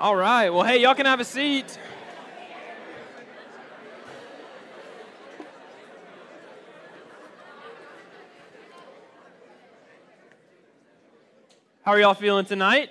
All 0.00 0.14
right. 0.14 0.50
Well, 0.50 0.62
hey, 0.62 0.80
y'all 0.80 0.94
can 0.94 1.06
have 1.06 1.18
a 1.18 1.24
seat. 1.24 1.76
How 11.82 11.90
are 11.90 12.00
y'all 12.00 12.14
feeling 12.14 12.44
tonight? 12.44 12.90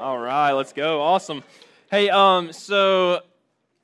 All 0.00 0.18
right, 0.18 0.50
let's 0.50 0.72
go. 0.72 1.00
Awesome. 1.00 1.44
Hey, 1.92 2.10
um, 2.10 2.52
so 2.52 3.20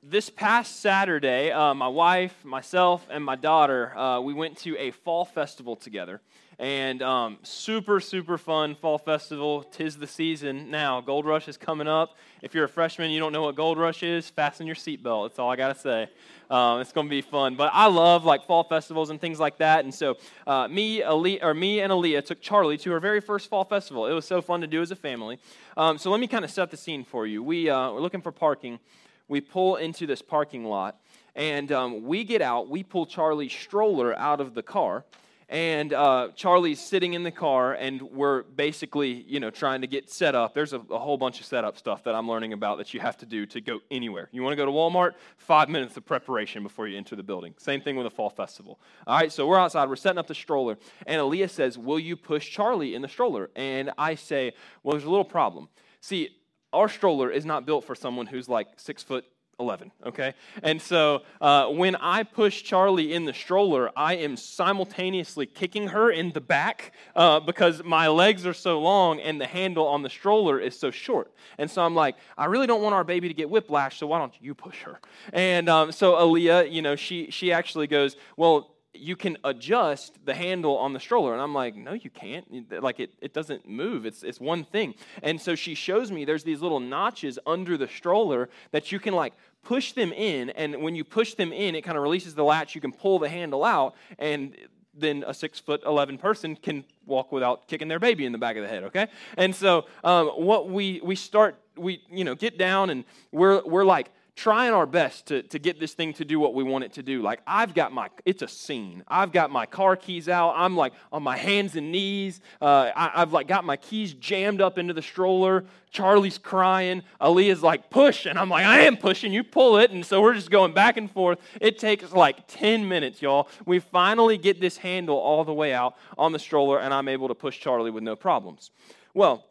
this 0.03 0.29
past 0.29 0.81
Saturday, 0.81 1.49
uh, 1.53 1.73
my 1.73 1.87
wife, 1.87 2.43
myself, 2.43 3.07
and 3.09 3.23
my 3.23 3.37
daughter, 3.37 3.97
uh, 3.97 4.19
we 4.19 4.33
went 4.33 4.57
to 4.57 4.77
a 4.77 4.91
fall 4.91 5.23
festival 5.23 5.77
together. 5.77 6.19
And 6.57 7.01
um, 7.01 7.37
super, 7.43 7.99
super 7.99 8.37
fun 8.37 8.75
fall 8.75 8.97
festival. 8.97 9.63
Tis 9.63 9.97
the 9.97 10.07
season 10.07 10.71
now. 10.71 11.01
Gold 11.01 11.25
Rush 11.25 11.47
is 11.47 11.57
coming 11.57 11.87
up. 11.87 12.15
If 12.41 12.53
you're 12.53 12.63
a 12.63 12.69
freshman, 12.69 13.11
you 13.11 13.19
don't 13.19 13.33
know 13.33 13.41
what 13.41 13.55
Gold 13.55 13.77
Rush 13.77 14.03
is, 14.03 14.29
fasten 14.29 14.65
your 14.65 14.75
seatbelt. 14.75 15.29
That's 15.29 15.39
all 15.39 15.51
I 15.51 15.57
got 15.57 15.75
to 15.75 15.79
say. 15.79 16.07
Um, 16.49 16.79
it's 16.79 16.93
going 16.93 17.07
to 17.07 17.11
be 17.11 17.21
fun. 17.21 17.55
But 17.55 17.71
I 17.73 17.87
love 17.87 18.23
like 18.23 18.45
fall 18.45 18.63
festivals 18.63 19.09
and 19.09 19.19
things 19.19 19.39
like 19.39 19.57
that. 19.57 19.83
And 19.83 19.93
so 19.93 20.17
uh, 20.47 20.67
me, 20.69 21.03
Ali, 21.03 21.41
or 21.43 21.53
me 21.53 21.81
and 21.81 21.91
Aaliyah 21.91 22.23
took 22.23 22.39
Charlie 22.39 22.77
to 22.79 22.93
our 22.93 22.99
very 22.99 23.19
first 23.19 23.49
fall 23.49 23.65
festival. 23.65 24.07
It 24.07 24.13
was 24.13 24.25
so 24.25 24.41
fun 24.41 24.61
to 24.61 24.67
do 24.67 24.81
as 24.81 24.91
a 24.91 24.95
family. 24.95 25.39
Um, 25.75 25.97
so 25.97 26.09
let 26.09 26.19
me 26.19 26.27
kind 26.27 26.45
of 26.45 26.51
set 26.51 26.71
the 26.71 26.77
scene 26.77 27.03
for 27.03 27.27
you. 27.27 27.43
We, 27.43 27.69
uh, 27.69 27.91
we're 27.91 28.01
looking 28.01 28.21
for 28.21 28.31
parking. 28.31 28.79
We 29.27 29.41
pull 29.41 29.75
into 29.75 30.07
this 30.07 30.21
parking 30.21 30.63
lot. 30.65 30.99
And 31.35 31.69
um, 31.73 32.03
we 32.03 32.23
get 32.23 32.41
out, 32.41 32.69
we 32.69 32.81
pull 32.81 33.05
Charlie's 33.05 33.51
stroller 33.51 34.17
out 34.17 34.39
of 34.39 34.53
the 34.53 34.63
car, 34.63 35.03
and 35.47 35.93
uh, 35.93 36.29
Charlie's 36.35 36.79
sitting 36.81 37.13
in 37.13 37.23
the 37.23 37.31
car, 37.31 37.73
and 37.73 38.01
we're 38.01 38.43
basically, 38.43 39.11
you 39.27 39.39
know, 39.39 39.51
trying 39.51 39.81
to 39.81 39.87
get 39.87 40.09
set 40.09 40.33
up. 40.33 40.55
There's 40.55 40.73
a, 40.73 40.79
a, 40.89 40.97
whole 40.97 41.17
bunch 41.17 41.39
of 41.39 41.45
setup 41.45 41.77
stuff 41.77 42.03
that 42.05 42.15
I'm 42.15 42.27
learning 42.27 42.53
about 42.53 42.79
that 42.79 42.93
you 42.93 42.99
have 42.99 43.17
to 43.17 43.27
do 43.27 43.45
to 43.47 43.61
go 43.61 43.79
anywhere. 43.91 44.27
You 44.31 44.41
want 44.41 44.53
to 44.53 44.57
go 44.57 44.65
to 44.65 44.71
Walmart? 44.71 45.11
Five 45.37 45.69
minutes 45.69 45.97
of 45.97 46.05
preparation 46.05 46.63
before 46.63 46.87
you 46.87 46.97
enter 46.97 47.15
the 47.15 47.23
building. 47.23 47.53
Same 47.57 47.79
thing 47.79 47.95
with 47.95 48.07
a 48.07 48.09
fall 48.09 48.29
festival. 48.29 48.79
All 49.05 49.17
right, 49.17 49.31
so 49.31 49.45
we're 49.45 49.59
outside. 49.59 49.87
We're 49.87 49.97
setting 49.97 50.17
up 50.17 50.27
the 50.27 50.35
stroller, 50.35 50.77
and 51.05 51.21
Aaliyah 51.21 51.49
says, 51.49 51.77
"Will 51.77 51.99
you 51.99 52.15
push 52.15 52.49
Charlie 52.49 52.95
in 52.95 53.03
the 53.03 53.07
stroller?" 53.07 53.51
And 53.55 53.91
I 53.97 54.15
say, 54.15 54.53
"Well, 54.81 54.93
there's 54.93 55.05
a 55.05 55.09
little 55.09 55.25
problem. 55.25 55.69
See." 56.01 56.29
Our 56.73 56.89
stroller 56.89 57.31
is 57.31 57.45
not 57.45 57.65
built 57.65 57.85
for 57.85 57.95
someone 57.95 58.25
who's 58.25 58.49
like 58.49 58.67
six 58.75 59.01
foot 59.01 59.23
11, 59.59 59.91
okay? 60.05 60.33
And 60.63 60.81
so 60.81 61.21
uh, 61.39 61.67
when 61.67 61.95
I 61.95 62.23
push 62.23 62.63
Charlie 62.63 63.13
in 63.13 63.25
the 63.25 63.33
stroller, 63.33 63.89
I 63.95 64.15
am 64.17 64.35
simultaneously 64.35 65.45
kicking 65.45 65.87
her 65.89 66.11
in 66.11 66.31
the 66.33 66.41
back 66.41 66.91
uh, 67.15 67.39
because 67.39 67.83
my 67.83 68.07
legs 68.07 68.45
are 68.45 68.53
so 68.53 68.79
long 68.79 69.19
and 69.19 69.39
the 69.39 69.47
handle 69.47 69.87
on 69.87 70.01
the 70.01 70.09
stroller 70.09 70.59
is 70.59 70.77
so 70.77 70.91
short. 70.91 71.31
And 71.57 71.71
so 71.71 71.83
I'm 71.83 71.95
like, 71.95 72.15
I 72.37 72.45
really 72.45 72.67
don't 72.67 72.81
want 72.81 72.95
our 72.95 73.03
baby 73.03 73.27
to 73.29 73.33
get 73.33 73.49
whiplash, 73.49 73.97
so 73.99 74.07
why 74.07 74.19
don't 74.19 74.33
you 74.41 74.53
push 74.53 74.81
her? 74.81 74.99
And 75.31 75.69
um, 75.69 75.91
so 75.91 76.13
Aaliyah, 76.13 76.71
you 76.71 76.81
know, 76.81 76.95
she, 76.95 77.31
she 77.31 77.51
actually 77.53 77.87
goes, 77.87 78.17
Well, 78.35 78.74
you 78.97 79.15
can 79.15 79.37
adjust 79.43 80.17
the 80.25 80.33
handle 80.33 80.77
on 80.77 80.93
the 80.93 80.99
stroller. 80.99 81.33
And 81.33 81.41
I'm 81.41 81.53
like, 81.53 81.75
no, 81.75 81.93
you 81.93 82.09
can't. 82.09 82.71
Like, 82.81 82.99
it, 82.99 83.13
it 83.21 83.33
doesn't 83.33 83.67
move. 83.67 84.05
It's, 84.05 84.23
it's 84.23 84.39
one 84.39 84.63
thing. 84.63 84.95
And 85.23 85.39
so 85.39 85.55
she 85.55 85.75
shows 85.75 86.11
me 86.11 86.25
there's 86.25 86.43
these 86.43 86.61
little 86.61 86.79
notches 86.79 87.39
under 87.45 87.77
the 87.77 87.87
stroller 87.87 88.49
that 88.71 88.91
you 88.91 88.99
can, 88.99 89.13
like, 89.13 89.33
push 89.63 89.93
them 89.93 90.11
in. 90.11 90.49
And 90.51 90.81
when 90.81 90.95
you 90.95 91.03
push 91.03 91.33
them 91.33 91.51
in, 91.51 91.75
it 91.75 91.81
kind 91.81 91.97
of 91.97 92.03
releases 92.03 92.35
the 92.35 92.43
latch. 92.43 92.75
You 92.75 92.81
can 92.81 92.91
pull 92.91 93.19
the 93.19 93.29
handle 93.29 93.63
out. 93.63 93.95
And 94.19 94.55
then 94.97 95.23
a 95.27 95.33
six 95.33 95.59
foot 95.59 95.83
11 95.85 96.17
person 96.17 96.55
can 96.55 96.85
walk 97.05 97.31
without 97.31 97.67
kicking 97.67 97.87
their 97.87 97.99
baby 97.99 98.25
in 98.25 98.31
the 98.31 98.37
back 98.37 98.55
of 98.55 98.63
the 98.63 98.69
head, 98.69 98.83
okay? 98.83 99.07
And 99.37 99.53
so, 99.53 99.85
um, 100.03 100.27
what 100.29 100.69
we, 100.69 101.01
we 101.03 101.15
start, 101.15 101.59
we, 101.75 102.01
you 102.09 102.23
know, 102.23 102.35
get 102.35 102.57
down 102.57 102.89
and 102.89 103.03
we're, 103.31 103.61
we're 103.65 103.83
like, 103.83 104.09
trying 104.35 104.73
our 104.73 104.85
best 104.85 105.27
to, 105.27 105.43
to 105.43 105.57
get 105.57 105.79
this 105.79 105.93
thing 105.93 106.13
to 106.13 106.25
do 106.25 106.39
what 106.39 106.53
we 106.53 106.61
want 106.61 106.83
it 106.83 106.91
to 106.93 107.03
do. 107.03 107.21
Like, 107.21 107.39
I've 107.47 107.73
got 107.73 107.93
my, 107.93 108.09
it's 108.25 108.41
a 108.41 108.47
scene. 108.49 109.01
I've 109.07 109.31
got 109.31 109.49
my 109.49 109.65
car 109.65 109.95
keys 109.95 110.27
out. 110.27 110.53
I'm 110.57 110.75
like 110.75 110.91
on 111.11 111.23
my 111.23 111.37
hands 111.37 111.77
and 111.77 111.89
knees. 111.91 112.41
Uh, 112.61 112.91
I, 112.93 113.19
have 113.19 113.31
like 113.31 113.47
got 113.47 113.63
my 113.63 113.77
keys 113.77 114.13
jammed 114.13 114.59
up 114.59 114.77
into 114.77 114.93
the 114.93 115.01
stroller. 115.01 115.63
Charlie's 115.89 116.37
crying. 116.37 117.03
Aaliyah's 117.21 117.63
like, 117.63 117.89
push. 117.89 118.25
And 118.25 118.37
I'm 118.37 118.49
like, 118.49 118.65
I 118.65 118.81
am 118.81 118.97
pushing. 118.97 119.31
You 119.31 119.41
pull 119.41 119.77
it. 119.77 119.91
And 119.91 120.05
so 120.05 120.21
we're 120.21 120.33
just 120.33 120.51
going 120.51 120.73
back 120.73 120.97
and 120.97 121.09
forth. 121.09 121.39
It 121.61 121.79
takes 121.79 122.11
like 122.11 122.45
10 122.47 122.87
minutes, 122.89 123.21
y'all. 123.21 123.47
We 123.65 123.79
finally 123.79 124.37
get 124.37 124.59
this 124.59 124.75
handle 124.75 125.17
all 125.17 125.45
the 125.45 125.53
way 125.53 125.73
out 125.73 125.95
on 126.17 126.33
the 126.33 126.39
stroller, 126.39 126.79
and 126.79 126.93
I'm 126.93 127.07
able 127.07 127.29
to 127.29 127.35
push 127.35 127.61
Charlie 127.61 127.91
with 127.91 128.03
no 128.03 128.17
problems. 128.17 128.71
Well, 129.13 129.45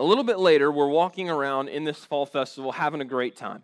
a 0.00 0.04
little 0.04 0.24
bit 0.24 0.40
later, 0.40 0.72
we're 0.72 0.88
walking 0.88 1.30
around 1.30 1.68
in 1.68 1.84
this 1.84 2.04
fall 2.04 2.26
festival 2.26 2.72
having 2.72 3.00
a 3.00 3.04
great 3.04 3.36
time. 3.36 3.62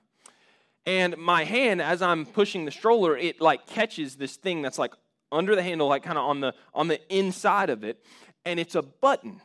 And 0.88 1.18
my 1.18 1.44
hand, 1.44 1.82
as 1.82 2.00
I'm 2.00 2.24
pushing 2.24 2.64
the 2.64 2.70
stroller, 2.70 3.14
it 3.14 3.42
like 3.42 3.66
catches 3.66 4.16
this 4.16 4.36
thing 4.36 4.62
that's 4.62 4.78
like 4.78 4.94
under 5.30 5.54
the 5.54 5.62
handle, 5.62 5.86
like 5.86 6.02
kind 6.02 6.16
of 6.16 6.24
on 6.24 6.40
the 6.40 6.54
on 6.72 6.88
the 6.88 6.98
inside 7.14 7.68
of 7.68 7.84
it, 7.84 8.02
and 8.46 8.58
it's 8.58 8.74
a 8.74 8.80
button. 8.80 9.42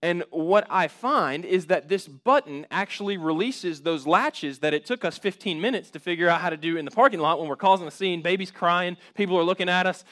And 0.00 0.22
what 0.30 0.64
I 0.70 0.86
find 0.86 1.44
is 1.44 1.66
that 1.66 1.88
this 1.88 2.06
button 2.06 2.68
actually 2.70 3.16
releases 3.16 3.82
those 3.82 4.06
latches 4.06 4.60
that 4.60 4.72
it 4.72 4.86
took 4.86 5.04
us 5.04 5.18
15 5.18 5.60
minutes 5.60 5.90
to 5.90 5.98
figure 5.98 6.28
out 6.28 6.40
how 6.40 6.50
to 6.50 6.56
do 6.56 6.76
in 6.76 6.84
the 6.84 6.92
parking 6.92 7.18
lot 7.18 7.40
when 7.40 7.48
we're 7.48 7.56
causing 7.56 7.88
a 7.88 7.90
scene, 7.90 8.22
babies 8.22 8.52
crying, 8.52 8.96
people 9.16 9.36
are 9.36 9.42
looking 9.42 9.68
at 9.68 9.88
us 9.88 10.04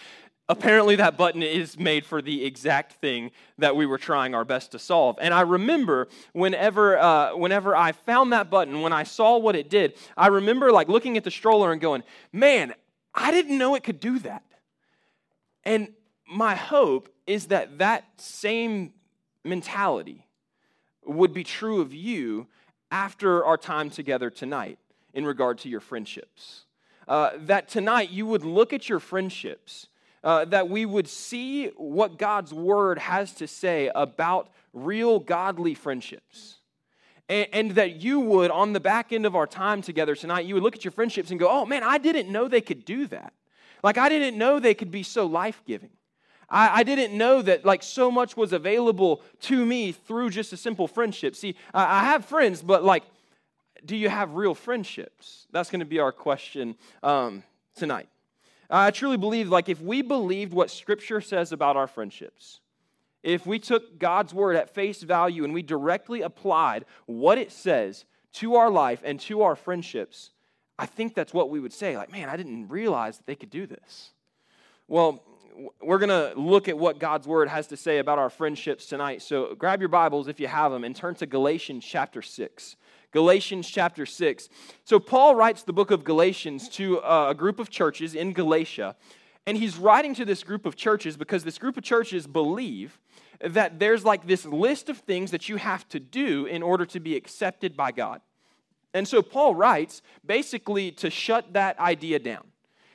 apparently 0.53 0.97
that 0.97 1.17
button 1.17 1.43
is 1.43 1.79
made 1.79 2.05
for 2.05 2.21
the 2.21 2.45
exact 2.45 2.93
thing 2.95 3.31
that 3.59 3.75
we 3.75 3.87
were 3.87 3.99
trying 3.99 4.35
our 4.35 4.45
best 4.45 4.73
to 4.73 4.79
solve. 4.79 5.17
And 5.21 5.33
i 5.33 5.41
remember 5.41 6.09
whenever 6.33 6.99
uh, 6.99 7.35
whenever 7.35 7.75
i 7.75 7.93
found 7.93 8.33
that 8.33 8.51
button 8.51 8.83
when 8.83 8.93
i 8.93 9.03
saw 9.03 9.39
what 9.39 9.57
it 9.57 9.71
did 9.71 9.95
i 10.17 10.27
remember 10.27 10.71
like 10.71 10.89
looking 10.89 11.17
at 11.17 11.25
the 11.25 11.31
stroller 11.31 11.73
and 11.73 11.81
going 11.81 12.03
man 12.33 12.75
i 13.15 13.31
didn't 13.31 13.59
know 13.59 13.75
it 13.75 13.83
could 13.83 14.01
do 14.01 14.19
that. 14.21 14.45
And 15.65 15.93
my 16.29 16.55
hope 16.55 17.09
is 17.27 17.47
that 17.47 17.79
that 17.79 18.05
same 18.17 18.93
mentality 19.45 20.27
would 21.05 21.33
be 21.33 21.45
true 21.45 21.81
of 21.81 21.95
you 21.95 22.47
after 22.91 23.45
our 23.45 23.57
time 23.57 23.91
together 23.91 24.31
tonight 24.31 24.79
in 25.15 25.25
regard 25.25 25.59
to 25.59 25.69
your 25.69 25.81
friendships. 25.81 26.65
Uh, 27.09 27.31
that 27.37 27.69
tonight 27.69 28.11
you 28.11 28.27
would 28.27 28.45
look 28.45 28.73
at 28.73 28.89
your 28.89 29.01
friendships 29.01 29.89
uh, 30.25 30.45
that 30.47 30.69
we 30.69 30.87
would 30.87 31.09
see 31.09 31.69
what 31.77 32.19
God's 32.19 32.53
word 32.53 32.99
has 32.99 33.33
to 33.35 33.47
say 33.47 33.91
about 33.95 34.51
real 34.73 35.19
godly 35.19 35.75
friendships. 35.75 36.57
And, 37.29 37.49
and, 37.53 37.71
that 37.73 38.03
you 38.03 38.21
would, 38.21 38.51
on 38.51 38.73
the 38.73 38.81
back 38.81 39.13
end 39.13 39.27
of 39.27 39.37
our 39.37 39.47
time 39.47 39.81
together 39.81 40.15
tonight, 40.15 40.45
you 40.45 40.55
would 40.55 40.63
look 40.63 40.75
at 40.75 40.85
your 40.85 40.93
friendships 40.93 41.31
and 41.31 41.39
go, 41.39 41.49
oh 41.49 41.65
man, 41.65 41.83
I 41.83 41.99
didn't 41.99 42.31
know 42.31 42.49
they 42.49 42.61
could 42.61 42.85
do 42.85 43.07
that. 43.07 43.33
Like, 43.83 43.97
I 43.97 44.09
didn't 44.09 44.37
know 44.37 44.59
they 44.59 44.75
could 44.75 44.91
be 44.91 45.03
so 45.03 45.27
life 45.27 45.63
giving. 45.67 45.91
I, 46.55 46.83
didn't 46.83 47.17
know 47.17 47.41
that 47.41 47.65
like 47.65 47.83
so 47.83 48.11
much 48.11 48.37
was 48.37 48.53
available 48.53 49.23
to 49.43 49.65
me 49.65 49.93
through 49.93 50.31
just 50.31 50.53
a 50.53 50.57
simple 50.57 50.87
friendship. 50.87 51.35
See, 51.35 51.57
I, 51.73 52.01
I 52.01 52.05
have 52.05 52.27
friends, 52.27 52.63
but 52.63 52.85
like, 52.85 53.05
do 53.85 53.97
you 53.97 54.11
have 54.11 54.35
real 54.35 54.55
friendships? 54.55 55.47
That's 55.51 55.71
going 55.71 55.81
to 55.81 55.87
be 55.87 55.99
our 55.99 56.13
question 56.13 56.77
um, 57.03 57.43
tonight. 57.75 58.09
I 58.73 58.91
truly 58.91 59.19
believe, 59.19 59.51
like, 59.51 59.69
if 59.69 59.81
we 59.81 60.01
believed 60.01 60.55
what 60.55 60.71
Scripture 60.71 61.21
says 61.21 61.53
about 61.53 61.77
our 61.77 61.87
friendships, 61.87 62.61
if 63.23 63.47
we 63.47 63.59
took 63.59 63.99
God's 63.99 64.33
word 64.33 64.57
at 64.57 64.75
face 64.75 65.03
value 65.03 65.45
and 65.45 65.53
we 65.53 65.63
directly 65.63 66.23
applied 66.23 66.87
what 67.07 67.39
it 67.39 67.53
says 67.53 68.05
to 68.35 68.55
our 68.55 68.71
life 68.71 69.03
and 69.05 69.21
to 69.21 69.43
our 69.43 69.55
friendships, 69.55 70.31
I 70.79 70.87
think 70.87 71.15
that's 71.15 71.35
what 71.35 71.51
we 71.51 71.61
would 71.61 71.73
say. 71.73 71.97
Like, 71.97 72.11
man, 72.11 72.29
I 72.29 72.37
didn't 72.37 72.69
realize 72.69 73.19
that 73.19 73.27
they 73.27 73.37
could 73.37 73.51
do 73.51 73.67
this. 73.67 74.11
Well, 74.89 75.23
we're 75.83 75.99
going 75.99 76.09
to 76.09 76.33
look 76.41 76.67
at 76.67 76.79
what 76.79 76.99
God's 76.99 77.27
word 77.27 77.49
has 77.49 77.67
to 77.69 77.77
say 77.77 77.99
about 77.99 78.19
our 78.19 78.31
friendships 78.31 78.87
tonight. 78.87 79.21
So 79.21 79.55
grab 79.55 79.81
your 79.81 79.91
Bibles 79.91 80.29
if 80.29 80.41
you 80.41 80.47
have 80.47 80.73
them 80.73 80.83
and 80.83 80.97
turn 80.97 81.15
to 81.17 81.27
Galatians 81.27 81.85
chapter 81.85 82.23
6. 82.23 82.77
Galatians 83.13 83.69
chapter 83.69 84.05
6. 84.07 84.49
So, 84.85 84.99
Paul 84.99 85.35
writes 85.35 85.63
the 85.63 85.73
book 85.73 85.91
of 85.91 86.03
Galatians 86.03 86.69
to 86.71 87.01
uh, 87.01 87.29
a 87.31 87.35
group 87.35 87.59
of 87.59 87.71
churches 87.71 88.15
in 88.15 88.33
Galatia. 88.33 88.97
And 89.47 89.57
he's 89.57 89.77
writing 89.77 90.15
to 90.15 90.25
this 90.25 90.43
group 90.43 90.67
of 90.67 90.77
churches 90.77 91.17
because 91.17 91.45
this 91.45 91.59
group 91.59 91.77
of 91.77 91.83
churches 91.83 92.27
believe 92.27 93.01
that 93.41 93.79
there's 93.79 94.05
like 94.05 94.27
this 94.27 94.47
list 94.47 94.89
of 94.89 94.99
things 94.99 95.33
that 95.33 95.49
you 95.49 95.57
have 95.57 95.89
to 95.89 95.99
do 95.99 96.47
in 96.47 96.63
order 96.63 96.87
to 96.87 97.01
be 97.01 97.17
accepted 97.17 97.77
by 97.77 97.91
God. 97.91 98.21
And 98.95 99.07
so 99.09 99.21
Paul 99.21 99.55
writes 99.55 100.01
basically 100.25 100.93
to 100.93 101.11
shut 101.11 101.53
that 101.55 101.79
idea 101.81 102.19
down 102.19 102.52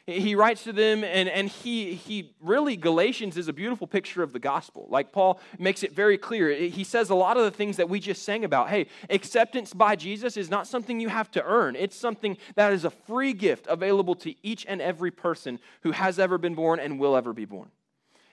he 0.07 0.36
writes 0.36 0.63
to 0.63 0.71
them 0.71 1.04
and, 1.04 1.27
and 1.27 1.50
he, 1.50 1.94
he 1.94 2.33
really 2.42 2.77
galatians 2.77 3.36
is 3.36 3.50
a 3.50 3.54
beautiful 3.54 3.86
picture 3.86 4.24
of 4.24 4.31
the 4.31 4.39
gospel. 4.39 4.88
Like 4.89 5.12
paul 5.12 5.39
makes 5.59 5.83
it 5.83 5.94
very 5.94 6.18
clear. 6.18 6.50
He 6.54 6.83
says 6.86 7.09
a 7.09 7.15
lot 7.15 7.36
of 7.36 7.44
the 7.44 7.51
things 7.51 7.75
that 7.77 7.89
we 7.89 8.00
just 8.00 8.24
sang 8.24 8.45
about. 8.45 8.69
Hey 8.69 8.88
acceptance 9.09 9.74
by 9.74 9.95
jesus 9.95 10.38
is 10.38 10.50
not 10.50 10.65
something 10.65 11.00
you 11.00 11.09
have 11.09 11.30
to 11.31 11.44
earn. 11.44 11.75
It's 11.75 11.95
something 11.95 12.38
that 12.56 12.71
is 12.71 12.86
a 12.86 12.89
free 12.89 13.33
gift 13.33 13.68
available 13.69 14.15
to 14.15 14.33
each 14.42 14.65
and 14.68 14.81
every 14.81 15.12
person 15.12 15.59
who 15.81 15.92
has 15.92 16.19
ever 16.19 16.38
been 16.38 16.56
born 16.56 16.80
and 16.80 17.00
will 17.00 17.15
ever 17.15 17.33
be 17.33 17.45
born. 17.45 17.69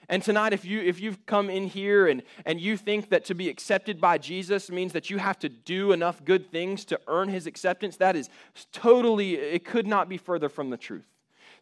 And 0.07 0.21
tonight, 0.21 0.53
if, 0.53 0.63
you, 0.65 0.81
if 0.81 1.01
you've 1.01 1.25
come 1.25 1.49
in 1.49 1.65
here 1.65 2.07
and, 2.07 2.21
and 2.45 2.61
you 2.61 2.77
think 2.77 3.09
that 3.09 3.25
to 3.25 3.33
be 3.33 3.49
accepted 3.49 3.99
by 3.99 4.19
Jesus 4.19 4.69
means 4.69 4.93
that 4.93 5.09
you 5.09 5.17
have 5.17 5.39
to 5.39 5.49
do 5.49 5.93
enough 5.93 6.23
good 6.23 6.51
things 6.51 6.85
to 6.85 6.99
earn 7.07 7.27
his 7.27 7.47
acceptance, 7.47 7.97
that 7.97 8.15
is 8.15 8.29
totally, 8.71 9.35
it 9.35 9.65
could 9.65 9.87
not 9.87 10.07
be 10.07 10.17
further 10.17 10.47
from 10.47 10.69
the 10.69 10.77
truth. 10.77 11.07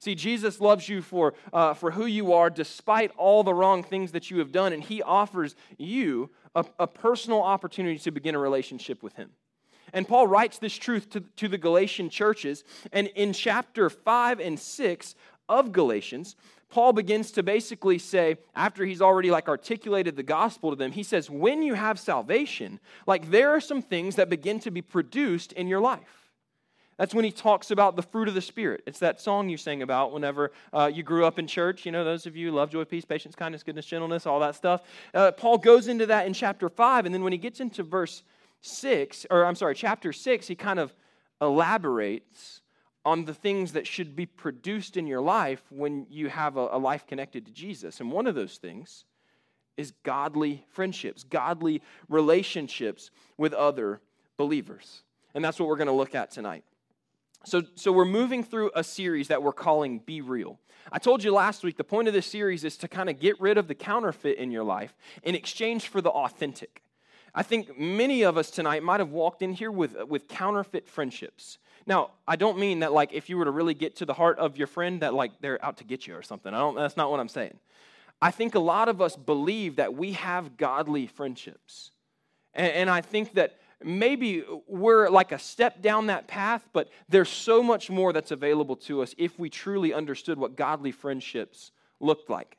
See, 0.04 0.16
Jesus 0.16 0.60
loves 0.60 0.90
you 0.90 1.02
for, 1.02 1.34
uh, 1.54 1.74
for 1.74 1.92
who 1.92 2.06
you 2.06 2.34
are 2.34 2.50
despite 2.50 3.10
all 3.16 3.42
the 3.42 3.54
wrong 3.54 3.84
things 3.84 4.12
that 4.12 4.30
you 4.30 4.40
have 4.40 4.52
done, 4.52 4.74
and 4.74 4.84
he 4.84 5.02
offers 5.02 5.56
you 5.78 6.30
a, 6.54 6.66
a 6.78 6.88
personal 6.88 7.42
opportunity 7.42 7.98
to 8.00 8.12
begin 8.12 8.36
a 8.36 8.38
relationship 8.38 9.02
with 9.02 9.14
him. 9.14 9.30
And 9.94 10.06
Paul 10.06 10.28
writes 10.28 10.58
this 10.58 10.76
truth 10.76 11.10
to, 11.12 11.22
to 11.22 11.48
the 11.48 11.58
Galatian 11.58 12.10
churches. 12.10 12.66
And 12.92 13.08
in 13.16 13.32
chapter 13.32 13.90
5 13.90 14.42
and 14.42 14.60
6 14.60 15.16
of 15.48 15.72
Galatians, 15.72 16.36
Paul 16.70 16.92
begins 16.92 17.32
to 17.32 17.42
basically 17.42 17.98
say, 17.98 18.36
after 18.56 18.84
he's 18.84 19.02
already 19.02 19.32
like 19.32 19.48
articulated 19.48 20.18
the 20.18 20.24
gospel 20.24 20.72
to 20.72 20.76
them, 20.76 20.92
he 20.92 21.04
says, 21.04 21.30
when 21.30 21.64
you 21.64 21.76
have 21.76 21.98
salvation, 21.98 22.82
like 23.08 23.32
there 23.32 23.52
are 23.52 23.62
some 23.62 23.82
things 23.82 24.18
that 24.18 24.28
begin 24.28 24.60
to 24.60 24.72
be 24.72 24.82
produced 24.82 25.54
in 25.54 25.70
your 25.70 25.80
life. 25.80 26.23
That's 26.98 27.14
when 27.14 27.26
he 27.26 27.32
talks 27.32 27.72
about 27.72 27.96
the 27.96 28.02
fruit 28.02 28.28
of 28.28 28.34
the 28.34 28.42
Spirit. 28.42 28.84
It's 28.86 29.00
that 29.00 29.20
song 29.20 29.50
you 29.50 29.58
sang 29.58 29.82
about 29.82 30.12
whenever 30.12 30.52
uh, 30.72 30.92
you 30.94 31.04
grew 31.04 31.26
up 31.26 31.40
in 31.40 31.48
church. 31.48 31.86
You 31.86 31.92
know, 31.92 32.04
those 32.04 32.26
of 32.26 32.36
you 32.36 32.52
love 32.52 32.70
joy, 32.70 32.86
peace, 32.86 33.06
patience, 33.06 33.36
kindness, 33.36 33.64
goodness, 33.64 33.86
gentleness, 33.86 34.26
all 34.26 34.40
that 34.42 34.56
stuff. 34.56 34.82
Uh, 35.14 35.32
Paul 35.32 35.58
goes 35.58 35.88
into 35.88 36.06
that 36.08 36.28
in 36.28 36.34
chapter 36.34 36.70
5, 36.70 37.06
and 37.06 37.14
then 37.14 37.24
when 37.24 37.34
he 37.34 37.40
gets 37.40 37.60
into 37.60 37.84
verse 37.84 38.24
6, 38.62 39.26
or 39.32 39.46
I'm 39.46 39.56
sorry, 39.56 39.76
chapter 39.76 40.14
6, 40.14 40.48
he 40.48 40.56
kind 40.56 40.80
of 40.80 40.94
elaborates 41.42 42.62
on 43.06 43.26
the 43.26 43.34
things 43.34 43.74
that 43.74 43.86
should 43.86 44.16
be 44.16 44.26
produced 44.26 44.96
in 44.96 45.08
your 45.08 45.22
life 45.22 45.62
when 45.70 46.08
you 46.10 46.30
have 46.30 46.56
a, 46.56 46.70
a 46.72 46.78
life 46.78 47.06
connected 47.06 47.46
to 47.46 47.52
Jesus. 47.52 48.00
And 48.00 48.12
one 48.12 48.28
of 48.28 48.36
those 48.36 48.58
things 48.58 49.06
is 49.76 49.92
godly 50.04 50.64
friendships, 50.70 51.24
godly 51.24 51.82
relationships 52.08 53.12
with 53.38 53.54
other 53.54 54.00
believers. 54.38 55.04
And 55.34 55.44
that's 55.44 55.60
what 55.60 55.68
we're 55.68 55.78
going 55.78 55.88
to 55.88 55.94
look 55.94 56.16
at 56.16 56.32
tonight. 56.32 56.64
So, 57.46 57.64
so 57.76 57.92
we're 57.92 58.06
moving 58.06 58.42
through 58.42 58.72
a 58.74 58.84
series 58.84 59.28
that 59.28 59.44
we're 59.44 59.52
calling 59.52 60.00
Be 60.00 60.22
Real. 60.22 60.60
I 60.92 61.00
told 61.00 61.24
you 61.24 61.34
last 61.34 61.64
week 61.64 61.76
the 61.76 61.84
point 61.84 62.08
of 62.08 62.14
this 62.14 62.26
series 62.26 62.64
is 62.64 62.78
to 62.78 62.88
kind 62.88 63.10
of 63.10 63.20
get 63.20 63.40
rid 63.42 63.58
of 63.58 63.68
the 63.68 63.76
counterfeit 63.76 64.38
in 64.38 64.50
your 64.50 64.64
life 64.64 64.96
in 65.24 65.36
exchange 65.36 65.90
for 65.90 66.00
the 66.00 66.10
authentic. 66.10 66.84
I 67.36 67.44
think 67.44 67.78
many 67.78 68.22
of 68.22 68.38
us 68.38 68.50
tonight 68.50 68.82
might 68.82 69.02
have 69.02 69.10
walked 69.10 69.42
in 69.42 69.54
here 69.54 69.72
with, 69.72 70.02
with 70.08 70.30
counterfeit 70.30 70.88
friendships. 70.88 71.58
Now, 71.86 72.12
I 72.26 72.38
don't 72.38 72.58
mean 72.58 72.80
that 72.80 72.94
like 72.94 73.12
if 73.12 73.30
you 73.30 73.38
were 73.38 73.46
to 73.46 73.52
really 73.52 73.74
get 73.74 73.98
to 73.98 74.06
the 74.06 74.14
heart 74.14 74.40
of 74.40 74.56
your 74.56 74.68
friend 74.68 75.02
that 75.02 75.14
like 75.14 75.34
they're 75.42 75.64
out 75.66 75.78
to 75.78 75.84
get 75.84 76.08
you 76.08 76.16
or 76.16 76.22
something. 76.22 76.54
I 76.54 76.60
don't 76.60 76.76
that's 76.76 76.96
not 76.96 77.12
what 77.12 77.20
I'm 77.20 77.28
saying. 77.28 77.58
I 78.22 78.32
think 78.32 78.56
a 78.56 78.60
lot 78.60 78.88
of 78.88 79.02
us 79.02 79.18
believe 79.18 79.76
that 79.76 79.94
we 79.96 80.14
have 80.14 80.56
godly 80.56 81.08
friendships. 81.08 81.92
And, 82.54 82.72
and 82.72 82.90
I 82.90 83.02
think 83.02 83.34
that 83.34 83.58
maybe 83.82 84.44
we're 84.68 85.10
like 85.10 85.32
a 85.32 85.40
step 85.40 85.82
down 85.82 86.08
that 86.08 86.28
path, 86.28 86.68
but 86.74 86.90
there's 87.10 87.30
so 87.30 87.64
much 87.64 87.90
more 87.90 88.14
that's 88.14 88.32
available 88.32 88.76
to 88.76 89.02
us 89.02 89.16
if 89.18 89.40
we 89.40 89.50
truly 89.50 89.94
understood 89.94 90.38
what 90.38 90.56
godly 90.56 90.92
friendships 90.92 91.72
looked 92.00 92.30
like. 92.30 92.58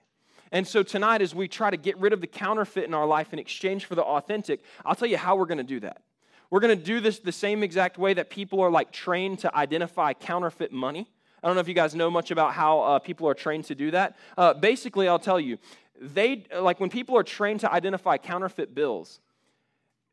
And 0.53 0.67
so 0.67 0.83
tonight, 0.83 1.21
as 1.21 1.35
we 1.35 1.49
try 1.49 1.71
to 1.71 1.77
get 1.77 1.99
rid 1.99 2.13
of 2.13 2.21
the 2.21 2.27
counterfeit 2.27 2.85
in 2.85 2.95
our 2.95 3.07
life 3.07 3.33
in 3.33 3.39
exchange 3.39 3.87
for 3.87 3.95
the 3.95 4.05
authentic, 4.05 4.61
I'll 4.85 4.95
tell 4.95 5.09
you 5.09 5.17
how 5.17 5.37
we're 5.37 5.47
going 5.47 5.59
to 5.59 5.65
do 5.65 5.81
that. 5.81 6.03
We're 6.51 6.61
going 6.61 6.79
to 6.79 6.85
do 6.85 7.01
this 7.01 7.19
the 7.19 7.33
same 7.33 7.63
exact 7.65 7.99
way 7.99 8.15
that 8.15 8.31
people 8.31 8.61
are 8.61 8.71
like 8.71 8.93
trained 8.93 9.41
to 9.41 9.55
identify 9.55 10.13
counterfeit 10.13 10.71
money. 10.71 11.09
I 11.43 11.49
don't 11.49 11.57
know 11.57 11.61
if 11.61 11.69
you 11.69 11.75
guys 11.75 11.95
know 11.95 12.11
much 12.11 12.31
about 12.31 12.53
how 12.53 12.81
uh, 12.81 12.99
people 13.01 13.29
are 13.29 13.35
trained 13.35 13.65
to 13.65 13.75
do 13.75 13.91
that. 13.91 14.17
Uh, 14.39 14.55
basically, 14.55 15.09
I'll 15.09 15.19
tell 15.19 15.41
you, 15.41 15.59
they 16.01 16.45
like 16.57 16.81
when 16.81 16.91
people 16.91 17.17
are 17.17 17.23
trained 17.23 17.61
to 17.61 17.73
identify 17.73 18.17
counterfeit 18.17 18.75
bills, 18.75 19.21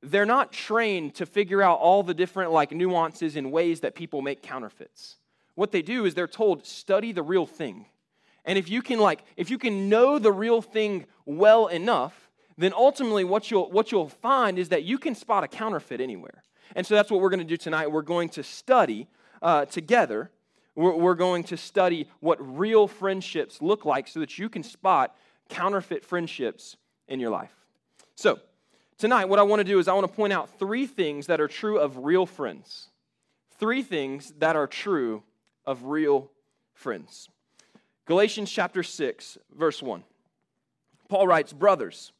they're 0.04 0.26
not 0.26 0.52
trained 0.52 1.16
to 1.16 1.26
figure 1.26 1.62
out 1.62 1.80
all 1.80 2.04
the 2.04 2.14
different 2.14 2.52
like 2.52 2.72
nuances 2.72 3.36
and 3.36 3.52
ways 3.52 3.82
that 3.82 3.96
people 3.96 4.22
make 4.22 4.42
counterfeits. 4.42 5.18
What 5.56 5.72
they 5.72 5.82
do 5.82 6.06
is 6.06 6.14
they're 6.14 6.28
told 6.28 6.66
study 6.66 7.12
the 7.12 7.24
real 7.24 7.46
thing. 7.46 7.86
And 8.46 8.58
if 8.58 8.70
you 8.70 8.82
can 8.82 9.00
like 9.00 9.24
if 9.38 9.50
you 9.50 9.58
can 9.58 9.90
know 9.90 10.18
the 10.18 10.32
real 10.32 10.62
thing 10.62 11.06
well 11.26 11.68
enough, 11.68 12.32
then 12.58 12.74
ultimately 12.74 13.24
what 13.24 13.52
you'll, 13.52 13.70
what 13.72 13.92
you'll 13.92 14.10
find 14.10 14.58
is 14.58 14.70
that 14.70 14.84
you 14.84 14.98
can 14.98 15.16
spot 15.16 15.44
a 15.44 15.48
counterfeit 15.48 16.02
anywhere. 16.02 16.44
And 16.76 16.86
so 16.86 16.96
that's 16.96 17.12
what 17.12 17.22
we're 17.22 17.30
going 17.30 17.40
to 17.40 17.46
do 17.46 17.58
tonight. 17.58 17.92
We're 17.92 18.02
going 18.02 18.30
to 18.30 18.44
study 18.44 19.08
uh, 19.42 19.66
together. 19.66 20.32
We're, 20.76 20.96
we're 20.96 21.16
going 21.16 21.44
to 21.46 21.58
study 21.58 22.08
what 22.20 22.38
real 22.40 22.88
friendships 22.88 23.62
look 23.62 23.86
like 23.86 24.08
so 24.08 24.20
that 24.20 24.38
you 24.38 24.48
can 24.48 24.64
spot 24.64 25.16
counterfeit 25.50 26.06
friendships 26.06 26.78
in 27.08 27.20
your 27.20 27.30
life. 27.30 27.54
So, 28.16 28.40
tonight, 29.02 29.26
what 29.26 29.40
I 29.40 29.44
want 29.44 29.60
to 29.60 29.64
do 29.64 29.80
is 29.80 29.88
I 29.88 29.94
want 29.94 30.08
to 30.08 30.16
point 30.16 30.32
out 30.32 30.60
three 30.60 30.86
things 30.86 31.26
that 31.26 31.42
are 31.42 31.48
true 31.48 31.80
of 31.80 31.98
real 31.98 32.28
friends. 32.28 32.88
Three 33.60 33.82
things 33.82 34.32
that 34.38 34.56
are 34.56 34.68
true 34.68 35.24
of 35.66 35.86
real 35.86 36.30
friends. 36.76 37.28
Galatians 38.06 38.52
chapter 38.52 38.84
6, 38.84 39.40
verse 39.58 39.82
1. 39.82 40.04
Paul 41.10 41.28
writes, 41.28 41.52
Brothers, 41.52 42.12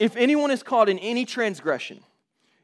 if 0.00 0.16
anyone 0.16 0.50
is 0.50 0.64
caught 0.64 0.88
in 0.88 0.98
any 0.98 1.24
transgression, 1.24 2.00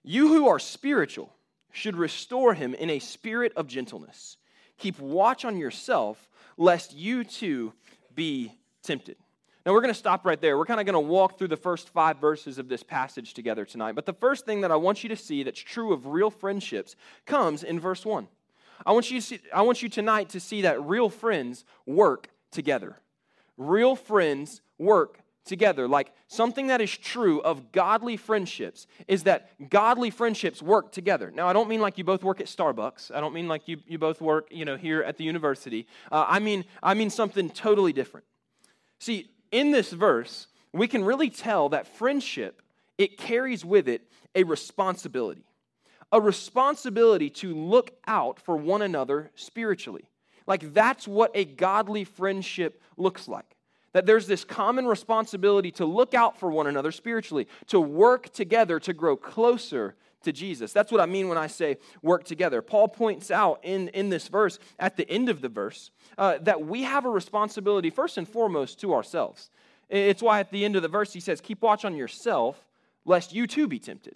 you 0.03 0.29
who 0.29 0.49
are 0.49 0.59
spiritual 0.59 1.33
should 1.71 1.97
restore 1.97 2.55
him 2.55 2.75
in 2.75 2.91
a 2.91 2.99
spirit 2.99 3.53
of 3.55 3.69
gentleness. 3.69 4.39
Keep 4.77 4.99
watch 4.99 5.45
on 5.45 5.57
yourself, 5.57 6.29
lest 6.57 6.95
you 6.95 7.23
too 7.23 7.73
be 8.13 8.53
tempted. 8.83 9.17
Now, 9.65 9.73
we're 9.73 9.81
going 9.81 9.95
to 9.95 9.99
stop 9.99 10.27
right 10.27 10.41
there. 10.41 10.59
We're 10.59 10.67
kind 10.67 10.81
of 10.81 10.87
going 10.87 10.95
to 10.95 11.09
walk 11.09 11.39
through 11.39 11.49
the 11.49 11.57
first 11.57 11.89
five 11.91 12.19
verses 12.19 12.59
of 12.59 12.69
this 12.69 12.83
passage 12.83 13.33
together 13.33 13.65
tonight. 13.65 13.95
But 13.95 14.07
the 14.07 14.13
first 14.13 14.45
thing 14.45 14.63
that 14.63 14.73
I 14.73 14.77
want 14.77 15.03
you 15.05 15.09
to 15.11 15.17
see 15.17 15.43
that's 15.45 15.61
true 15.61 15.93
of 15.93 16.07
real 16.07 16.31
friendships 16.31 16.97
comes 17.27 17.63
in 17.63 17.79
verse 17.79 18.05
1. 18.05 18.27
I 18.85 18.93
want 18.93 19.11
you, 19.11 19.21
to 19.21 19.27
see, 19.27 19.39
I 19.55 19.63
want 19.63 19.83
you 19.83 19.89
tonight 19.89 20.31
to 20.31 20.41
see 20.41 20.63
that 20.63 20.83
real 20.83 21.09
friends 21.09 21.65
work 21.87 22.29
together. 22.51 22.99
Real 23.57 23.95
friends 23.95 24.63
work 24.79 25.21
together. 25.45 25.87
Like 25.87 26.13
something 26.27 26.69
that 26.69 26.81
is 26.81 26.97
true 26.97 27.41
of 27.43 27.73
godly 27.73 28.17
friendships 28.17 28.87
is 29.07 29.25
that 29.25 29.51
godly 29.71 30.11
friendships 30.11 30.63
work 30.63 30.93
together. 30.93 31.33
Now, 31.33 31.47
I 31.47 31.53
don't 31.53 31.69
mean 31.69 31.81
like 31.81 31.99
you 31.99 32.05
both 32.05 32.25
work 32.25 32.41
at 32.41 32.47
Starbucks. 32.47 33.15
I 33.15 33.21
don't 33.21 33.35
mean 33.35 33.49
like 33.49 33.69
you, 33.69 33.79
you 33.87 33.99
both 33.99 34.21
work, 34.21 34.49
you 34.51 34.65
know, 34.65 34.77
here 34.77 35.03
at 35.03 35.17
the 35.17 35.25
university. 35.25 35.87
Uh, 36.11 36.25
I 36.29 36.39
mean, 36.39 36.65
I 36.83 36.95
mean 36.95 37.11
something 37.11 37.51
totally 37.51 37.93
different. 37.93 38.27
See, 38.99 39.32
in 39.53 39.71
this 39.71 39.93
verse, 39.93 40.49
we 40.73 40.89
can 40.89 41.05
really 41.05 41.31
tell 41.31 41.69
that 41.69 41.87
friendship, 41.87 42.63
it 42.99 43.19
carries 43.19 43.65
with 43.65 43.89
it 43.89 44.03
a 44.35 44.43
responsibility. 44.43 45.45
A 46.11 46.21
responsibility 46.21 47.31
to 47.31 47.55
look 47.55 47.93
out 48.07 48.41
for 48.41 48.57
one 48.57 48.83
another 48.83 49.31
spiritually. 49.35 50.05
Like 50.47 50.75
that's 50.75 51.07
what 51.07 51.31
a 51.35 51.45
godly 51.45 52.05
friendship 52.05 52.83
looks 52.97 53.29
like. 53.29 53.57
That 53.93 54.07
there's 54.07 54.27
this 54.27 54.45
common 54.45 54.87
responsibility 54.87 55.71
to 55.73 55.85
look 55.85 56.15
out 56.15 56.39
for 56.39 56.51
one 56.51 56.67
another 56.67 56.93
spiritually, 56.93 57.47
to 57.69 57.79
work 57.79 58.31
together 58.31 58.81
to 58.81 58.93
grow 58.95 59.17
closer 59.17 59.95
to 60.23 60.33
Jesus. 60.33 60.73
That's 60.73 60.93
what 60.93 61.01
I 61.01 61.07
mean 61.07 61.29
when 61.29 61.39
I 61.39 61.47
say 61.47 61.79
work 62.03 62.25
together. 62.25 62.63
Paul 62.63 62.89
points 62.89 63.31
out 63.31 63.61
in, 63.63 63.89
in 63.89 64.09
this 64.09 64.29
verse, 64.29 64.59
at 64.79 64.97
the 64.97 65.09
end 65.09 65.29
of 65.29 65.41
the 65.41 65.49
verse, 65.49 65.91
uh, 66.19 66.39
that 66.43 66.67
we 66.67 66.83
have 66.83 67.05
a 67.05 67.11
responsibility, 67.11 67.91
first 67.91 68.19
and 68.19 68.29
foremost, 68.29 68.81
to 68.81 68.95
ourselves. 68.95 69.51
It's 69.89 70.23
why 70.23 70.41
at 70.41 70.51
the 70.51 70.65
end 70.65 70.77
of 70.77 70.83
the 70.83 70.89
verse 70.89 71.13
he 71.13 71.21
says, 71.21 71.41
Keep 71.41 71.63
watch 71.63 71.85
on 71.85 71.97
yourself, 71.97 72.67
lest 73.05 73.35
you 73.35 73.47
too 73.47 73.69
be 73.69 73.79
tempted. 73.79 74.15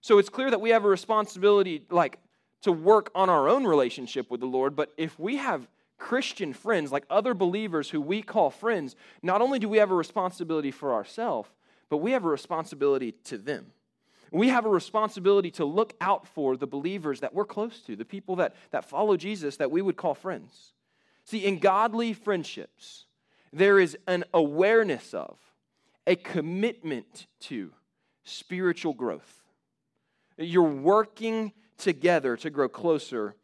So 0.00 0.18
it's 0.18 0.28
clear 0.28 0.50
that 0.50 0.60
we 0.60 0.70
have 0.70 0.84
a 0.84 0.88
responsibility, 0.88 1.86
like, 1.90 2.18
to 2.62 2.72
work 2.72 3.10
on 3.14 3.28
our 3.28 3.48
own 3.48 3.64
relationship 3.64 4.30
with 4.30 4.40
the 4.40 4.46
Lord, 4.46 4.74
but 4.74 4.92
if 4.96 5.18
we 5.18 5.36
have 5.36 5.68
Christian 5.98 6.52
friends, 6.52 6.90
like 6.90 7.04
other 7.10 7.34
believers 7.34 7.90
who 7.90 8.00
we 8.00 8.22
call 8.22 8.50
friends, 8.50 8.96
not 9.22 9.40
only 9.40 9.58
do 9.58 9.68
we 9.68 9.78
have 9.78 9.90
a 9.90 9.94
responsibility 9.94 10.70
for 10.70 10.92
ourselves, 10.92 11.48
but 11.88 11.98
we 11.98 12.12
have 12.12 12.24
a 12.24 12.28
responsibility 12.28 13.12
to 13.24 13.38
them. 13.38 13.66
We 14.32 14.48
have 14.48 14.64
a 14.64 14.70
responsibility 14.70 15.50
to 15.52 15.64
look 15.64 15.92
out 16.00 16.26
for 16.26 16.56
the 16.56 16.66
believers 16.66 17.20
that 17.20 17.34
we're 17.34 17.44
close 17.44 17.80
to, 17.82 17.94
the 17.94 18.04
people 18.04 18.36
that, 18.36 18.54
that 18.70 18.86
follow 18.86 19.16
Jesus 19.16 19.58
that 19.58 19.70
we 19.70 19.82
would 19.82 19.96
call 19.96 20.14
friends. 20.14 20.72
See, 21.24 21.44
in 21.44 21.58
godly 21.58 22.14
friendships, 22.14 23.04
there 23.52 23.78
is 23.78 23.96
an 24.06 24.24
awareness 24.32 25.12
of, 25.12 25.38
a 26.06 26.16
commitment 26.16 27.26
to 27.40 27.70
spiritual 28.24 28.94
growth. 28.94 29.42
You're 30.38 30.62
working 30.62 31.52
together 31.76 32.36
to 32.38 32.50
grow 32.50 32.68
closer 32.68 33.36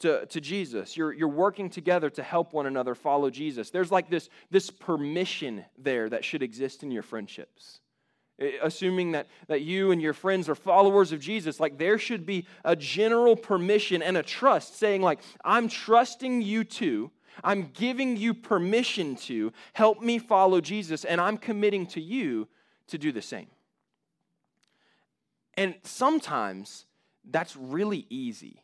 to, 0.00 0.26
to 0.26 0.40
Jesus. 0.40 0.96
You're, 0.96 1.12
you're 1.12 1.28
working 1.28 1.70
together 1.70 2.08
to 2.10 2.22
help 2.22 2.52
one 2.52 2.66
another 2.66 2.94
follow 2.94 3.30
Jesus. 3.30 3.70
There's 3.70 3.90
like 3.90 4.08
this, 4.08 4.28
this 4.50 4.70
permission 4.70 5.64
there 5.76 6.08
that 6.08 6.24
should 6.24 6.42
exist 6.42 6.82
in 6.82 6.90
your 6.90 7.02
friendships. 7.02 7.80
Eh, 8.38 8.52
assuming 8.62 9.12
that, 9.12 9.26
that 9.48 9.62
you 9.62 9.90
and 9.90 10.00
your 10.02 10.12
friends 10.12 10.48
are 10.48 10.54
followers 10.54 11.12
of 11.12 11.20
Jesus, 11.20 11.58
like 11.58 11.78
there 11.78 11.98
should 11.98 12.26
be 12.26 12.46
a 12.64 12.76
general 12.76 13.36
permission 13.36 14.02
and 14.02 14.16
a 14.16 14.22
trust 14.22 14.78
saying, 14.78 15.02
like, 15.02 15.20
I'm 15.44 15.68
trusting 15.68 16.42
you 16.42 16.64
too 16.64 17.10
I'm 17.44 17.70
giving 17.74 18.16
you 18.16 18.34
permission 18.34 19.16
to 19.16 19.52
help 19.72 20.00
me 20.00 20.18
follow 20.18 20.60
Jesus, 20.60 21.04
and 21.04 21.20
I'm 21.20 21.36
committing 21.36 21.86
to 21.88 22.00
you 22.00 22.48
to 22.88 22.98
do 22.98 23.12
the 23.12 23.22
same. 23.22 23.48
And 25.54 25.74
sometimes 25.82 26.86
that's 27.24 27.56
really 27.56 28.06
easy. 28.10 28.62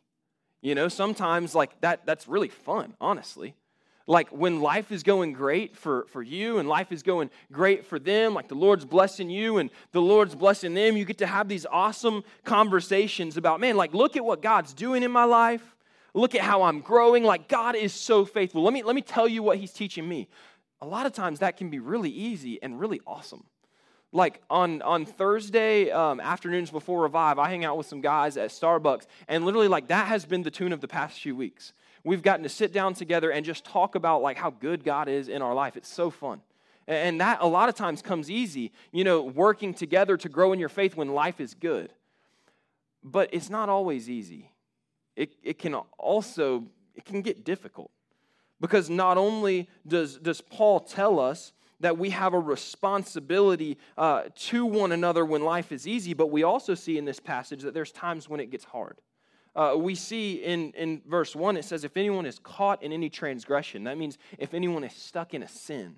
You 0.61 0.75
know, 0.75 0.87
sometimes 0.87 1.53
like 1.53 1.81
that 1.81 2.05
that's 2.05 2.27
really 2.27 2.47
fun, 2.47 2.95
honestly. 3.01 3.55
Like 4.05 4.29
when 4.29 4.61
life 4.61 4.91
is 4.91 5.01
going 5.01 5.33
great 5.33 5.77
for, 5.77 6.05
for 6.09 6.21
you 6.21 6.57
and 6.57 6.67
life 6.67 6.91
is 6.91 7.03
going 7.03 7.29
great 7.51 7.85
for 7.85 7.99
them, 7.99 8.33
like 8.33 8.49
the 8.49 8.55
Lord's 8.55 8.83
blessing 8.83 9.29
you 9.29 9.57
and 9.57 9.69
the 9.93 10.01
Lord's 10.01 10.35
blessing 10.35 10.73
them, 10.73 10.97
you 10.97 11.05
get 11.05 11.19
to 11.19 11.27
have 11.27 11.47
these 11.47 11.65
awesome 11.65 12.23
conversations 12.43 13.37
about, 13.37 13.61
man, 13.61 13.77
like 13.77 13.93
look 13.93 14.17
at 14.17 14.25
what 14.25 14.41
God's 14.41 14.73
doing 14.73 15.03
in 15.03 15.11
my 15.11 15.23
life. 15.23 15.75
Look 16.13 16.35
at 16.35 16.41
how 16.41 16.63
I'm 16.63 16.81
growing. 16.81 17.23
Like 17.23 17.47
God 17.47 17.75
is 17.75 17.93
so 17.93 18.25
faithful. 18.25 18.61
Let 18.61 18.73
me, 18.73 18.83
let 18.83 18.93
me 18.93 19.01
tell 19.01 19.27
you 19.27 19.41
what 19.41 19.57
He's 19.57 19.71
teaching 19.71 20.07
me. 20.07 20.27
A 20.81 20.85
lot 20.85 21.05
of 21.05 21.13
times 21.13 21.39
that 21.39 21.55
can 21.55 21.69
be 21.69 21.79
really 21.79 22.11
easy 22.11 22.61
and 22.61 22.79
really 22.79 22.99
awesome 23.07 23.45
like 24.13 24.41
on 24.49 24.81
on 24.83 25.05
thursday 25.05 25.89
um, 25.89 26.19
afternoons 26.19 26.69
before 26.69 27.01
revive 27.01 27.39
i 27.39 27.49
hang 27.49 27.65
out 27.65 27.77
with 27.77 27.87
some 27.87 27.99
guys 27.99 28.37
at 28.37 28.51
starbucks 28.51 29.07
and 29.27 29.43
literally 29.43 29.67
like 29.67 29.87
that 29.87 30.07
has 30.07 30.23
been 30.23 30.43
the 30.43 30.51
tune 30.51 30.71
of 30.71 30.81
the 30.81 30.87
past 30.87 31.19
few 31.19 31.35
weeks 31.35 31.73
we've 32.03 32.21
gotten 32.21 32.43
to 32.43 32.49
sit 32.49 32.73
down 32.73 32.93
together 32.93 33.31
and 33.31 33.45
just 33.45 33.63
talk 33.65 33.95
about 33.95 34.21
like 34.21 34.37
how 34.37 34.49
good 34.49 34.83
god 34.83 35.07
is 35.07 35.27
in 35.27 35.41
our 35.41 35.53
life. 35.53 35.77
It's 35.77 35.91
so 35.91 36.09
fun. 36.09 36.41
And 36.87 37.21
that 37.21 37.37
a 37.41 37.47
lot 37.47 37.69
of 37.69 37.75
times 37.75 38.01
comes 38.01 38.29
easy 38.29 38.71
you 38.91 39.03
know 39.03 39.21
working 39.21 39.73
together 39.73 40.17
to 40.17 40.29
grow 40.29 40.53
in 40.53 40.59
your 40.59 40.69
faith 40.69 40.95
when 40.95 41.13
life 41.13 41.39
is 41.39 41.53
good. 41.53 41.93
But 43.03 43.29
it's 43.33 43.49
not 43.49 43.69
always 43.69 44.09
easy. 44.09 44.51
It, 45.15 45.33
it 45.43 45.59
can 45.59 45.75
also 45.97 46.65
it 46.95 47.05
can 47.05 47.21
get 47.21 47.43
difficult. 47.43 47.91
Because 48.61 48.89
not 48.89 49.17
only 49.17 49.67
does, 49.85 50.17
does 50.17 50.39
paul 50.39 50.79
tell 50.79 51.19
us 51.19 51.53
that 51.83 51.97
we 51.97 52.11
have 52.11 52.33
a 52.33 52.39
responsibility 52.39 53.77
uh, 53.97 54.23
to 54.35 54.65
one 54.65 54.93
another 54.93 55.25
when 55.25 55.43
life 55.43 55.71
is 55.71 55.85
easy, 55.85 56.13
but 56.13 56.27
we 56.27 56.43
also 56.43 56.73
see 56.73 56.97
in 56.97 57.03
this 57.03 57.19
passage 57.19 57.61
that 57.61 57.73
there's 57.73 57.91
times 57.91 58.29
when 58.29 58.39
it 58.39 58.49
gets 58.49 58.63
hard. 58.63 58.99
Uh, 59.55 59.75
we 59.77 59.93
see 59.93 60.35
in, 60.43 60.71
in 60.71 61.01
verse 61.07 61.35
1, 61.35 61.57
it 61.57 61.65
says, 61.65 61.83
If 61.83 61.95
anyone 61.95 62.25
is 62.25 62.39
caught 62.39 62.81
in 62.81 62.91
any 62.91 63.09
transgression, 63.09 63.83
that 63.83 63.97
means 63.97 64.17
if 64.37 64.53
anyone 64.53 64.83
is 64.83 64.93
stuck 64.93 65.33
in 65.33 65.43
a 65.43 65.47
sin, 65.47 65.95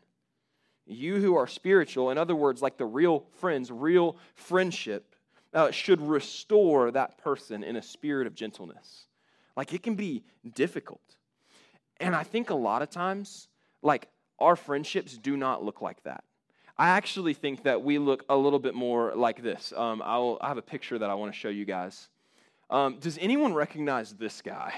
you 0.86 1.20
who 1.20 1.36
are 1.36 1.48
spiritual, 1.48 2.12
in 2.12 2.18
other 2.18 2.36
words, 2.36 2.62
like 2.62 2.78
the 2.78 2.86
real 2.86 3.26
friends, 3.40 3.72
real 3.72 4.18
friendship, 4.36 5.16
uh, 5.54 5.72
should 5.72 6.02
restore 6.02 6.92
that 6.92 7.18
person 7.18 7.64
in 7.64 7.78
a 7.78 7.82
spirit 7.82 8.28
of 8.28 8.36
gentleness. 8.36 9.06
Like 9.56 9.74
it 9.74 9.82
can 9.82 9.96
be 9.96 10.24
difficult. 10.54 11.16
And 12.00 12.14
I 12.14 12.24
think 12.24 12.50
a 12.50 12.56
lot 12.56 12.82
of 12.82 12.90
times, 12.90 13.48
like 13.82 14.10
our 14.38 14.58
friendships 14.58 15.18
do 15.18 15.38
not 15.38 15.64
look 15.64 15.82
like 15.82 16.04
that. 16.04 16.26
I 16.78 16.90
actually 16.90 17.34
think 17.34 17.64
that 17.64 17.84
we 17.84 17.98
look 18.00 18.26
a 18.28 18.36
little 18.36 18.60
bit 18.60 18.76
more 18.76 19.14
like 19.16 19.42
this. 19.42 19.72
Um, 19.78 20.02
I'll, 20.04 20.38
I 20.42 20.50
have 20.50 20.58
a 20.58 20.62
picture 20.62 21.00
that 21.00 21.10
I 21.10 21.14
want 21.14 21.32
to 21.32 21.40
show 21.40 21.48
you 21.48 21.64
guys. 21.64 22.10
Um, 22.70 22.98
does 23.00 23.18
anyone 23.20 23.54
recognize 23.54 24.14
this 24.14 24.42
guy? 24.42 24.74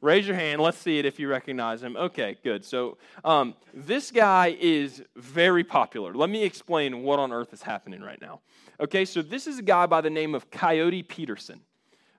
Raise 0.00 0.26
your 0.26 0.36
hand. 0.36 0.60
Let's 0.60 0.76
see 0.76 0.98
it 0.98 1.06
if 1.06 1.18
you 1.18 1.28
recognize 1.28 1.82
him. 1.82 1.96
Okay, 1.96 2.36
good. 2.44 2.62
So, 2.64 2.98
um, 3.24 3.54
this 3.72 4.10
guy 4.10 4.56
is 4.60 5.02
very 5.16 5.64
popular. 5.64 6.12
Let 6.12 6.28
me 6.28 6.44
explain 6.44 7.02
what 7.02 7.18
on 7.18 7.32
earth 7.32 7.54
is 7.54 7.62
happening 7.62 8.02
right 8.02 8.20
now. 8.20 8.40
Okay, 8.80 9.06
so 9.06 9.22
this 9.22 9.46
is 9.46 9.58
a 9.58 9.62
guy 9.62 9.86
by 9.86 10.02
the 10.02 10.10
name 10.10 10.34
of 10.34 10.50
Coyote 10.50 11.02
Peterson, 11.02 11.60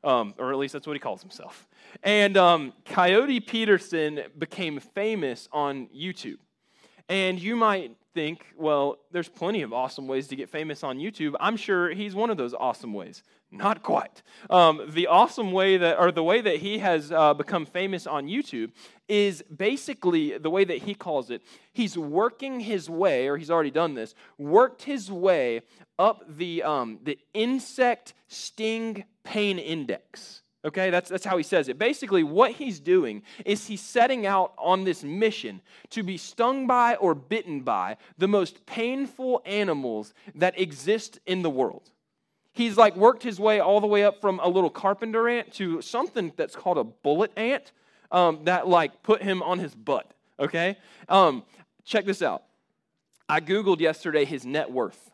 um, 0.03 0.34
or 0.39 0.51
at 0.51 0.57
least 0.57 0.74
that's 0.74 0.88
what 0.88 0.93
he 0.93 1.00
calls 1.00 1.22
himself. 1.22 1.67
And 2.01 2.38
um, 2.38 2.74
Coyote 2.86 3.39
Peterson 3.39 4.22
became 4.38 4.79
famous 4.79 5.48
on 5.51 5.88
YouTube. 5.95 6.38
And 7.07 7.39
you 7.39 7.55
might 7.55 7.95
think, 8.15 8.48
well, 8.57 8.98
there's 9.12 9.29
plenty 9.29 9.62
of 9.62 9.74
awesome 9.74 10.07
ways 10.07 10.27
to 10.29 10.36
get 10.36 10.50
famous 10.50 10.84
on 10.84 10.98
YouTube. 10.98 11.36
I'm 11.39 11.57
sure 11.57 11.89
he's 11.89 12.15
one 12.15 12.31
of 12.31 12.38
those 12.38 12.55
awesome 12.55 12.93
ways. 12.93 13.22
Not 13.57 13.83
quite. 13.83 14.21
Um, 14.50 14.81
the 14.89 15.07
awesome 15.07 15.51
way 15.51 15.77
that, 15.77 15.97
or 15.97 16.12
the 16.12 16.24
way 16.24 16.41
that 16.41 16.57
he 16.57 16.79
has 16.79 17.12
uh, 17.12 17.33
become 17.33 17.65
famous 17.65 18.05
on 18.05 18.27
YouTube 18.27 18.71
is 19.07 19.43
basically 19.43 20.38
the 20.38 20.50
way 20.50 20.65
that 20.65 20.79
he 20.79 20.93
calls 20.93 21.29
it. 21.29 21.41
He's 21.71 21.97
working 21.97 22.59
his 22.59 22.89
way, 22.89 23.27
or 23.27 23.38
he's 23.38 23.50
already 23.50 23.71
done 23.71 23.93
this, 23.93 24.13
worked 24.38 24.83
his 24.83 25.09
way 25.09 25.62
up 25.97 26.25
the, 26.27 26.63
um, 26.63 27.00
the 27.03 27.17
insect 27.33 28.13
sting 28.27 29.05
pain 29.24 29.57
index. 29.57 30.41
Okay, 30.65 30.89
that's, 30.89 31.09
that's 31.09 31.24
how 31.24 31.38
he 31.38 31.43
says 31.43 31.69
it. 31.69 31.77
Basically, 31.77 32.24
what 32.24 32.51
he's 32.51 32.79
doing 32.79 33.21
is 33.45 33.67
he's 33.67 33.81
setting 33.81 34.25
out 34.25 34.53
on 34.57 34.83
this 34.83 35.03
mission 35.03 35.62
to 35.91 36.01
be 36.01 36.17
stung 36.17 36.65
by 36.65 36.95
or 36.95 37.13
bitten 37.13 37.62
by 37.62 37.97
the 38.17 38.27
most 38.27 38.65
painful 38.65 39.43
animals 39.45 40.13
that 40.33 40.59
exist 40.59 41.19
in 41.27 41.43
the 41.43 41.51
world. 41.51 41.91
He's 42.55 42.77
like 42.77 42.95
worked 42.95 43.21
his 43.21 43.38
way 43.38 43.59
all 43.59 43.81
the 43.81 43.88
way 43.88 44.05
up 44.05 44.21
from 44.21 44.39
a 44.39 44.47
little 44.47 44.69
carpenter 44.69 45.27
ant 45.27 45.53
to 45.55 45.81
something 45.81 46.31
that's 46.38 46.55
called 46.55 46.77
a 46.77 46.85
bullet 46.85 47.31
ant 47.35 47.74
um, 48.12 48.39
that 48.45 48.65
like 48.65 49.03
put 49.03 49.21
him 49.21 49.43
on 49.43 49.59
his 49.59 49.75
butt. 49.75 50.09
Okay, 50.39 50.77
um, 51.09 51.43
check 51.83 52.05
this 52.05 52.21
out. 52.21 52.43
I 53.27 53.41
googled 53.41 53.81
yesterday 53.81 54.24
his 54.24 54.45
net 54.45 54.71
worth. 54.71 55.12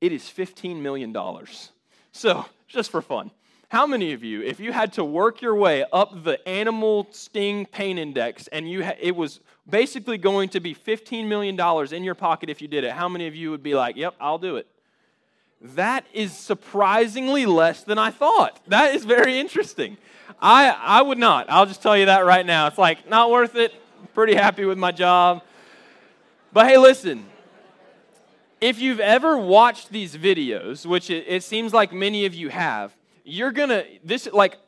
It 0.00 0.12
is 0.12 0.28
fifteen 0.28 0.80
million 0.80 1.12
dollars. 1.12 1.72
So 2.12 2.46
just 2.68 2.92
for 2.92 3.02
fun. 3.02 3.32
How 3.70 3.86
many 3.86 4.12
of 4.12 4.22
you, 4.22 4.40
if 4.42 4.60
you 4.60 4.72
had 4.72 4.94
to 4.94 5.04
work 5.04 5.42
your 5.42 5.56
way 5.56 5.84
up 5.92 6.24
the 6.24 6.46
animal 6.48 7.08
sting 7.10 7.66
pain 7.66 7.98
index 7.98 8.46
and 8.46 8.70
you 8.70 8.82
ha- 8.82 8.96
it 8.98 9.14
was 9.14 9.40
basically 9.68 10.16
going 10.16 10.48
to 10.50 10.60
be 10.60 10.74
$15 10.74 11.28
million 11.28 11.58
in 11.92 12.02
your 12.02 12.14
pocket 12.14 12.48
if 12.48 12.62
you 12.62 12.68
did 12.68 12.84
it, 12.84 12.92
how 12.92 13.10
many 13.10 13.26
of 13.26 13.34
you 13.34 13.50
would 13.50 13.62
be 13.62 13.74
like, 13.74 13.94
yep, 13.96 14.14
I'll 14.18 14.38
do 14.38 14.56
it? 14.56 14.66
That 15.60 16.04
is 16.12 16.32
surprisingly 16.32 17.44
less 17.46 17.82
than 17.82 17.98
I 17.98 18.10
thought. 18.10 18.60
That 18.68 18.94
is 18.94 19.04
very 19.04 19.38
interesting. 19.40 19.96
I, 20.40 20.70
I 20.70 21.02
would 21.02 21.18
not. 21.18 21.50
I'll 21.50 21.66
just 21.66 21.82
tell 21.82 21.96
you 21.96 22.06
that 22.06 22.24
right 22.24 22.46
now. 22.46 22.68
It's 22.68 22.78
like, 22.78 23.08
not 23.08 23.30
worth 23.30 23.56
it. 23.56 23.74
Pretty 24.14 24.34
happy 24.34 24.64
with 24.64 24.78
my 24.78 24.92
job. 24.92 25.42
But 26.52 26.66
hey, 26.66 26.78
listen, 26.78 27.26
if 28.60 28.80
you've 28.80 29.00
ever 29.00 29.36
watched 29.36 29.90
these 29.90 30.16
videos, 30.16 30.86
which 30.86 31.10
it, 31.10 31.24
it, 31.26 31.42
seems 31.42 31.72
like 31.72 31.92
many 31.92 32.24
of 32.24 32.34
you 32.34 32.48
have, 32.48 32.94
you're 33.24 33.52
gonna, 33.52 33.84
this, 34.04 34.28
like, 34.32 34.58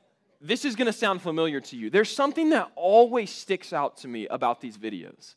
this 0.41 0.65
is 0.65 0.75
gonna 0.75 0.93
sound 0.93 1.23
familiar 1.23 1.61
to 1.61 1.77
you. 1.77 1.91
There's 1.91 2.11
something 2.11 2.51
that 2.51 2.71
always 2.75 3.31
sticks 3.31 3.73
out 3.73 3.99
to 3.99 4.09
me 4.09 4.27
about 4.29 4.61
these 4.61 4.77
videos. 4.77 5.35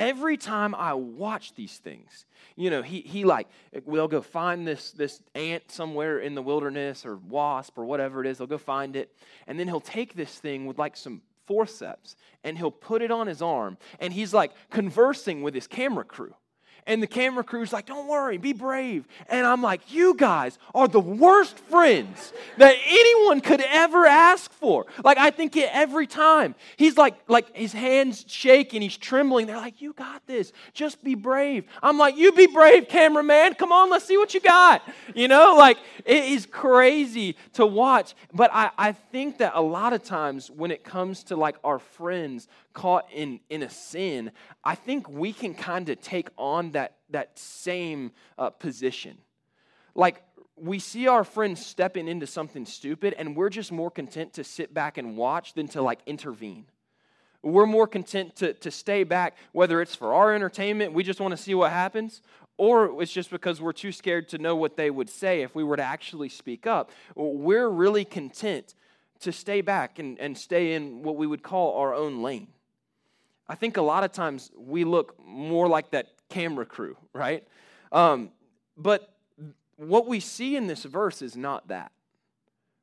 Every 0.00 0.36
time 0.36 0.74
I 0.74 0.94
watch 0.94 1.54
these 1.54 1.76
things, 1.78 2.26
you 2.54 2.70
know, 2.70 2.82
he, 2.82 3.00
he 3.00 3.24
like, 3.24 3.48
we'll 3.84 4.08
go 4.08 4.20
find 4.20 4.66
this, 4.66 4.92
this 4.92 5.20
ant 5.34 5.70
somewhere 5.70 6.20
in 6.20 6.34
the 6.34 6.42
wilderness 6.42 7.04
or 7.04 7.16
wasp 7.16 7.78
or 7.78 7.84
whatever 7.84 8.20
it 8.20 8.26
is. 8.26 8.38
They'll 8.38 8.46
go 8.46 8.58
find 8.58 8.94
it. 8.94 9.14
And 9.46 9.58
then 9.58 9.66
he'll 9.66 9.80
take 9.80 10.14
this 10.14 10.38
thing 10.38 10.66
with 10.66 10.78
like 10.78 10.96
some 10.96 11.22
forceps 11.46 12.14
and 12.44 12.56
he'll 12.56 12.70
put 12.70 13.02
it 13.02 13.10
on 13.10 13.26
his 13.26 13.42
arm. 13.42 13.78
And 13.98 14.12
he's 14.12 14.32
like 14.32 14.52
conversing 14.70 15.42
with 15.42 15.54
his 15.54 15.66
camera 15.66 16.04
crew. 16.04 16.34
And 16.88 17.02
the 17.02 17.06
camera 17.06 17.44
crew's 17.44 17.70
like, 17.70 17.84
don't 17.84 18.08
worry, 18.08 18.38
be 18.38 18.54
brave. 18.54 19.06
And 19.28 19.46
I'm 19.46 19.62
like, 19.62 19.92
you 19.92 20.14
guys 20.14 20.58
are 20.74 20.88
the 20.88 20.98
worst 20.98 21.58
friends 21.58 22.32
that 22.56 22.76
anyone 22.86 23.42
could 23.42 23.60
ever 23.60 24.06
ask 24.06 24.50
for. 24.54 24.86
Like, 25.04 25.18
I 25.18 25.30
think 25.30 25.54
it 25.56 25.68
every 25.70 26.06
time. 26.06 26.54
He's 26.78 26.96
like, 26.96 27.14
like 27.28 27.54
his 27.54 27.74
hands 27.74 28.24
shake 28.26 28.72
and 28.72 28.82
he's 28.82 28.96
trembling. 28.96 29.46
They're 29.46 29.56
like, 29.56 29.82
you 29.82 29.92
got 29.92 30.26
this. 30.26 30.50
Just 30.72 31.04
be 31.04 31.14
brave. 31.14 31.66
I'm 31.82 31.98
like, 31.98 32.16
you 32.16 32.32
be 32.32 32.46
brave, 32.46 32.88
cameraman. 32.88 33.54
Come 33.54 33.70
on, 33.70 33.90
let's 33.90 34.06
see 34.06 34.16
what 34.16 34.32
you 34.32 34.40
got. 34.40 34.82
You 35.14 35.28
know, 35.28 35.56
like 35.58 35.76
it 36.06 36.24
is 36.24 36.46
crazy 36.46 37.36
to 37.52 37.66
watch. 37.66 38.14
But 38.32 38.50
I, 38.54 38.70
I 38.78 38.92
think 38.92 39.38
that 39.38 39.52
a 39.54 39.60
lot 39.60 39.92
of 39.92 40.02
times 40.04 40.50
when 40.50 40.70
it 40.70 40.84
comes 40.84 41.24
to 41.24 41.36
like 41.36 41.56
our 41.62 41.78
friends 41.78 42.48
caught 42.78 43.06
in, 43.12 43.40
in 43.50 43.64
a 43.64 43.68
sin, 43.68 44.30
I 44.62 44.76
think 44.76 45.08
we 45.08 45.32
can 45.32 45.52
kind 45.52 45.88
of 45.88 46.00
take 46.00 46.28
on 46.38 46.70
that, 46.72 46.98
that 47.10 47.36
same 47.36 48.12
uh, 48.38 48.50
position. 48.50 49.18
Like, 49.96 50.22
we 50.56 50.78
see 50.78 51.08
our 51.08 51.24
friends 51.24 51.64
stepping 51.66 52.06
into 52.06 52.26
something 52.26 52.64
stupid, 52.64 53.14
and 53.18 53.36
we're 53.36 53.50
just 53.50 53.72
more 53.72 53.90
content 53.90 54.32
to 54.34 54.44
sit 54.44 54.72
back 54.72 54.96
and 54.96 55.16
watch 55.16 55.54
than 55.54 55.66
to 55.68 55.82
like 55.82 55.98
intervene. 56.06 56.66
We're 57.42 57.66
more 57.66 57.88
content 57.88 58.36
to, 58.36 58.52
to 58.54 58.70
stay 58.70 59.02
back, 59.02 59.36
whether 59.52 59.82
it's 59.82 59.96
for 59.96 60.14
our 60.14 60.32
entertainment, 60.32 60.92
we 60.92 61.02
just 61.02 61.20
want 61.20 61.32
to 61.32 61.36
see 61.36 61.54
what 61.54 61.72
happens, 61.72 62.22
or 62.58 63.02
it's 63.02 63.12
just 63.12 63.30
because 63.30 63.60
we're 63.60 63.72
too 63.72 63.92
scared 63.92 64.28
to 64.28 64.38
know 64.38 64.54
what 64.54 64.76
they 64.76 64.90
would 64.90 65.10
say 65.10 65.42
if 65.42 65.54
we 65.56 65.64
were 65.64 65.76
to 65.76 65.82
actually 65.82 66.28
speak 66.28 66.64
up. 66.66 66.90
We're 67.16 67.68
really 67.68 68.04
content 68.04 68.74
to 69.20 69.32
stay 69.32 69.62
back 69.62 69.98
and, 69.98 70.16
and 70.20 70.38
stay 70.38 70.74
in 70.74 71.02
what 71.02 71.16
we 71.16 71.26
would 71.26 71.42
call 71.42 71.76
our 71.80 71.92
own 71.92 72.22
lane. 72.22 72.48
I 73.48 73.54
think 73.54 73.76
a 73.76 73.82
lot 73.82 74.04
of 74.04 74.12
times 74.12 74.50
we 74.56 74.84
look 74.84 75.16
more 75.24 75.68
like 75.68 75.90
that 75.92 76.08
camera 76.28 76.66
crew, 76.66 76.96
right? 77.14 77.46
Um, 77.92 78.30
but 78.76 79.14
what 79.76 80.06
we 80.06 80.20
see 80.20 80.56
in 80.56 80.66
this 80.66 80.84
verse 80.84 81.22
is 81.22 81.36
not 81.36 81.68
that. 81.68 81.92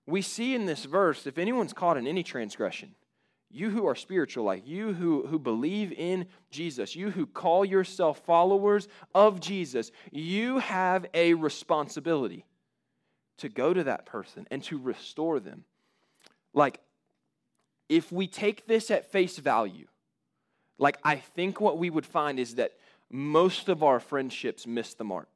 We 0.07 0.21
see 0.21 0.55
in 0.55 0.65
this 0.65 0.85
verse 0.85 1.27
if 1.27 1.37
anyone's 1.37 1.73
caught 1.73 1.97
in 1.97 2.07
any 2.07 2.23
transgression, 2.23 2.95
you 3.51 3.69
who 3.69 3.85
are 3.85 3.95
spiritual, 3.95 4.43
like 4.43 4.67
you 4.67 4.93
who, 4.93 5.27
who 5.27 5.39
believe 5.39 5.93
in 5.93 6.25
Jesus, 6.51 6.95
you 6.95 7.11
who 7.11 7.25
call 7.25 7.63
yourself 7.63 8.19
followers 8.25 8.87
of 9.13 9.39
Jesus, 9.39 9.91
you 10.11 10.59
have 10.59 11.05
a 11.13 11.33
responsibility 11.35 12.45
to 13.37 13.49
go 13.49 13.73
to 13.73 13.83
that 13.83 14.05
person 14.05 14.47
and 14.51 14.63
to 14.63 14.77
restore 14.77 15.39
them. 15.39 15.63
Like, 16.53 16.79
if 17.87 18.11
we 18.11 18.27
take 18.27 18.67
this 18.67 18.89
at 18.89 19.11
face 19.11 19.37
value, 19.37 19.87
like, 20.77 20.97
I 21.03 21.15
think 21.15 21.61
what 21.61 21.77
we 21.77 21.89
would 21.89 22.05
find 22.05 22.39
is 22.39 22.55
that 22.55 22.73
most 23.09 23.69
of 23.69 23.83
our 23.83 23.99
friendships 23.99 24.67
miss 24.67 24.93
the 24.93 25.03
mark, 25.03 25.29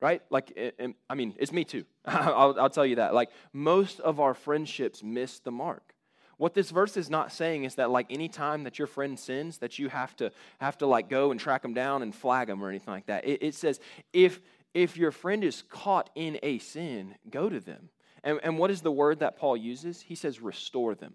right? 0.00 0.22
Like, 0.30 0.74
I 1.08 1.14
mean, 1.14 1.34
it's 1.38 1.52
me 1.52 1.64
too. 1.64 1.84
I'll, 2.04 2.58
I'll 2.58 2.70
tell 2.70 2.86
you 2.86 2.96
that. 2.96 3.14
Like, 3.14 3.30
most 3.52 4.00
of 4.00 4.20
our 4.20 4.34
friendships 4.34 5.02
miss 5.02 5.38
the 5.38 5.52
mark. 5.52 5.94
What 6.38 6.54
this 6.54 6.70
verse 6.70 6.96
is 6.96 7.10
not 7.10 7.32
saying 7.32 7.64
is 7.64 7.74
that 7.74 7.90
like 7.90 8.06
any 8.10 8.28
time 8.28 8.62
that 8.62 8.78
your 8.78 8.86
friend 8.86 9.18
sins, 9.18 9.58
that 9.58 9.78
you 9.78 9.88
have 9.88 10.14
to 10.16 10.30
have 10.60 10.78
to 10.78 10.86
like 10.86 11.08
go 11.08 11.32
and 11.32 11.38
track 11.38 11.62
them 11.62 11.74
down 11.74 12.00
and 12.02 12.14
flag 12.14 12.46
them 12.46 12.62
or 12.62 12.68
anything 12.68 12.94
like 12.94 13.06
that. 13.06 13.26
It, 13.26 13.42
it 13.42 13.54
says 13.56 13.80
if 14.12 14.40
if 14.72 14.96
your 14.96 15.10
friend 15.10 15.42
is 15.42 15.62
caught 15.62 16.10
in 16.14 16.38
a 16.44 16.58
sin, 16.58 17.16
go 17.28 17.48
to 17.48 17.58
them. 17.58 17.88
And, 18.22 18.38
and 18.44 18.56
what 18.56 18.70
is 18.70 18.82
the 18.82 18.92
word 18.92 19.18
that 19.18 19.36
Paul 19.36 19.56
uses? 19.56 20.00
He 20.00 20.14
says 20.14 20.40
restore 20.40 20.94
them. 20.94 21.14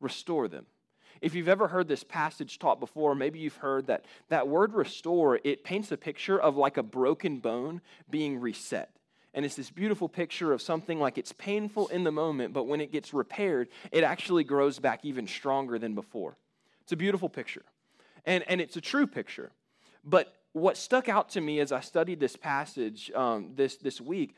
Restore 0.00 0.48
them. 0.48 0.66
If 1.20 1.34
you've 1.34 1.48
ever 1.48 1.68
heard 1.68 1.88
this 1.88 2.04
passage 2.04 2.58
taught 2.58 2.80
before, 2.80 3.14
maybe 3.14 3.38
you've 3.38 3.56
heard 3.56 3.86
that 3.86 4.04
that 4.28 4.48
word 4.48 4.74
restore, 4.74 5.40
it 5.44 5.64
paints 5.64 5.90
a 5.92 5.96
picture 5.96 6.38
of 6.38 6.56
like 6.56 6.76
a 6.76 6.82
broken 6.82 7.38
bone 7.38 7.80
being 8.10 8.40
reset. 8.40 8.90
And 9.34 9.44
it's 9.44 9.54
this 9.54 9.70
beautiful 9.70 10.08
picture 10.08 10.52
of 10.52 10.62
something 10.62 10.98
like 10.98 11.18
it's 11.18 11.32
painful 11.32 11.88
in 11.88 12.04
the 12.04 12.12
moment, 12.12 12.54
but 12.54 12.64
when 12.64 12.80
it 12.80 12.90
gets 12.90 13.12
repaired, 13.12 13.68
it 13.92 14.02
actually 14.02 14.44
grows 14.44 14.78
back 14.78 15.04
even 15.04 15.26
stronger 15.26 15.78
than 15.78 15.94
before. 15.94 16.38
It's 16.82 16.92
a 16.92 16.96
beautiful 16.96 17.28
picture. 17.28 17.62
And, 18.24 18.44
and 18.48 18.60
it's 18.62 18.76
a 18.76 18.80
true 18.80 19.06
picture. 19.06 19.52
But 20.04 20.34
what 20.52 20.78
stuck 20.78 21.10
out 21.10 21.28
to 21.30 21.40
me 21.42 21.60
as 21.60 21.70
I 21.70 21.80
studied 21.80 22.18
this 22.18 22.34
passage 22.34 23.10
um, 23.14 23.50
this, 23.54 23.76
this 23.76 24.00
week 24.00 24.34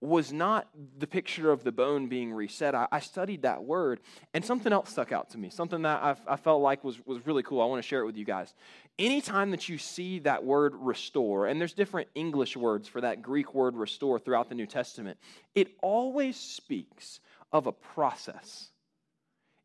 was 0.00 0.32
not 0.32 0.68
the 0.98 1.06
picture 1.06 1.50
of 1.50 1.64
the 1.64 1.72
bone 1.72 2.06
being 2.08 2.32
reset. 2.32 2.74
I, 2.74 2.86
I, 2.92 3.00
studied 3.00 3.42
that 3.42 3.64
word, 3.64 4.00
and 4.34 4.44
something 4.44 4.72
else 4.72 4.90
stuck 4.90 5.10
out 5.10 5.30
to 5.30 5.38
me, 5.38 5.48
something 5.48 5.82
that 5.82 6.02
I, 6.02 6.16
I 6.28 6.36
felt 6.36 6.60
like 6.60 6.84
was, 6.84 6.98
was 7.06 7.26
really 7.26 7.42
cool. 7.42 7.62
I 7.62 7.64
want 7.64 7.82
to 7.82 7.88
share 7.88 8.02
it 8.02 8.06
with 8.06 8.16
you 8.16 8.24
guys. 8.24 8.52
Anytime 8.98 9.52
that 9.52 9.68
you 9.68 9.78
see 9.78 10.18
that 10.20 10.44
word 10.44 10.74
restore, 10.76 11.46
and 11.46 11.58
there's 11.58 11.72
different 11.72 12.08
English 12.14 12.56
words 12.56 12.88
for 12.88 13.00
that 13.00 13.22
Greek 13.22 13.54
word 13.54 13.74
restore 13.74 14.18
throughout 14.18 14.50
the 14.50 14.54
New 14.54 14.66
Testament, 14.66 15.18
it 15.54 15.68
always 15.80 16.36
speaks 16.36 17.20
of 17.50 17.66
a 17.66 17.72
process. 17.72 18.68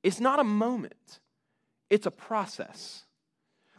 It's 0.01 0.21
not 0.21 0.39
a 0.39 0.45
moment, 0.45 1.19
it's 1.89 2.05
a 2.05 2.11
process 2.11 3.03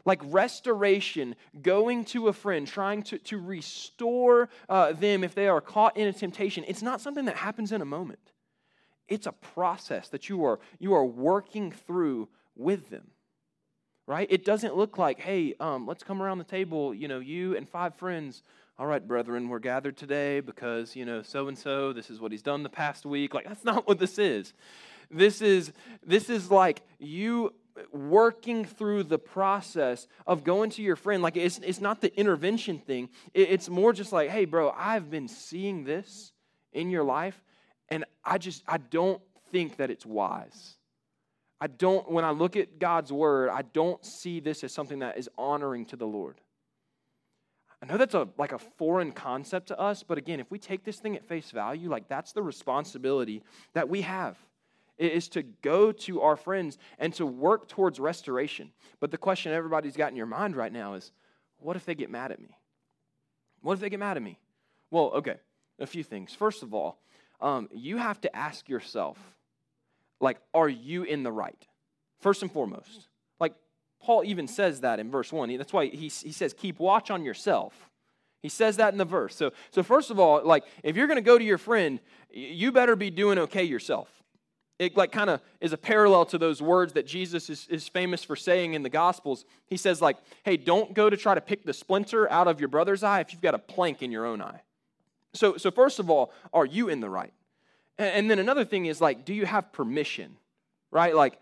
like 0.04 0.20
restoration, 0.24 1.36
going 1.60 2.04
to 2.06 2.28
a 2.28 2.32
friend, 2.32 2.66
trying 2.66 3.02
to, 3.04 3.18
to 3.18 3.38
restore 3.38 4.48
uh, 4.68 4.92
them 4.92 5.24
if 5.24 5.34
they 5.34 5.48
are 5.48 5.60
caught 5.60 5.96
in 5.96 6.08
a 6.08 6.12
temptation, 6.12 6.64
it's 6.66 6.82
not 6.82 7.00
something 7.00 7.24
that 7.26 7.36
happens 7.36 7.72
in 7.72 7.80
a 7.80 7.84
moment. 7.86 8.18
It's 9.08 9.26
a 9.26 9.32
process 9.32 10.08
that 10.08 10.28
you 10.28 10.44
are, 10.44 10.58
you 10.78 10.94
are 10.94 11.04
working 11.04 11.72
through 11.72 12.28
with 12.56 12.90
them, 12.90 13.10
right? 14.06 14.26
It 14.30 14.44
doesn't 14.44 14.76
look 14.76 14.98
like, 14.98 15.20
hey, 15.20 15.54
um, 15.60 15.86
let's 15.86 16.02
come 16.02 16.22
around 16.22 16.38
the 16.38 16.44
table, 16.44 16.94
you 16.94 17.08
know, 17.08 17.18
you 17.18 17.56
and 17.56 17.68
five 17.68 17.94
friends. 17.94 18.42
All 18.78 18.86
right, 18.86 19.06
brethren, 19.06 19.48
we're 19.48 19.58
gathered 19.58 19.96
today 19.96 20.40
because, 20.40 20.96
you 20.96 21.04
know, 21.04 21.22
so 21.22 21.48
and 21.48 21.58
so, 21.58 21.92
this 21.92 22.10
is 22.10 22.20
what 22.20 22.32
he's 22.32 22.42
done 22.42 22.62
the 22.62 22.70
past 22.70 23.04
week. 23.04 23.34
Like, 23.34 23.46
that's 23.46 23.64
not 23.64 23.86
what 23.86 23.98
this 23.98 24.18
is. 24.18 24.54
This 25.10 25.42
is, 25.42 25.72
this 26.04 26.30
is 26.30 26.50
like 26.50 26.80
you 26.98 27.52
working 27.92 28.64
through 28.64 29.04
the 29.04 29.18
process 29.18 30.06
of 30.26 30.44
going 30.44 30.70
to 30.70 30.82
your 30.82 30.96
friend. 30.96 31.22
Like, 31.22 31.36
it's, 31.36 31.58
it's 31.58 31.80
not 31.80 32.00
the 32.00 32.14
intervention 32.18 32.78
thing, 32.78 33.08
it's 33.34 33.68
more 33.68 33.92
just 33.92 34.12
like, 34.12 34.30
hey, 34.30 34.44
bro, 34.44 34.70
I've 34.76 35.10
been 35.10 35.28
seeing 35.28 35.84
this 35.84 36.32
in 36.72 36.90
your 36.90 37.04
life, 37.04 37.42
and 37.88 38.04
I 38.24 38.38
just, 38.38 38.62
I 38.66 38.78
don't 38.78 39.20
think 39.50 39.76
that 39.76 39.90
it's 39.90 40.06
wise. 40.06 40.76
I 41.60 41.68
don't, 41.68 42.10
when 42.10 42.24
I 42.24 42.30
look 42.30 42.56
at 42.56 42.78
God's 42.78 43.12
word, 43.12 43.50
I 43.50 43.62
don't 43.62 44.04
see 44.04 44.40
this 44.40 44.64
as 44.64 44.72
something 44.72 44.98
that 45.00 45.16
is 45.18 45.28
honoring 45.38 45.86
to 45.86 45.96
the 45.96 46.06
Lord. 46.06 46.40
I 47.82 47.86
know 47.86 47.96
that's 47.96 48.14
a 48.14 48.28
like 48.38 48.52
a 48.52 48.58
foreign 48.58 49.10
concept 49.10 49.68
to 49.68 49.78
us, 49.78 50.04
but 50.04 50.16
again, 50.16 50.38
if 50.38 50.50
we 50.52 50.58
take 50.60 50.84
this 50.84 51.00
thing 51.00 51.16
at 51.16 51.24
face 51.24 51.50
value, 51.50 51.90
like 51.90 52.08
that's 52.08 52.32
the 52.32 52.42
responsibility 52.42 53.42
that 53.74 53.88
we 53.88 54.02
have 54.02 54.38
is 54.98 55.28
to 55.28 55.42
go 55.42 55.92
to 55.92 56.20
our 56.20 56.36
friends 56.36 56.78
and 56.98 57.12
to 57.14 57.26
work 57.26 57.68
towards 57.68 57.98
restoration. 57.98 58.70
But 59.00 59.10
the 59.10 59.18
question 59.18 59.52
everybody's 59.52 59.96
got 59.96 60.10
in 60.10 60.16
your 60.16 60.26
mind 60.26 60.56
right 60.56 60.72
now 60.72 60.94
is 60.94 61.12
what 61.58 61.76
if 61.76 61.84
they 61.84 61.94
get 61.94 62.10
mad 62.10 62.32
at 62.32 62.40
me? 62.40 62.56
What 63.60 63.74
if 63.74 63.80
they 63.80 63.90
get 63.90 64.00
mad 64.00 64.16
at 64.16 64.22
me? 64.22 64.38
Well, 64.90 65.12
okay, 65.14 65.36
a 65.78 65.86
few 65.86 66.02
things. 66.02 66.34
First 66.34 66.62
of 66.62 66.74
all, 66.74 66.98
um, 67.40 67.68
you 67.72 67.96
have 67.96 68.20
to 68.22 68.36
ask 68.36 68.68
yourself, 68.68 69.18
like, 70.20 70.38
are 70.54 70.68
you 70.68 71.02
in 71.02 71.22
the 71.22 71.32
right? 71.32 71.66
First 72.20 72.42
and 72.42 72.52
foremost. 72.52 73.08
Like, 73.40 73.54
Paul 74.00 74.22
even 74.24 74.46
says 74.46 74.80
that 74.80 75.00
in 75.00 75.10
verse 75.10 75.32
1. 75.32 75.56
That's 75.56 75.72
why 75.72 75.86
he, 75.86 76.08
he 76.08 76.32
says, 76.32 76.52
keep 76.52 76.78
watch 76.78 77.10
on 77.10 77.24
yourself. 77.24 77.90
He 78.42 78.48
says 78.48 78.76
that 78.76 78.92
in 78.92 78.98
the 78.98 79.04
verse. 79.04 79.36
So, 79.36 79.52
so 79.70 79.82
first 79.82 80.10
of 80.10 80.18
all, 80.18 80.44
like, 80.44 80.64
if 80.82 80.96
you're 80.96 81.06
going 81.06 81.16
to 81.16 81.22
go 81.22 81.38
to 81.38 81.44
your 81.44 81.58
friend, 81.58 82.00
you 82.30 82.72
better 82.72 82.96
be 82.96 83.10
doing 83.10 83.38
okay 83.38 83.64
yourself 83.64 84.21
it 84.82 84.96
like 84.96 85.12
kind 85.12 85.30
of 85.30 85.40
is 85.60 85.72
a 85.72 85.78
parallel 85.78 86.24
to 86.26 86.38
those 86.38 86.60
words 86.60 86.92
that 86.94 87.06
jesus 87.06 87.48
is, 87.48 87.66
is 87.68 87.88
famous 87.88 88.24
for 88.24 88.36
saying 88.36 88.74
in 88.74 88.82
the 88.82 88.90
gospels. 88.90 89.44
He 89.66 89.76
says 89.76 90.02
like 90.02 90.16
hey 90.44 90.56
don't 90.56 90.92
go 90.94 91.08
to 91.08 91.16
try 91.16 91.34
to 91.34 91.40
pick 91.40 91.64
the 91.64 91.72
splinter 91.72 92.30
out 92.30 92.48
of 92.48 92.60
your 92.60 92.68
brother's 92.68 93.02
eye 93.02 93.20
if 93.20 93.32
you've 93.32 93.42
got 93.42 93.54
a 93.54 93.58
plank 93.58 94.02
in 94.02 94.10
your 94.10 94.26
own 94.26 94.42
eye. 94.42 94.62
So 95.34 95.56
so 95.56 95.70
first 95.70 95.98
of 95.98 96.10
all 96.10 96.32
are 96.52 96.66
you 96.66 96.88
in 96.88 97.00
the 97.00 97.08
right? 97.08 97.32
And, 97.98 98.08
and 98.14 98.30
then 98.30 98.38
another 98.38 98.64
thing 98.64 98.86
is 98.86 99.00
like 99.00 99.24
do 99.24 99.32
you 99.32 99.46
have 99.46 99.72
permission 99.72 100.36
right? 100.90 101.14
Like 101.14 101.38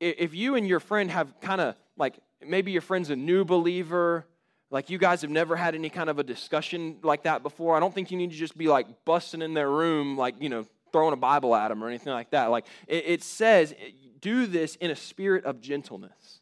if 0.00 0.34
you 0.34 0.54
and 0.56 0.66
your 0.66 0.80
friend 0.80 1.10
have 1.10 1.40
kind 1.40 1.60
of 1.60 1.74
like 1.96 2.18
maybe 2.44 2.72
your 2.72 2.82
friend's 2.82 3.10
a 3.10 3.16
new 3.16 3.44
believer 3.44 4.26
like 4.70 4.90
you 4.90 4.98
guys 4.98 5.22
have 5.22 5.30
never 5.30 5.56
had 5.56 5.74
any 5.74 5.88
kind 5.88 6.10
of 6.10 6.18
a 6.18 6.24
discussion 6.24 6.98
like 7.02 7.22
that 7.22 7.42
before 7.42 7.76
i 7.76 7.80
don't 7.80 7.94
think 7.94 8.10
you 8.10 8.18
need 8.18 8.30
to 8.30 8.36
just 8.36 8.58
be 8.58 8.68
like 8.68 8.86
busting 9.04 9.40
in 9.40 9.54
their 9.54 9.70
room 9.70 10.16
like 10.18 10.34
you 10.40 10.48
know 10.48 10.66
throwing 10.92 11.12
a 11.12 11.16
Bible 11.16 11.54
at 11.54 11.68
them 11.68 11.82
or 11.82 11.88
anything 11.88 12.12
like 12.12 12.30
that. 12.30 12.46
Like 12.46 12.66
it, 12.86 13.04
it 13.06 13.22
says, 13.22 13.74
do 14.20 14.46
this 14.46 14.76
in 14.76 14.90
a 14.90 14.96
spirit 14.96 15.44
of 15.44 15.60
gentleness. 15.60 16.40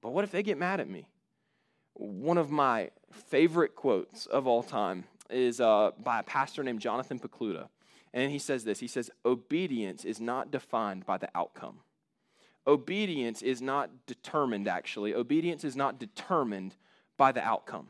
But 0.00 0.10
what 0.10 0.24
if 0.24 0.30
they 0.30 0.42
get 0.42 0.58
mad 0.58 0.80
at 0.80 0.88
me? 0.88 1.08
One 1.94 2.38
of 2.38 2.50
my 2.50 2.90
favorite 3.12 3.74
quotes 3.74 4.26
of 4.26 4.46
all 4.46 4.62
time 4.62 5.04
is 5.30 5.60
uh, 5.60 5.90
by 6.02 6.20
a 6.20 6.22
pastor 6.22 6.62
named 6.62 6.80
Jonathan 6.80 7.18
Pokluda. 7.18 7.68
And 8.14 8.30
he 8.32 8.38
says 8.38 8.64
this 8.64 8.80
He 8.80 8.88
says, 8.88 9.10
Obedience 9.24 10.04
is 10.04 10.20
not 10.20 10.50
defined 10.50 11.04
by 11.04 11.18
the 11.18 11.28
outcome. 11.34 11.80
Obedience 12.66 13.42
is 13.42 13.62
not 13.62 13.90
determined, 14.06 14.68
actually. 14.68 15.14
Obedience 15.14 15.64
is 15.64 15.74
not 15.74 15.98
determined 15.98 16.76
by 17.16 17.32
the 17.32 17.42
outcome. 17.42 17.88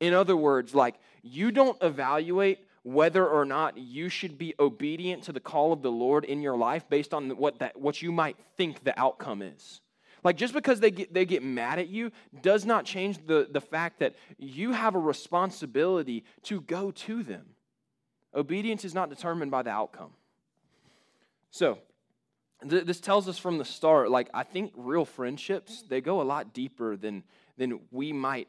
In 0.00 0.14
other 0.14 0.36
words, 0.36 0.74
like, 0.74 0.96
you 1.22 1.50
don't 1.50 1.80
evaluate 1.82 2.60
whether 2.84 3.26
or 3.26 3.46
not 3.46 3.78
you 3.78 4.10
should 4.10 4.36
be 4.36 4.54
obedient 4.60 5.24
to 5.24 5.32
the 5.32 5.40
call 5.40 5.72
of 5.72 5.82
the 5.82 5.90
Lord 5.90 6.24
in 6.24 6.42
your 6.42 6.56
life 6.56 6.88
based 6.88 7.14
on 7.14 7.30
what, 7.30 7.58
that, 7.58 7.80
what 7.80 8.02
you 8.02 8.12
might 8.12 8.36
think 8.56 8.84
the 8.84 8.98
outcome 9.00 9.40
is. 9.40 9.80
Like 10.22 10.36
just 10.36 10.52
because 10.52 10.80
they 10.80 10.90
get, 10.90 11.12
they 11.12 11.24
get 11.24 11.42
mad 11.42 11.78
at 11.78 11.88
you 11.88 12.12
does 12.42 12.66
not 12.66 12.84
change 12.84 13.26
the, 13.26 13.48
the 13.50 13.60
fact 13.60 14.00
that 14.00 14.14
you 14.38 14.72
have 14.72 14.94
a 14.94 14.98
responsibility 14.98 16.24
to 16.44 16.60
go 16.60 16.90
to 16.90 17.22
them. 17.22 17.46
Obedience 18.34 18.84
is 18.84 18.94
not 18.94 19.08
determined 19.08 19.50
by 19.50 19.62
the 19.62 19.70
outcome. 19.70 20.10
So, 21.50 21.78
th- 22.68 22.84
this 22.84 23.00
tells 23.00 23.28
us 23.28 23.38
from 23.38 23.58
the 23.58 23.64
start, 23.64 24.10
like, 24.10 24.28
I 24.34 24.42
think 24.42 24.72
real 24.76 25.04
friendships, 25.04 25.84
they 25.88 26.00
go 26.00 26.20
a 26.20 26.24
lot 26.24 26.52
deeper 26.52 26.96
than, 26.96 27.22
than 27.56 27.80
we 27.90 28.12
might 28.12 28.48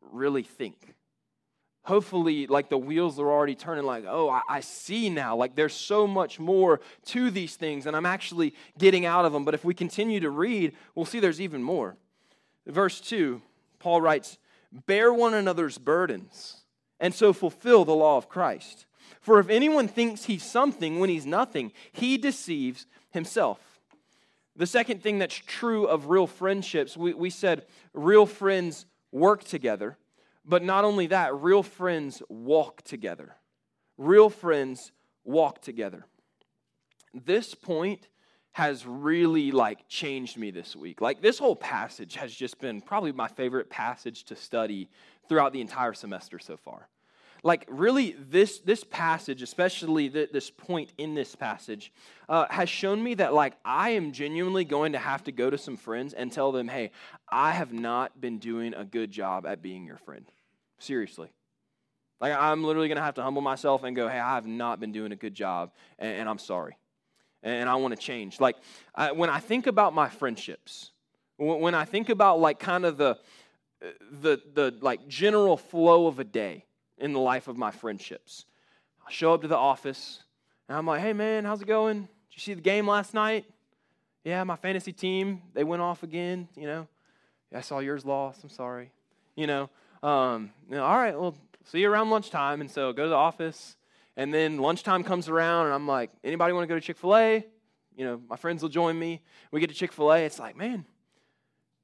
really 0.00 0.42
think 0.42 0.94
hopefully 1.88 2.46
like 2.46 2.68
the 2.68 2.76
wheels 2.76 3.18
are 3.18 3.30
already 3.30 3.54
turning 3.54 3.82
like 3.82 4.04
oh 4.06 4.28
I, 4.28 4.42
I, 4.46 4.60
see 4.60 5.08
now. 5.08 5.34
Like 5.34 5.56
there's 5.56 5.74
so 5.74 6.06
much 6.06 6.38
more 6.38 6.80
to 7.06 7.30
these 7.30 7.56
things 7.56 7.86
and 7.86 7.96
i'm 7.96 8.06
actually 8.06 8.54
getting 8.76 9.06
out 9.06 9.24
of 9.24 9.32
them. 9.32 9.44
But 9.44 9.54
if 9.54 9.64
we 9.64 9.72
continue 9.72 10.20
to 10.20 10.30
read 10.30 10.74
we'll 10.94 11.06
see 11.06 11.18
there's 11.18 11.40
even 11.40 11.62
more. 11.62 11.96
Verse 12.66 13.00
2 13.00 13.40
paul 13.78 14.02
writes 14.02 14.38
bear 14.86 15.12
one 15.12 15.32
another's 15.32 15.78
burdens 15.78 16.58
and 17.00 17.14
so 17.14 17.32
fulfill 17.32 17.86
the 17.86 17.94
law 17.94 18.18
of 18.18 18.28
christ. 18.28 18.84
For 19.22 19.40
if 19.40 19.48
anyone 19.48 19.88
thinks 19.88 20.24
he's 20.24 20.44
something 20.44 21.00
when 21.00 21.08
he's 21.08 21.26
nothing 21.26 21.72
he 21.90 22.18
deceives 22.18 22.86
himself. 23.10 23.80
The 24.54 24.66
second 24.66 25.02
thing 25.02 25.18
that's 25.18 25.34
true 25.34 25.86
of 25.86 26.10
real 26.10 26.26
friendships 26.26 26.98
we, 26.98 27.14
we 27.14 27.30
said 27.30 27.64
real 27.94 28.26
friends 28.26 28.84
work 29.10 29.42
together 29.42 29.96
but 30.48 30.64
not 30.64 30.84
only 30.84 31.08
that, 31.08 31.34
real 31.36 31.62
friends 31.62 32.22
walk 32.28 32.82
together. 32.82 33.36
Real 33.98 34.30
friends 34.30 34.92
walk 35.22 35.60
together. 35.60 36.06
This 37.12 37.54
point 37.54 38.08
has 38.52 38.86
really 38.86 39.52
like 39.52 39.86
changed 39.88 40.38
me 40.38 40.50
this 40.50 40.74
week. 40.74 41.00
Like 41.00 41.20
this 41.20 41.38
whole 41.38 41.54
passage 41.54 42.16
has 42.16 42.34
just 42.34 42.58
been 42.58 42.80
probably 42.80 43.12
my 43.12 43.28
favorite 43.28 43.68
passage 43.68 44.24
to 44.24 44.36
study 44.36 44.88
throughout 45.28 45.52
the 45.52 45.60
entire 45.60 45.92
semester 45.92 46.38
so 46.38 46.56
far. 46.56 46.88
Like 47.44 47.66
really, 47.68 48.16
this 48.18 48.58
this 48.60 48.82
passage, 48.82 49.42
especially 49.42 50.08
the, 50.08 50.28
this 50.32 50.50
point 50.50 50.92
in 50.98 51.14
this 51.14 51.36
passage, 51.36 51.92
uh, 52.28 52.46
has 52.50 52.68
shown 52.68 53.02
me 53.02 53.14
that 53.14 53.32
like 53.32 53.54
I 53.64 53.90
am 53.90 54.12
genuinely 54.12 54.64
going 54.64 54.92
to 54.92 54.98
have 54.98 55.22
to 55.24 55.32
go 55.32 55.50
to 55.50 55.58
some 55.58 55.76
friends 55.76 56.14
and 56.14 56.32
tell 56.32 56.50
them, 56.50 56.66
"Hey, 56.66 56.90
I 57.28 57.52
have 57.52 57.72
not 57.72 58.20
been 58.20 58.38
doing 58.38 58.74
a 58.74 58.84
good 58.84 59.12
job 59.12 59.46
at 59.46 59.62
being 59.62 59.84
your 59.84 59.98
friend." 59.98 60.24
Seriously, 60.78 61.28
like 62.20 62.32
I'm 62.32 62.64
literally 62.64 62.88
going 62.88 62.96
to 62.96 63.02
have 63.02 63.14
to 63.14 63.22
humble 63.22 63.42
myself 63.42 63.82
and 63.84 63.94
go, 63.96 64.08
"Hey, 64.08 64.18
I 64.18 64.34
have 64.34 64.46
not 64.46 64.80
been 64.80 64.92
doing 64.92 65.12
a 65.12 65.16
good 65.16 65.34
job, 65.34 65.72
and, 65.98 66.20
and 66.20 66.28
I'm 66.28 66.38
sorry." 66.38 66.76
and 67.42 67.68
I 67.68 67.76
want 67.76 67.94
to 67.94 68.00
change. 68.00 68.40
Like 68.40 68.56
I, 68.94 69.12
when 69.12 69.30
I 69.30 69.38
think 69.40 69.66
about 69.66 69.94
my 69.94 70.08
friendships, 70.08 70.90
when 71.36 71.74
I 71.74 71.84
think 71.84 72.08
about 72.08 72.40
like 72.40 72.58
kind 72.58 72.84
of 72.84 72.96
the 72.96 73.18
the 74.20 74.40
the 74.54 74.74
like 74.80 75.06
general 75.06 75.56
flow 75.56 76.06
of 76.06 76.18
a 76.18 76.24
day 76.24 76.64
in 76.98 77.12
the 77.12 77.20
life 77.20 77.48
of 77.48 77.56
my 77.56 77.70
friendships, 77.70 78.44
I 79.06 79.10
show 79.12 79.34
up 79.34 79.42
to 79.42 79.48
the 79.48 79.56
office 79.56 80.24
and 80.68 80.76
I'm 80.76 80.86
like, 80.86 81.00
"Hey 81.00 81.12
man, 81.12 81.44
how's 81.44 81.62
it 81.62 81.68
going? 81.68 82.00
Did 82.00 82.36
you 82.36 82.40
see 82.40 82.54
the 82.54 82.60
game 82.60 82.88
last 82.88 83.14
night? 83.14 83.44
Yeah, 84.24 84.42
my 84.44 84.56
fantasy 84.56 84.92
team 84.92 85.42
they 85.54 85.64
went 85.64 85.82
off 85.82 86.02
again. 86.02 86.48
You 86.56 86.66
know, 86.66 86.88
I 87.54 87.60
saw 87.60 87.78
yours 87.78 88.04
lost. 88.04 88.42
I'm 88.42 88.50
sorry. 88.50 88.90
You 89.36 89.46
know, 89.46 89.70
um, 90.02 90.50
you 90.68 90.76
know, 90.76 90.84
all 90.84 90.96
right, 90.96 91.18
well, 91.18 91.34
see 91.64 91.80
you 91.80 91.90
around 91.90 92.10
lunchtime. 92.10 92.60
And 92.60 92.70
so 92.70 92.92
go 92.92 93.04
to 93.04 93.08
the 93.08 93.14
office 93.14 93.76
and 94.18 94.34
then 94.34 94.58
lunchtime 94.58 95.04
comes 95.04 95.28
around, 95.28 95.66
and 95.66 95.74
I'm 95.74 95.86
like, 95.86 96.10
anybody 96.24 96.52
want 96.52 96.64
to 96.64 96.66
go 96.66 96.74
to 96.74 96.80
Chick 96.80 96.96
fil 96.96 97.16
A? 97.16 97.46
You 97.96 98.04
know, 98.04 98.20
my 98.28 98.34
friends 98.34 98.62
will 98.62 98.68
join 98.68 98.98
me. 98.98 99.22
We 99.52 99.60
get 99.60 99.70
to 99.70 99.76
Chick 99.76 99.92
fil 99.92 100.12
A. 100.12 100.24
It's 100.24 100.40
like, 100.40 100.56
man, 100.56 100.84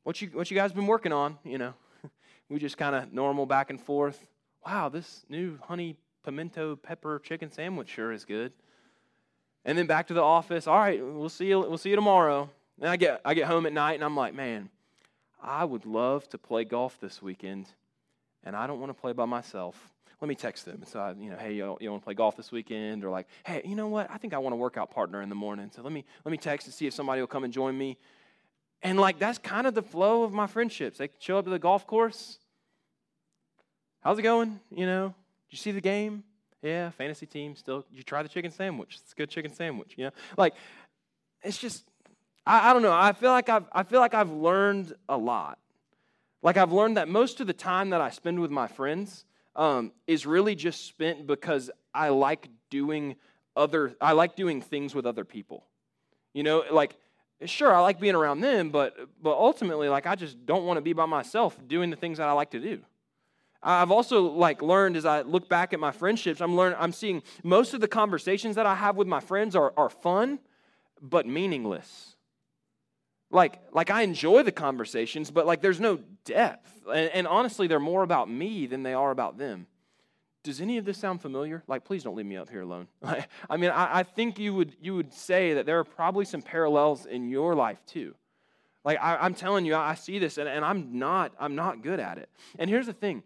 what 0.02 0.20
you, 0.20 0.28
what 0.32 0.50
you 0.50 0.56
guys 0.56 0.72
been 0.72 0.88
working 0.88 1.12
on? 1.12 1.38
You 1.44 1.58
know, 1.58 1.74
we 2.50 2.58
just 2.58 2.76
kind 2.76 2.96
of 2.96 3.12
normal 3.12 3.46
back 3.46 3.70
and 3.70 3.80
forth. 3.80 4.26
Wow, 4.66 4.88
this 4.88 5.24
new 5.28 5.60
honey 5.62 5.96
pimento 6.24 6.74
pepper 6.74 7.20
chicken 7.20 7.52
sandwich 7.52 7.88
sure 7.88 8.10
is 8.10 8.24
good. 8.24 8.52
And 9.64 9.78
then 9.78 9.86
back 9.86 10.08
to 10.08 10.14
the 10.14 10.22
office. 10.22 10.66
All 10.66 10.76
right, 10.76 11.00
we'll 11.00 11.28
see 11.28 11.46
you, 11.46 11.60
we'll 11.60 11.78
see 11.78 11.90
you 11.90 11.96
tomorrow. 11.96 12.50
And 12.80 12.90
I 12.90 12.96
get, 12.96 13.20
I 13.24 13.34
get 13.34 13.46
home 13.46 13.64
at 13.64 13.72
night, 13.72 13.94
and 13.94 14.02
I'm 14.02 14.16
like, 14.16 14.34
man, 14.34 14.70
I 15.40 15.64
would 15.64 15.86
love 15.86 16.28
to 16.30 16.38
play 16.38 16.64
golf 16.64 16.98
this 17.00 17.22
weekend, 17.22 17.68
and 18.44 18.54
I 18.54 18.66
don't 18.66 18.80
want 18.80 18.90
to 18.90 19.00
play 19.00 19.12
by 19.12 19.24
myself 19.24 19.94
let 20.24 20.28
me 20.28 20.34
text 20.34 20.64
them. 20.64 20.82
So, 20.86 21.00
I, 21.00 21.12
you 21.12 21.28
know, 21.28 21.36
hey, 21.36 21.52
you, 21.52 21.76
you 21.80 21.90
want 21.90 22.02
to 22.02 22.04
play 22.04 22.14
golf 22.14 22.34
this 22.34 22.50
weekend? 22.50 23.04
Or 23.04 23.10
like, 23.10 23.26
hey, 23.44 23.60
you 23.62 23.74
know 23.74 23.88
what? 23.88 24.10
I 24.10 24.16
think 24.16 24.32
I 24.32 24.38
want 24.38 24.54
a 24.54 24.56
workout 24.56 24.90
partner 24.90 25.20
in 25.20 25.28
the 25.28 25.34
morning. 25.34 25.70
So 25.74 25.82
let 25.82 25.92
me 25.92 26.02
let 26.24 26.32
me 26.32 26.38
text 26.38 26.66
and 26.66 26.72
see 26.74 26.86
if 26.86 26.94
somebody 26.94 27.20
will 27.20 27.28
come 27.28 27.44
and 27.44 27.52
join 27.52 27.76
me. 27.76 27.98
And 28.82 28.98
like 28.98 29.18
that's 29.18 29.36
kind 29.36 29.66
of 29.66 29.74
the 29.74 29.82
flow 29.82 30.22
of 30.22 30.32
my 30.32 30.46
friendships. 30.46 30.96
They 30.96 31.10
show 31.18 31.36
up 31.36 31.44
to 31.44 31.50
the 31.50 31.58
golf 31.58 31.86
course. 31.86 32.38
How's 34.00 34.18
it 34.18 34.22
going? 34.22 34.60
You 34.70 34.86
know, 34.86 35.08
did 35.48 35.56
you 35.56 35.58
see 35.58 35.72
the 35.72 35.82
game? 35.82 36.24
Yeah, 36.62 36.88
fantasy 36.90 37.26
team 37.26 37.54
still. 37.54 37.84
You 37.92 38.02
try 38.02 38.22
the 38.22 38.28
chicken 38.30 38.50
sandwich? 38.50 38.98
It's 39.02 39.12
a 39.12 39.16
good 39.16 39.28
chicken 39.28 39.52
sandwich. 39.52 39.92
You 39.98 40.04
know, 40.04 40.10
like 40.38 40.54
it's 41.42 41.58
just 41.58 41.84
I, 42.46 42.70
I 42.70 42.72
don't 42.72 42.82
know. 42.82 42.94
I 42.94 43.12
feel 43.12 43.30
like 43.30 43.50
I've 43.50 43.66
I 43.72 43.82
feel 43.82 44.00
like 44.00 44.14
I've 44.14 44.30
learned 44.30 44.94
a 45.06 45.18
lot. 45.18 45.58
Like 46.44 46.58
I've 46.58 46.72
learned 46.72 46.98
that 46.98 47.08
most 47.08 47.40
of 47.40 47.46
the 47.46 47.54
time 47.54 47.90
that 47.90 48.02
I 48.02 48.10
spend 48.10 48.38
with 48.38 48.50
my 48.50 48.68
friends 48.68 49.24
um, 49.56 49.92
is 50.06 50.26
really 50.26 50.54
just 50.54 50.86
spent 50.86 51.26
because 51.26 51.70
I 51.94 52.10
like 52.10 52.48
doing 52.68 53.16
other, 53.56 53.94
I 53.98 54.12
like 54.12 54.36
doing 54.36 54.60
things 54.60 54.94
with 54.94 55.06
other 55.06 55.24
people. 55.24 55.64
You 56.34 56.42
know, 56.42 56.64
like, 56.70 56.96
sure, 57.46 57.74
I 57.74 57.80
like 57.80 57.98
being 57.98 58.14
around 58.14 58.40
them, 58.40 58.68
but, 58.68 58.94
but 59.22 59.32
ultimately, 59.32 59.88
like, 59.88 60.06
I 60.06 60.16
just 60.16 60.44
don't 60.44 60.66
want 60.66 60.76
to 60.76 60.82
be 60.82 60.92
by 60.92 61.06
myself 61.06 61.56
doing 61.66 61.88
the 61.88 61.96
things 61.96 62.18
that 62.18 62.28
I 62.28 62.32
like 62.32 62.50
to 62.50 62.60
do. 62.60 62.80
I've 63.62 63.90
also 63.90 64.24
like 64.24 64.60
learned 64.60 64.98
as 64.98 65.06
I 65.06 65.22
look 65.22 65.48
back 65.48 65.72
at 65.72 65.80
my 65.80 65.92
friendships, 65.92 66.42
I'm 66.42 66.54
learning, 66.54 66.76
I'm 66.78 66.92
seeing 66.92 67.22
most 67.42 67.72
of 67.72 67.80
the 67.80 67.88
conversations 67.88 68.56
that 68.56 68.66
I 68.66 68.74
have 68.74 68.96
with 68.96 69.08
my 69.08 69.20
friends 69.20 69.56
are, 69.56 69.72
are 69.78 69.88
fun, 69.88 70.40
but 71.00 71.26
meaningless 71.26 72.13
like 73.34 73.60
like 73.72 73.90
i 73.90 74.02
enjoy 74.02 74.42
the 74.42 74.52
conversations 74.52 75.30
but 75.30 75.46
like 75.46 75.60
there's 75.60 75.80
no 75.80 75.98
depth. 76.24 76.70
And, 76.86 77.10
and, 77.10 77.26
honestly 77.26 77.66
they're 77.66 77.80
more 77.80 78.02
about 78.02 78.30
me 78.30 78.66
than 78.66 78.82
they 78.82 78.94
are 78.94 79.10
about 79.10 79.36
them. 79.36 79.66
Does 80.42 80.60
any 80.60 80.76
of 80.78 80.84
this 80.84 80.98
sound 80.98 81.20
familiar? 81.20 81.62
Like 81.66 81.84
please 81.84 82.02
don't 82.02 82.16
leave 82.16 82.26
me 82.26 82.36
up 82.36 82.48
here 82.48 82.62
alone. 82.62 82.88
I 83.50 83.56
mean 83.56 83.70
I, 83.70 83.98
I 83.98 84.02
think 84.04 84.38
you 84.38 84.54
would 84.54 84.76
you 84.80 84.94
would 84.94 85.12
say 85.12 85.54
that 85.54 85.66
there 85.66 85.78
are 85.78 85.84
probably 85.84 86.24
some 86.24 86.42
parallels 86.42 87.06
in 87.06 87.28
your 87.28 87.54
life 87.54 87.84
too. 87.86 88.14
Like 88.84 88.98
I, 89.02 89.26
am 89.26 89.34
telling 89.34 89.64
you 89.64 89.74
i 89.74 89.94
see 89.94 90.18
this 90.18 90.38
and, 90.38 90.48
and 90.48 90.64
i'm 90.64 90.98
not 90.98 91.32
i'm 91.38 91.56
not 91.56 91.82
good 91.82 92.00
at 92.00 92.18
it. 92.18 92.30
And 92.58 92.70
here's 92.70 92.86
the 92.86 92.92
thing. 92.92 93.22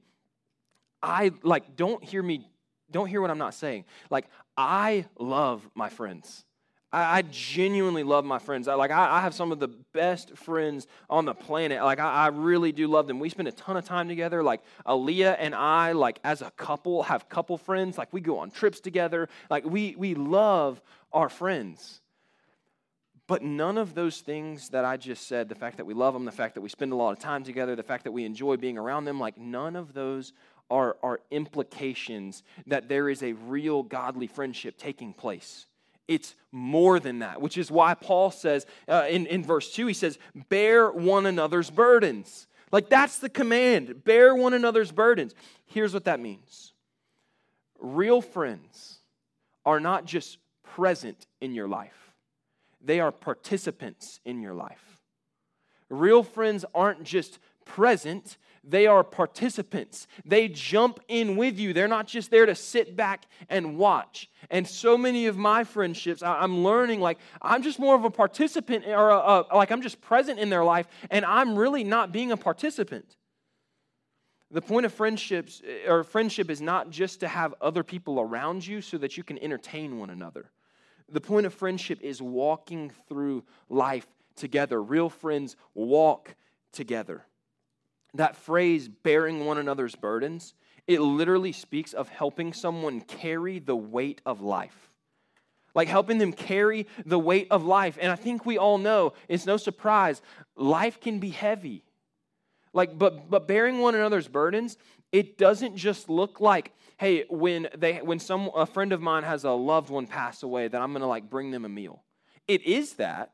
I 1.03 1.33
like 1.43 1.77
don't 1.77 2.03
hear 2.03 2.23
me 2.23 2.49
don't 2.91 3.09
hear 3.09 3.21
what 3.21 3.31
i'm 3.31 3.39
not 3.39 3.55
saying. 3.55 3.85
Like 4.11 4.27
i 4.57 5.05
love 5.19 5.69
my 5.75 5.89
friends 5.89 6.45
I, 6.93 7.19
I 7.19 7.23
genuinely 7.23 8.03
love 8.03 8.25
my 8.25 8.39
friends. 8.39 8.69
I, 8.69 8.75
like 8.75 8.91
I, 8.91 9.19
I, 9.19 9.21
have 9.21 9.35
some 9.35 9.53
of 9.53 9.59
the 9.59 9.69
best 9.69 10.37
friends 10.37 10.87
on 11.11 11.25
the 11.27 11.35
planet. 11.35 11.83
Like 11.83 12.01
I, 12.01 12.13
I 12.13 12.27
really 12.29 12.73
do 12.73 12.87
love 12.87 13.07
them. 13.07 13.19
We 13.19 13.29
spend 13.29 13.49
a 13.49 13.53
ton 13.53 13.77
of 13.77 13.85
time 13.85 14.09
together. 14.09 14.43
Like 14.43 14.63
Aaliyah 14.87 15.37
and 15.39 15.55
I, 15.55 15.93
like 15.93 16.19
as 16.25 16.41
a 16.41 16.51
couple, 16.53 17.03
have 17.03 17.29
couple 17.29 17.59
friends. 17.59 17.99
Like 17.99 18.13
we 18.13 18.21
go 18.21 18.39
on 18.39 18.51
trips 18.51 18.81
together. 18.81 19.29
Like 19.51 19.65
we 19.65 19.95
we 19.99 20.15
love 20.15 20.81
our 21.13 21.29
friends. 21.29 22.01
But 23.27 23.43
none 23.43 23.77
of 23.77 23.95
those 23.95 24.23
things 24.23 24.71
that 24.71 24.87
I 24.87 24.97
just 24.97 25.29
said, 25.29 25.51
the 25.51 25.55
fact 25.55 25.77
that 25.77 25.85
we 25.85 25.93
love 25.93 26.15
them, 26.15 26.25
the 26.25 26.33
fact 26.33 26.55
that 26.55 26.63
we 26.63 26.71
spend 26.71 26.93
a 26.93 26.97
lot 26.97 27.11
of 27.11 27.19
time 27.19 27.45
together, 27.45 27.77
the 27.77 27.83
fact 27.83 28.05
that 28.05 28.13
we 28.13 28.25
enjoy 28.25 28.57
being 28.57 28.79
around 28.79 29.05
them, 29.05 29.21
like 29.21 29.37
none 29.37 29.77
of 29.77 29.93
those 29.93 30.33
are, 30.71 30.97
are 31.03 31.21
implications 31.31 32.43
that 32.67 32.89
there 32.89 33.11
is 33.11 33.23
a 33.23 33.35
real 33.35 33.83
godly 33.83 34.29
friendship 34.29 34.79
taking 34.79 35.13
place. 35.13 35.68
It's 36.09 36.35
more 36.51 36.99
than 36.99 37.21
that, 37.21 37.41
which 37.41 37.59
is 37.59 37.71
why 37.71 37.95
Paul 37.95 38.31
says 38.31 38.67
uh, 38.89 39.07
in, 39.09 39.27
in 39.27 39.45
verse 39.45 39.73
2, 39.75 39.87
he 39.87 39.95
says, 39.95 40.19
Bear 40.49 40.91
one 40.91 41.27
another's 41.27 41.71
burdens. 41.71 42.49
Like 42.73 42.89
that's 42.89 43.19
the 43.19 43.29
command 43.29 44.05
bear 44.05 44.35
one 44.35 44.55
another's 44.55 44.93
burdens. 44.93 45.35
Here's 45.67 45.95
what 45.95 46.05
that 46.05 46.21
means 46.21 46.73
real 47.81 48.21
friends 48.21 48.99
are 49.65 49.81
not 49.81 50.05
just 50.05 50.39
present 50.63 51.27
in 51.41 51.55
your 51.55 51.69
life, 51.69 52.13
they 52.81 53.01
are 53.01 53.13
participants 53.13 54.21
in 54.25 54.41
your 54.41 54.55
life. 54.55 54.99
Real 55.91 56.23
friends 56.23 56.67
aren't 56.75 57.03
just 57.03 57.39
present, 57.65 58.37
they 58.69 58.87
are 58.87 59.03
participants. 59.03 60.07
They 60.25 60.49
jump 60.49 61.01
in 61.09 61.37
with 61.37 61.59
you. 61.59 61.73
They're 61.73 61.89
not 61.89 62.07
just 62.07 62.31
there 62.31 62.45
to 62.45 62.55
sit 62.55 62.97
back 62.97 63.25
and 63.49 63.79
watch. 63.79 64.29
And 64.51 64.67
so 64.69 64.99
many 64.99 65.27
of 65.27 65.39
my 65.39 65.65
friendships, 65.65 66.23
I'm 66.23 66.63
learning 66.63 67.01
like 67.01 67.19
I'm 67.41 67.63
just 67.63 67.79
more 67.79 67.95
of 67.95 68.05
a 68.05 68.11
participant 68.11 68.85
or 68.87 69.11
a, 69.11 69.17
a, 69.17 69.57
like 69.57 69.71
I'm 69.71 69.81
just 69.81 70.01
present 70.03 70.39
in 70.39 70.51
their 70.51 70.65
life 70.65 70.87
and 71.11 71.25
I'm 71.25 71.57
really 71.57 71.83
not 71.83 72.13
being 72.13 72.31
a 72.31 72.37
participant. 72.37 73.17
The 74.51 74.63
point 74.63 74.85
of 74.85 74.93
friendships 74.93 75.63
eh, 75.67 75.91
or 75.91 76.05
friendship 76.05 76.51
is 76.51 76.61
not 76.61 76.91
just 76.91 77.21
to 77.21 77.29
have 77.29 77.55
other 77.61 77.83
people 77.83 78.21
around 78.21 78.67
you 78.67 78.83
so 78.83 78.99
that 78.99 79.17
you 79.17 79.23
can 79.23 79.39
entertain 79.39 79.99
one 79.99 80.11
another. 80.11 80.51
The 81.09 81.21
point 81.23 81.47
of 81.47 81.55
friendship 81.55 82.01
is 82.03 82.21
walking 82.21 82.93
through 83.09 83.45
life 83.71 84.07
together. 84.37 84.83
Real 84.83 85.09
friends 85.09 85.57
walk 85.75 86.35
together 86.73 87.25
that 88.15 88.37
phrase, 88.37 88.89
bearing 88.89 89.45
one 89.45 89.59
another's 89.59 89.95
burdens, 89.95 90.55
it 90.87 91.01
literally 91.01 91.53
speaks 91.53 91.93
of 91.93 92.09
helping 92.09 92.53
someone 92.53 93.01
carry 93.03 93.59
the 93.59 93.77
weight 93.77 94.21
of 94.25 94.41
life. 94.41 94.91
Like 95.75 95.89
helping 95.89 96.19
them 96.19 96.33
carry 96.33 96.87
the 97.05 97.19
weight 97.19 97.49
of 97.51 97.65
life. 97.65 97.99
And 98.01 98.11
I 98.11 98.17
think 98.17 98.47
we 98.47 98.57
all 98.57 98.79
know, 98.79 99.13
it's 99.29 99.47
no 99.47 99.59
surprise, 99.59 100.23
life 100.57 101.01
can 101.01 101.19
be 101.19 101.29
heavy. 101.29 101.85
Like, 102.73 102.99
but 102.99 103.31
but 103.31 103.47
bearing 103.47 103.79
one 103.79 103.95
another's 103.95 104.29
burdens, 104.29 104.77
it 105.13 105.39
doesn't 105.39 105.77
just 105.77 106.09
look 106.09 106.41
like, 106.41 106.73
hey, 106.97 107.25
when 107.29 107.69
they 107.77 107.97
when 107.97 108.19
some 108.19 108.51
a 108.55 108.67
friend 108.67 108.93
of 108.93 109.01
mine 109.01 109.25
has 109.25 109.45
a 109.45 109.51
loved 109.51 109.91
one 109.91 110.07
pass 110.07 110.43
away, 110.43 110.69
that 110.69 110.81
I'm 110.81 110.93
gonna 110.93 111.07
like 111.07 111.31
bring 111.31 111.51
them 111.51 111.65
a 111.65 111.69
meal. 111.69 112.03
It 112.47 112.63
is 112.67 112.95
that, 112.95 113.33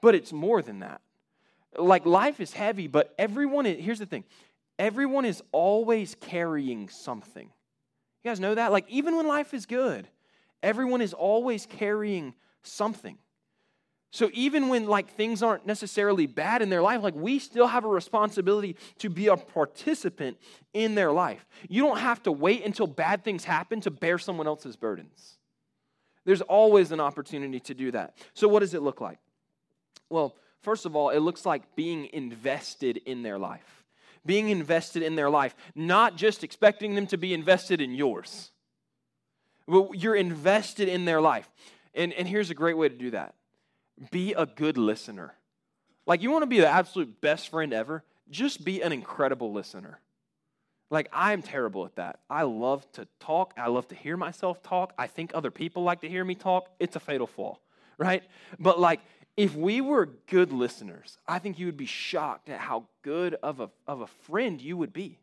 but 0.00 0.14
it's 0.14 0.32
more 0.32 0.62
than 0.62 0.80
that 0.80 1.00
like 1.76 2.06
life 2.06 2.40
is 2.40 2.52
heavy, 2.52 2.86
but 2.86 3.14
everyone, 3.18 3.66
is, 3.66 3.84
here's 3.84 3.98
the 3.98 4.06
thing 4.06 4.24
everyone 4.78 5.24
is 5.24 5.42
always 5.52 6.16
carrying 6.20 6.88
something. 6.88 7.50
You 8.24 8.30
guys 8.30 8.40
know 8.40 8.54
that? 8.54 8.72
Like, 8.72 8.88
even 8.88 9.16
when 9.16 9.26
life 9.26 9.54
is 9.54 9.66
good, 9.66 10.08
everyone 10.62 11.00
is 11.00 11.12
always 11.12 11.66
carrying 11.66 12.34
something. 12.62 13.18
So 14.10 14.30
even 14.32 14.68
when 14.68 14.86
like 14.86 15.10
things 15.10 15.42
aren't 15.42 15.66
necessarily 15.66 16.26
bad 16.26 16.62
in 16.62 16.70
their 16.70 16.80
life, 16.80 17.02
like 17.02 17.14
we 17.14 17.38
still 17.38 17.66
have 17.66 17.84
a 17.84 17.88
responsibility 17.88 18.76
to 18.98 19.10
be 19.10 19.26
a 19.26 19.36
participant 19.36 20.38
in 20.72 20.94
their 20.94 21.12
life. 21.12 21.46
You 21.68 21.82
don't 21.82 21.98
have 21.98 22.22
to 22.22 22.32
wait 22.32 22.64
until 22.64 22.86
bad 22.86 23.24
things 23.24 23.44
happen 23.44 23.80
to 23.82 23.90
bear 23.90 24.18
someone 24.18 24.46
else's 24.46 24.74
burdens. 24.74 25.36
There's 26.24 26.40
always 26.40 26.92
an 26.92 27.00
opportunity 27.00 27.60
to 27.60 27.74
do 27.74 27.90
that. 27.90 28.16
So 28.32 28.48
what 28.48 28.60
does 28.60 28.74
it 28.74 28.82
look 28.82 29.00
like? 29.00 29.18
Well, 30.08 30.34
first 30.62 30.86
of 30.86 30.96
all, 30.96 31.10
it 31.10 31.20
looks 31.20 31.46
like 31.46 31.76
being 31.76 32.08
invested 32.12 32.98
in 32.98 33.22
their 33.22 33.38
life. 33.38 33.84
Being 34.24 34.48
invested 34.48 35.02
in 35.02 35.14
their 35.14 35.30
life, 35.30 35.54
not 35.74 36.16
just 36.16 36.42
expecting 36.42 36.94
them 36.94 37.06
to 37.08 37.16
be 37.16 37.32
invested 37.32 37.80
in 37.80 37.94
yours. 37.94 38.50
Well, 39.68 39.90
you're 39.94 40.16
invested 40.16 40.88
in 40.88 41.04
their 41.04 41.20
life. 41.20 41.48
And, 41.94 42.12
and 42.12 42.26
here's 42.26 42.50
a 42.50 42.54
great 42.54 42.76
way 42.76 42.88
to 42.88 42.94
do 42.94 43.10
that 43.12 43.34
be 44.10 44.34
a 44.34 44.44
good 44.44 44.76
listener. 44.76 45.34
Like, 46.06 46.22
you 46.22 46.30
want 46.30 46.42
to 46.42 46.46
be 46.46 46.60
the 46.60 46.68
absolute 46.68 47.20
best 47.20 47.48
friend 47.48 47.72
ever? 47.72 48.04
Just 48.30 48.64
be 48.64 48.82
an 48.82 48.92
incredible 48.92 49.52
listener. 49.52 50.00
Like, 50.90 51.08
I'm 51.12 51.42
terrible 51.42 51.84
at 51.84 51.96
that. 51.96 52.20
I 52.30 52.42
love 52.42 52.90
to 52.92 53.08
talk. 53.18 53.54
I 53.56 53.68
love 53.68 53.88
to 53.88 53.94
hear 53.94 54.16
myself 54.16 54.62
talk. 54.62 54.92
I 54.96 55.08
think 55.08 55.32
other 55.34 55.50
people 55.50 55.82
like 55.82 56.02
to 56.02 56.08
hear 56.08 56.24
me 56.24 56.36
talk. 56.36 56.70
It's 56.78 56.94
a 56.94 57.00
fatal 57.00 57.26
flaw, 57.26 57.58
right? 57.98 58.22
But, 58.58 58.78
like, 58.78 59.00
if 59.36 59.54
we 59.54 59.80
were 59.80 60.06
good 60.28 60.52
listeners, 60.52 61.18
I 61.26 61.38
think 61.38 61.58
you 61.58 61.66
would 61.66 61.76
be 61.76 61.86
shocked 61.86 62.48
at 62.48 62.58
how 62.58 62.86
good 63.02 63.36
of 63.42 63.60
a, 63.60 63.70
of 63.86 64.00
a 64.00 64.06
friend 64.06 64.60
you 64.60 64.76
would 64.76 64.92
be. 64.92 65.18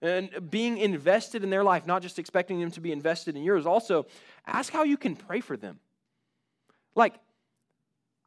And 0.00 0.50
being 0.50 0.78
invested 0.78 1.44
in 1.44 1.50
their 1.50 1.62
life, 1.62 1.86
not 1.86 2.02
just 2.02 2.18
expecting 2.18 2.60
them 2.60 2.72
to 2.72 2.80
be 2.80 2.90
invested 2.90 3.36
in 3.36 3.42
yours. 3.44 3.66
Also, 3.66 4.06
ask 4.46 4.72
how 4.72 4.82
you 4.82 4.96
can 4.96 5.14
pray 5.14 5.40
for 5.40 5.56
them. 5.56 5.78
Like, 6.94 7.14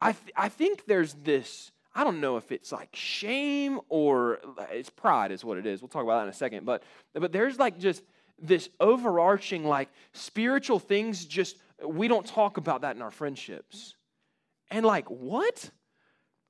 I, 0.00 0.12
th- 0.12 0.32
I 0.36 0.48
think 0.48 0.86
there's 0.86 1.14
this 1.14 1.70
I 1.96 2.04
don't 2.04 2.20
know 2.20 2.36
if 2.36 2.52
it's 2.52 2.72
like 2.72 2.94
shame 2.94 3.80
or 3.88 4.38
uh, 4.58 4.66
it's 4.70 4.90
pride, 4.90 5.32
is 5.32 5.42
what 5.42 5.56
it 5.56 5.64
is. 5.64 5.80
We'll 5.80 5.88
talk 5.88 6.02
about 6.02 6.18
that 6.18 6.24
in 6.24 6.28
a 6.28 6.34
second. 6.34 6.66
But, 6.66 6.82
but 7.14 7.32
there's 7.32 7.58
like 7.58 7.78
just 7.78 8.02
this 8.38 8.68
overarching, 8.78 9.64
like 9.64 9.88
spiritual 10.12 10.78
things, 10.78 11.24
just 11.24 11.56
we 11.82 12.06
don't 12.06 12.26
talk 12.26 12.58
about 12.58 12.82
that 12.82 12.96
in 12.96 13.02
our 13.02 13.10
friendships. 13.10 13.95
And 14.70 14.84
like, 14.84 15.08
what? 15.10 15.70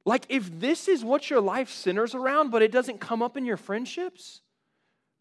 Like, 0.04 0.26
if 0.28 0.60
this 0.60 0.88
is 0.88 1.04
what 1.04 1.28
your 1.28 1.40
life 1.40 1.70
centers 1.70 2.14
around, 2.14 2.50
but 2.50 2.62
it 2.62 2.72
doesn't 2.72 3.00
come 3.00 3.22
up 3.22 3.36
in 3.36 3.44
your 3.44 3.56
friendships, 3.56 4.40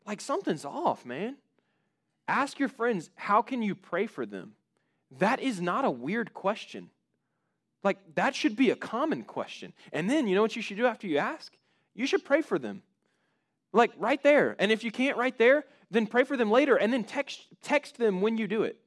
like 0.05 0.21
something's 0.21 0.65
off, 0.65 1.05
man. 1.05 1.37
Ask 2.27 2.59
your 2.59 2.69
friends, 2.69 3.09
how 3.15 3.41
can 3.41 3.61
you 3.61 3.75
pray 3.75 4.07
for 4.07 4.25
them? 4.25 4.53
That 5.19 5.39
is 5.39 5.61
not 5.61 5.85
a 5.85 5.91
weird 5.91 6.33
question. 6.33 6.89
Like, 7.83 7.97
that 8.15 8.35
should 8.35 8.55
be 8.55 8.71
a 8.71 8.75
common 8.75 9.23
question. 9.23 9.73
And 9.91 10.09
then, 10.09 10.27
you 10.27 10.35
know 10.35 10.41
what 10.41 10.55
you 10.55 10.61
should 10.61 10.77
do 10.77 10.87
after 10.87 11.07
you 11.07 11.19
ask? 11.19 11.53
You 11.93 12.07
should 12.07 12.25
pray 12.25 12.41
for 12.41 12.57
them. 12.57 12.81
Like, 13.73 13.91
right 13.97 14.21
there. 14.23 14.55
And 14.57 14.71
if 14.71 14.83
you 14.83 14.91
can't 14.91 15.17
right 15.17 15.37
there, 15.37 15.65
then 15.91 16.07
pray 16.07 16.23
for 16.23 16.35
them 16.35 16.49
later 16.49 16.75
and 16.75 16.91
then 16.91 17.03
text, 17.03 17.45
text 17.61 17.97
them 17.97 18.21
when 18.21 18.37
you 18.37 18.47
do 18.47 18.63
it. 18.63 18.79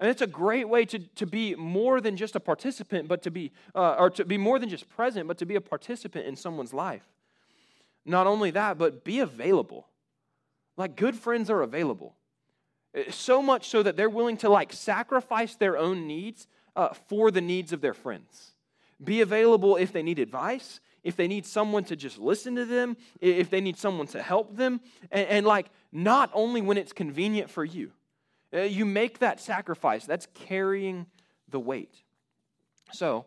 And 0.00 0.10
it's 0.10 0.22
a 0.22 0.26
great 0.26 0.68
way 0.68 0.84
to, 0.86 0.98
to 0.98 1.26
be 1.26 1.54
more 1.54 2.00
than 2.00 2.16
just 2.16 2.34
a 2.34 2.40
participant, 2.40 3.08
but 3.08 3.22
to 3.22 3.30
be, 3.30 3.52
uh, 3.74 3.96
or 3.98 4.10
to 4.10 4.24
be 4.24 4.36
more 4.36 4.58
than 4.58 4.68
just 4.68 4.88
present, 4.88 5.28
but 5.28 5.38
to 5.38 5.46
be 5.46 5.54
a 5.54 5.60
participant 5.60 6.26
in 6.26 6.36
someone's 6.36 6.74
life. 6.74 7.06
Not 8.04 8.26
only 8.26 8.50
that, 8.50 8.76
but 8.76 9.04
be 9.04 9.20
available. 9.20 9.86
Like, 10.76 10.96
good 10.96 11.14
friends 11.14 11.48
are 11.48 11.62
available. 11.62 12.16
So 13.10 13.40
much 13.40 13.68
so 13.68 13.82
that 13.82 13.96
they're 13.96 14.10
willing 14.10 14.36
to, 14.38 14.48
like, 14.48 14.72
sacrifice 14.72 15.54
their 15.54 15.78
own 15.78 16.06
needs 16.06 16.48
uh, 16.76 16.88
for 17.08 17.30
the 17.30 17.40
needs 17.40 17.72
of 17.72 17.80
their 17.80 17.94
friends. 17.94 18.52
Be 19.02 19.20
available 19.20 19.76
if 19.76 19.92
they 19.92 20.02
need 20.02 20.18
advice, 20.18 20.80
if 21.02 21.16
they 21.16 21.28
need 21.28 21.46
someone 21.46 21.84
to 21.84 21.96
just 21.96 22.18
listen 22.18 22.56
to 22.56 22.64
them, 22.64 22.96
if 23.20 23.50
they 23.50 23.60
need 23.60 23.76
someone 23.76 24.06
to 24.08 24.22
help 24.22 24.56
them, 24.56 24.80
and, 25.10 25.28
and 25.28 25.46
like 25.46 25.66
not 25.92 26.30
only 26.32 26.60
when 26.60 26.78
it's 26.78 26.92
convenient 26.92 27.50
for 27.50 27.64
you. 27.64 27.92
Uh, 28.54 28.60
you 28.60 28.84
make 28.84 29.18
that 29.18 29.40
sacrifice, 29.40 30.06
that's 30.06 30.28
carrying 30.34 31.06
the 31.48 31.58
weight. 31.58 32.02
So, 32.92 33.26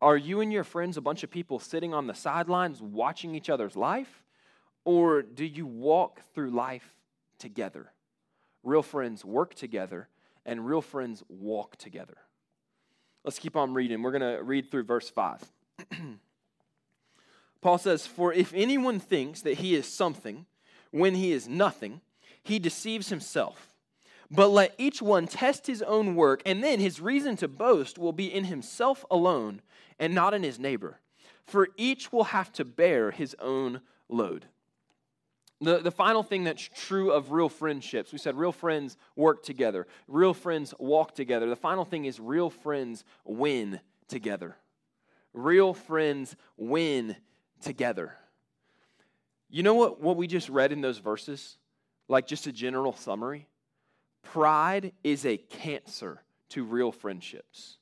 are 0.00 0.16
you 0.16 0.40
and 0.40 0.52
your 0.52 0.64
friends 0.64 0.96
a 0.96 1.00
bunch 1.00 1.22
of 1.22 1.30
people 1.30 1.58
sitting 1.58 1.92
on 1.92 2.06
the 2.06 2.14
sidelines 2.14 2.80
watching 2.80 3.34
each 3.34 3.50
other's 3.50 3.76
life? 3.76 4.24
Or 4.84 5.22
do 5.22 5.44
you 5.44 5.66
walk 5.66 6.22
through 6.34 6.50
life 6.50 6.96
together? 7.38 7.92
Real 8.64 8.82
friends 8.82 9.24
work 9.24 9.54
together, 9.54 10.08
and 10.44 10.66
real 10.66 10.80
friends 10.80 11.22
walk 11.28 11.76
together. 11.76 12.16
Let's 13.24 13.38
keep 13.38 13.56
on 13.56 13.74
reading. 13.74 14.02
We're 14.02 14.18
going 14.18 14.36
to 14.36 14.42
read 14.42 14.70
through 14.70 14.84
verse 14.84 15.08
5. 15.08 15.40
Paul 17.60 17.78
says, 17.78 18.06
For 18.06 18.32
if 18.32 18.52
anyone 18.54 18.98
thinks 18.98 19.42
that 19.42 19.58
he 19.58 19.74
is 19.74 19.86
something 19.86 20.46
when 20.90 21.14
he 21.14 21.32
is 21.32 21.46
nothing, 21.46 22.00
he 22.42 22.58
deceives 22.58 23.08
himself. 23.08 23.71
But 24.34 24.48
let 24.48 24.74
each 24.78 25.02
one 25.02 25.26
test 25.26 25.66
his 25.66 25.82
own 25.82 26.16
work, 26.16 26.40
and 26.46 26.64
then 26.64 26.80
his 26.80 27.00
reason 27.00 27.36
to 27.36 27.48
boast 27.48 27.98
will 27.98 28.14
be 28.14 28.32
in 28.32 28.44
himself 28.44 29.04
alone 29.10 29.60
and 29.98 30.14
not 30.14 30.32
in 30.32 30.42
his 30.42 30.58
neighbor. 30.58 31.00
For 31.44 31.68
each 31.76 32.12
will 32.12 32.24
have 32.24 32.50
to 32.54 32.64
bear 32.64 33.10
his 33.10 33.36
own 33.38 33.82
load. 34.08 34.46
The, 35.60 35.78
the 35.78 35.90
final 35.90 36.22
thing 36.22 36.44
that's 36.44 36.62
true 36.62 37.12
of 37.12 37.30
real 37.30 37.50
friendships, 37.50 38.10
we 38.10 38.18
said 38.18 38.34
real 38.34 38.52
friends 38.52 38.96
work 39.16 39.44
together, 39.44 39.86
real 40.08 40.32
friends 40.32 40.72
walk 40.78 41.14
together. 41.14 41.48
The 41.48 41.54
final 41.54 41.84
thing 41.84 42.06
is 42.06 42.18
real 42.18 42.48
friends 42.48 43.04
win 43.24 43.80
together. 44.08 44.56
Real 45.34 45.74
friends 45.74 46.36
win 46.56 47.16
together. 47.60 48.16
You 49.50 49.62
know 49.62 49.74
what, 49.74 50.00
what 50.00 50.16
we 50.16 50.26
just 50.26 50.48
read 50.48 50.72
in 50.72 50.80
those 50.80 50.98
verses? 50.98 51.58
Like 52.08 52.26
just 52.26 52.46
a 52.46 52.52
general 52.52 52.94
summary? 52.94 53.46
Pride 54.22 54.92
is 55.02 55.26
a 55.26 55.36
cancer 55.36 56.22
to 56.50 56.64
real 56.64 56.92
friendships, 56.92 57.78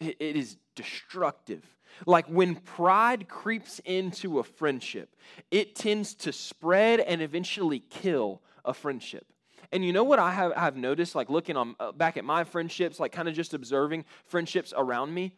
it, 0.00 0.16
is 0.20 0.56
destructive. 0.76 1.64
Like 2.06 2.26
when 2.26 2.54
pride 2.54 3.28
creeps 3.28 3.80
into 3.84 4.38
a 4.38 4.44
friendship, 4.44 5.16
it 5.50 5.74
tends 5.74 6.14
to 6.16 6.32
spread 6.32 7.00
and 7.00 7.22
eventually 7.22 7.80
kill 7.80 8.42
a 8.64 8.74
friendship. 8.74 9.26
And 9.72 9.84
you 9.84 9.92
know 9.92 10.04
what 10.04 10.18
I 10.18 10.30
have, 10.32 10.54
have 10.54 10.76
noticed, 10.76 11.14
like 11.14 11.28
looking 11.30 11.56
on, 11.56 11.74
uh, 11.80 11.92
back 11.92 12.16
at 12.16 12.24
my 12.24 12.44
friendships, 12.44 13.00
like 13.00 13.12
kind 13.12 13.28
of 13.28 13.34
just 13.34 13.54
observing 13.54 14.04
friendships 14.26 14.72
around 14.76 15.12
me? 15.12 15.34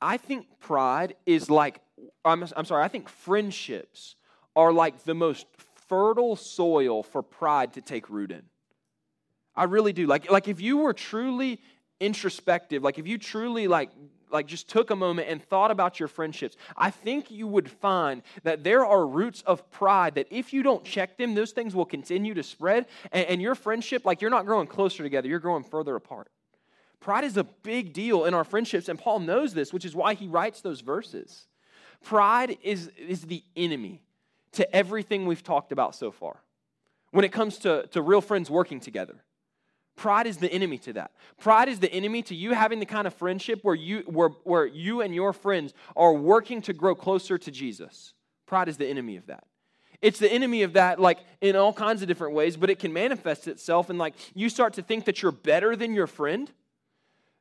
I 0.00 0.16
think 0.16 0.46
pride 0.58 1.14
is 1.26 1.48
like, 1.48 1.80
I'm, 2.24 2.44
I'm 2.56 2.64
sorry, 2.64 2.82
I 2.84 2.88
think 2.88 3.08
friendships 3.08 4.16
are 4.56 4.72
like 4.72 5.04
the 5.04 5.14
most 5.14 5.46
fertile 5.88 6.36
soil 6.36 7.02
for 7.02 7.22
pride 7.22 7.74
to 7.74 7.80
take 7.80 8.10
root 8.10 8.32
in. 8.32 8.42
I 9.54 9.64
really 9.64 9.92
do. 9.92 10.06
Like, 10.06 10.30
like 10.30 10.48
if 10.48 10.60
you 10.60 10.78
were 10.78 10.92
truly 10.92 11.60
introspective, 12.00 12.82
like 12.82 12.98
if 12.98 13.06
you 13.06 13.18
truly 13.18 13.68
like 13.68 13.90
like 14.32 14.46
just 14.46 14.68
took 14.68 14.90
a 14.90 14.96
moment 14.96 15.28
and 15.28 15.42
thought 15.42 15.70
about 15.70 16.00
your 16.00 16.08
friendships, 16.08 16.56
I 16.76 16.90
think 16.90 17.30
you 17.30 17.46
would 17.46 17.70
find 17.70 18.22
that 18.44 18.64
there 18.64 18.84
are 18.84 19.06
roots 19.06 19.42
of 19.42 19.70
pride 19.70 20.14
that 20.14 20.26
if 20.30 20.52
you 20.52 20.62
don't 20.62 20.82
check 20.84 21.18
them, 21.18 21.34
those 21.34 21.52
things 21.52 21.74
will 21.74 21.84
continue 21.84 22.34
to 22.34 22.42
spread. 22.42 22.86
And, 23.12 23.26
and 23.26 23.42
your 23.42 23.54
friendship, 23.54 24.04
like 24.04 24.20
you're 24.20 24.30
not 24.30 24.46
growing 24.46 24.66
closer 24.66 25.02
together, 25.02 25.28
you're 25.28 25.38
growing 25.38 25.64
further 25.64 25.94
apart. 25.96 26.30
Pride 26.98 27.24
is 27.24 27.36
a 27.36 27.44
big 27.44 27.92
deal 27.92 28.24
in 28.24 28.32
our 28.32 28.44
friendships, 28.44 28.88
and 28.88 28.98
Paul 28.98 29.18
knows 29.18 29.54
this, 29.54 29.72
which 29.72 29.84
is 29.84 29.94
why 29.94 30.14
he 30.14 30.28
writes 30.28 30.60
those 30.60 30.80
verses. 30.80 31.46
Pride 32.04 32.58
is, 32.62 32.90
is 32.96 33.22
the 33.22 33.42
enemy 33.56 34.02
to 34.52 34.74
everything 34.74 35.26
we've 35.26 35.42
talked 35.42 35.72
about 35.72 35.94
so 35.94 36.10
far 36.10 36.36
when 37.10 37.24
it 37.24 37.32
comes 37.32 37.58
to, 37.58 37.86
to 37.88 38.00
real 38.00 38.20
friends 38.20 38.50
working 38.50 38.80
together. 38.80 39.16
Pride 39.96 40.26
is 40.26 40.38
the 40.38 40.52
enemy 40.52 40.78
to 40.78 40.94
that. 40.94 41.12
Pride 41.38 41.68
is 41.68 41.78
the 41.78 41.92
enemy 41.92 42.22
to 42.22 42.34
you 42.34 42.52
having 42.52 42.80
the 42.80 42.86
kind 42.86 43.06
of 43.06 43.14
friendship 43.14 43.60
where 43.62 43.74
you, 43.74 44.00
where, 44.06 44.30
where 44.44 44.66
you 44.66 45.00
and 45.00 45.14
your 45.14 45.32
friends 45.32 45.74
are 45.96 46.14
working 46.14 46.62
to 46.62 46.72
grow 46.72 46.94
closer 46.94 47.38
to 47.38 47.50
Jesus. 47.50 48.14
Pride 48.46 48.68
is 48.68 48.76
the 48.76 48.86
enemy 48.86 49.16
of 49.16 49.26
that. 49.26 49.44
It's 50.00 50.18
the 50.18 50.32
enemy 50.32 50.62
of 50.62 50.72
that, 50.72 50.98
like 50.98 51.20
in 51.40 51.54
all 51.54 51.72
kinds 51.72 52.02
of 52.02 52.08
different 52.08 52.34
ways, 52.34 52.56
but 52.56 52.70
it 52.70 52.80
can 52.80 52.92
manifest 52.92 53.46
itself 53.46 53.88
in 53.88 53.98
like 53.98 54.14
you 54.34 54.48
start 54.48 54.72
to 54.74 54.82
think 54.82 55.04
that 55.04 55.22
you're 55.22 55.30
better 55.30 55.76
than 55.76 55.94
your 55.94 56.08
friend. 56.08 56.50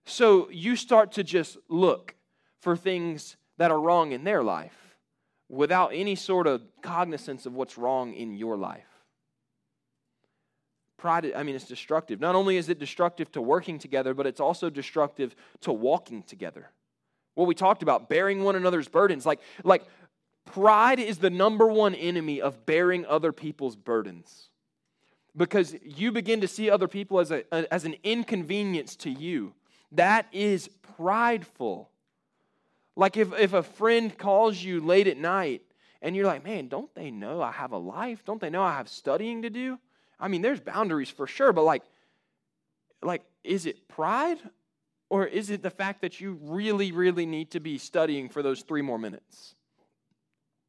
So 0.06 0.50
you 0.52 0.76
start 0.76 1.14
to 1.14 1.24
just 1.24 1.58
look 1.70 2.16
for 2.60 2.78
things 2.78 3.36
that 3.58 3.72
are 3.72 3.80
wrong 3.80 4.12
in 4.12 4.24
their 4.24 4.44
life 4.44 4.98
without 5.50 5.92
any 5.94 6.16
sort 6.16 6.48
of 6.48 6.62
cognizance 6.82 7.46
of 7.46 7.54
what's 7.54 7.78
wrong 7.78 8.14
in 8.14 8.36
your 8.36 8.58
life. 8.58 9.01
Pride, 11.02 11.34
I 11.36 11.42
mean, 11.42 11.56
it's 11.56 11.68
destructive. 11.68 12.20
Not 12.20 12.36
only 12.36 12.58
is 12.58 12.70
it 12.70 12.78
destructive 12.78 13.32
to 13.32 13.42
working 13.42 13.80
together, 13.80 14.14
but 14.14 14.28
it's 14.28 14.40
also 14.40 14.70
destructive 14.70 15.36
to 15.62 15.74
walking 15.74 16.22
together. 16.22 16.70
What 17.34 17.48
we 17.48 17.56
talked 17.56 17.82
about, 17.82 18.08
bearing 18.08 18.44
one 18.44 18.56
another's 18.56 18.88
burdens. 18.88 19.26
Like, 19.26 19.40
like 19.64 19.84
pride 20.46 21.00
is 21.00 21.18
the 21.18 21.32
number 21.32 21.66
one 21.66 21.96
enemy 21.96 22.40
of 22.40 22.68
bearing 22.68 23.08
other 23.08 23.32
people's 23.32 23.76
burdens. 23.76 24.50
Because 25.36 25.76
you 25.84 26.12
begin 26.12 26.42
to 26.42 26.48
see 26.48 26.70
other 26.70 26.88
people 26.88 27.20
as, 27.20 27.32
a, 27.32 27.74
as 27.74 27.84
an 27.84 27.96
inconvenience 28.04 28.96
to 28.98 29.10
you. 29.10 29.54
That 29.94 30.28
is 30.32 30.70
prideful. 30.98 31.90
Like 32.96 33.18
if, 33.18 33.34
if 33.40 33.54
a 33.54 33.64
friend 33.64 34.16
calls 34.16 34.62
you 34.62 34.80
late 34.82 35.08
at 35.08 35.18
night 35.18 35.64
and 36.00 36.16
you're 36.16 36.28
like, 36.28 36.44
man, 36.44 36.68
don't 36.68 36.94
they 36.94 37.10
know 37.10 37.42
I 37.42 37.52
have 37.54 37.72
a 37.72 37.78
life? 37.78 38.24
Don't 38.24 38.40
they 38.40 38.52
know 38.52 38.62
I 38.62 38.74
have 38.74 38.88
studying 38.88 39.42
to 39.42 39.50
do? 39.50 39.80
I 40.22 40.28
mean, 40.28 40.42
there's 40.42 40.60
boundaries 40.60 41.10
for 41.10 41.28
sure, 41.28 41.52
but 41.52 41.64
like, 41.64 41.84
like, 43.02 43.24
is 43.44 43.66
it 43.66 43.88
pride 43.88 44.38
Or 45.10 45.26
is 45.26 45.50
it 45.50 45.62
the 45.62 45.70
fact 45.70 46.02
that 46.02 46.22
you 46.22 46.40
really, 46.42 46.94
really 46.94 47.26
need 47.26 47.52
to 47.52 47.60
be 47.60 47.78
studying 47.78 48.30
for 48.30 48.42
those 48.42 48.62
three 48.62 48.82
more 48.82 48.98
minutes? 48.98 49.56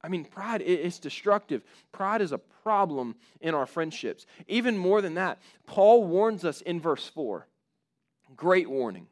I 0.03 0.09
mean, 0.09 0.25
pride 0.25 0.63
is 0.63 0.99
destructive. 0.99 1.63
Pride 1.93 2.21
is 2.23 2.33
a 2.33 2.39
problem 2.39 3.15
in 3.41 3.55
our 3.55 3.67
friendships. 3.67 4.27
Even 4.49 4.77
more 4.77 5.01
than 5.01 5.15
that, 5.15 5.39
Paul 5.67 6.05
warns 6.05 6.45
us 6.45 6.61
in 6.61 6.81
verse 6.81 7.07
4. 7.07 7.47
Great 8.35 8.69
warning. 8.69 9.07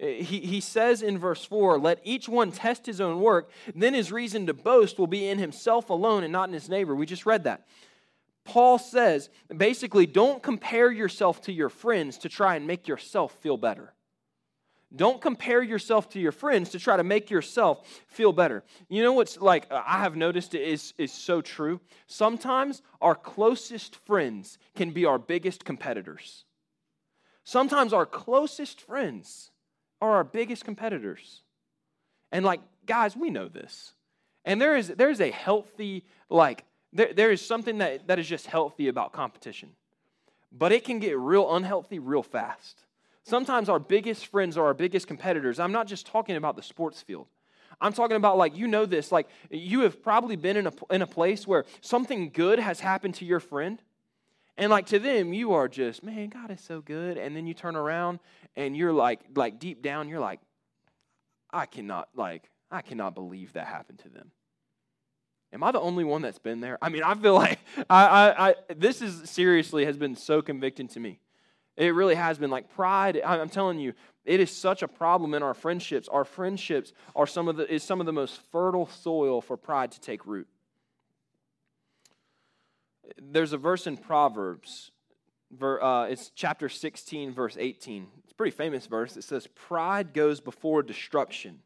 Eh, 0.00 0.22
he, 0.22 0.40
he 0.40 0.60
says 0.60 1.02
in 1.02 1.18
verse 1.18 1.44
4 1.44 1.78
Let 1.78 2.00
each 2.02 2.26
one 2.26 2.50
test 2.50 2.86
his 2.86 3.02
own 3.02 3.20
work, 3.20 3.50
then 3.74 3.92
his 3.92 4.10
reason 4.10 4.46
to 4.46 4.54
boast 4.54 4.98
will 4.98 5.06
be 5.06 5.28
in 5.28 5.38
himself 5.38 5.90
alone 5.90 6.24
and 6.24 6.32
not 6.32 6.48
in 6.48 6.54
his 6.54 6.70
neighbor. 6.70 6.94
We 6.94 7.04
just 7.04 7.26
read 7.26 7.44
that. 7.44 7.66
Paul 8.44 8.78
says 8.78 9.30
basically, 9.54 10.06
don't 10.06 10.42
compare 10.42 10.90
yourself 10.90 11.42
to 11.42 11.52
your 11.52 11.70
friends 11.70 12.18
to 12.18 12.28
try 12.28 12.56
and 12.56 12.66
make 12.66 12.86
yourself 12.88 13.32
feel 13.40 13.56
better. 13.56 13.94
Don't 14.94 15.20
compare 15.20 15.62
yourself 15.62 16.10
to 16.10 16.20
your 16.20 16.30
friends 16.30 16.70
to 16.70 16.78
try 16.78 16.96
to 16.96 17.02
make 17.02 17.28
yourself 17.28 18.02
feel 18.06 18.32
better. 18.32 18.62
You 18.88 19.02
know 19.02 19.12
what's 19.12 19.40
like, 19.40 19.66
I 19.72 19.98
have 19.98 20.14
noticed 20.14 20.54
is, 20.54 20.94
is 20.98 21.12
so 21.12 21.40
true? 21.40 21.80
Sometimes 22.06 22.80
our 23.00 23.16
closest 23.16 23.96
friends 23.96 24.58
can 24.76 24.92
be 24.92 25.04
our 25.04 25.18
biggest 25.18 25.64
competitors. 25.64 26.44
Sometimes 27.42 27.92
our 27.92 28.06
closest 28.06 28.80
friends 28.80 29.50
are 30.00 30.12
our 30.12 30.24
biggest 30.24 30.64
competitors. 30.64 31.42
And 32.30 32.44
like, 32.44 32.60
guys, 32.86 33.16
we 33.16 33.30
know 33.30 33.48
this. 33.48 33.94
And 34.44 34.60
there 34.60 34.76
is, 34.76 34.88
there 34.88 35.10
is 35.10 35.20
a 35.20 35.30
healthy, 35.30 36.04
like, 36.28 36.64
there, 36.94 37.12
there 37.12 37.30
is 37.30 37.44
something 37.44 37.78
that, 37.78 38.06
that 38.06 38.18
is 38.18 38.28
just 38.28 38.46
healthy 38.46 38.88
about 38.88 39.12
competition. 39.12 39.70
But 40.50 40.72
it 40.72 40.84
can 40.84 41.00
get 41.00 41.18
real 41.18 41.54
unhealthy 41.54 41.98
real 41.98 42.22
fast. 42.22 42.84
Sometimes 43.24 43.68
our 43.68 43.80
biggest 43.80 44.26
friends 44.26 44.56
are 44.56 44.66
our 44.66 44.74
biggest 44.74 45.06
competitors. 45.08 45.58
I'm 45.58 45.72
not 45.72 45.86
just 45.86 46.06
talking 46.06 46.36
about 46.36 46.56
the 46.56 46.62
sports 46.62 47.02
field. 47.02 47.26
I'm 47.80 47.92
talking 47.92 48.16
about, 48.16 48.38
like, 48.38 48.56
you 48.56 48.68
know 48.68 48.86
this, 48.86 49.10
like, 49.10 49.28
you 49.50 49.80
have 49.80 50.00
probably 50.02 50.36
been 50.36 50.56
in 50.56 50.68
a, 50.68 50.72
in 50.90 51.02
a 51.02 51.06
place 51.06 51.46
where 51.46 51.64
something 51.80 52.30
good 52.30 52.60
has 52.60 52.78
happened 52.78 53.16
to 53.16 53.24
your 53.24 53.40
friend. 53.40 53.82
And 54.56 54.70
like 54.70 54.86
to 54.86 55.00
them, 55.00 55.32
you 55.32 55.54
are 55.54 55.66
just, 55.66 56.04
man, 56.04 56.28
God 56.28 56.52
is 56.52 56.60
so 56.60 56.80
good. 56.80 57.18
And 57.18 57.34
then 57.34 57.46
you 57.48 57.54
turn 57.54 57.74
around 57.74 58.20
and 58.54 58.76
you're 58.76 58.92
like, 58.92 59.20
like 59.34 59.58
deep 59.58 59.82
down, 59.82 60.08
you're 60.08 60.20
like, 60.20 60.38
I 61.50 61.66
cannot, 61.66 62.08
like, 62.14 62.48
I 62.70 62.80
cannot 62.80 63.16
believe 63.16 63.54
that 63.54 63.66
happened 63.66 63.98
to 64.00 64.08
them. 64.08 64.30
Am 65.54 65.62
I 65.62 65.70
the 65.70 65.80
only 65.80 66.02
one 66.02 66.20
that's 66.20 66.40
been 66.40 66.60
there? 66.60 66.78
I 66.82 66.88
mean, 66.88 67.04
I 67.04 67.14
feel 67.14 67.34
like 67.46 67.60
I, 67.88 68.06
I, 68.06 68.48
I 68.48 68.54
this 68.76 69.00
is 69.00 69.30
seriously 69.30 69.84
has 69.86 69.96
been 69.96 70.16
so 70.16 70.42
convicting 70.42 70.88
to 70.88 71.00
me. 71.00 71.20
It 71.76 71.94
really 71.94 72.16
has 72.16 72.38
been 72.38 72.50
like 72.50 72.68
pride. 72.74 73.20
I'm 73.24 73.48
telling 73.48 73.78
you, 73.78 73.94
it 74.24 74.40
is 74.40 74.50
such 74.50 74.82
a 74.82 74.88
problem 74.88 75.34
in 75.34 75.42
our 75.42 75.54
friendships. 75.54 76.08
Our 76.08 76.24
friendships 76.24 76.92
are 77.16 77.26
some 77.26 77.48
of 77.48 77.56
the 77.56 77.72
is 77.72 77.82
some 77.82 78.00
of 78.00 78.06
the 78.06 78.12
most 78.12 78.40
fertile 78.50 78.86
soil 78.86 79.40
for 79.40 79.56
pride 79.56 79.92
to 79.92 80.00
take 80.00 80.26
root. 80.26 80.48
There's 83.20 83.52
a 83.52 83.58
verse 83.58 83.86
in 83.86 83.96
Proverbs. 83.96 84.90
Uh, 85.60 86.06
it's 86.10 86.30
chapter 86.34 86.68
16, 86.68 87.32
verse 87.32 87.56
18. 87.58 88.08
It's 88.24 88.32
a 88.32 88.34
pretty 88.34 88.56
famous 88.56 88.86
verse. 88.86 89.16
It 89.16 89.22
says, 89.22 89.46
Pride 89.54 90.12
goes 90.12 90.40
before 90.40 90.82
destruction, 90.82 91.60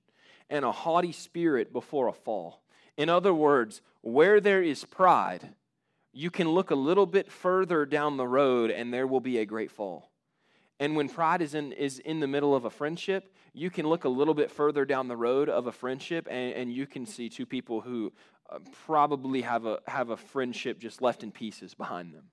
and 0.51 0.65
a 0.65 0.73
haughty 0.73 1.13
spirit 1.13 1.73
before 1.73 2.09
a 2.09 2.13
fall. 2.13 2.61
In 2.99 3.09
other 3.09 3.33
words, 3.33 3.81
where 4.03 4.41
there 4.41 4.61
is 4.61 4.85
pride, 4.85 5.55
you 6.13 6.33
can 6.33 6.49
look 6.49 6.73
a 6.73 6.75
little 6.75 7.07
bit 7.07 7.31
further 7.31 7.87
down 7.87 8.17
the 8.17 8.27
road 8.27 8.73
and 8.73 8.93
there 8.93 9.07
will 9.07 9.21
be 9.21 9.39
a 9.39 9.47
great 9.47 9.71
fall. 9.71 10.11
And 10.81 10.97
when 10.97 11.09
pride 11.09 11.41
is 11.41 11.55
in, 11.55 11.71
is 11.73 12.01
in 12.01 12.19
the 12.19 12.27
middle 12.27 12.57
of 12.57 12.65
a 12.65 12.71
friendship, 12.71 13.33
you 13.53 13.71
can 13.71 13.87
look 13.87 14.05
a 14.05 14.09
little 14.09 14.35
bit 14.35 14.51
further 14.51 14.85
down 14.85 15.07
the 15.07 15.17
road 15.17 15.49
of 15.49 15.69
a 15.69 15.73
friendship 15.73 16.27
and, 16.29 16.55
and 16.55 16.73
you 16.73 16.87
can 16.87 17.07
see 17.07 17.29
two 17.29 17.47
people 17.47 17.81
who 17.81 18.13
uh, 18.51 18.59
probably 18.85 19.43
have 19.43 19.65
a, 19.65 19.79
have 19.87 20.11
a 20.11 20.17
friendship 20.17 20.81
just 20.81 21.01
left 21.01 21.23
in 21.23 21.31
pieces 21.31 21.75
behind 21.75 22.13
them. 22.13 22.25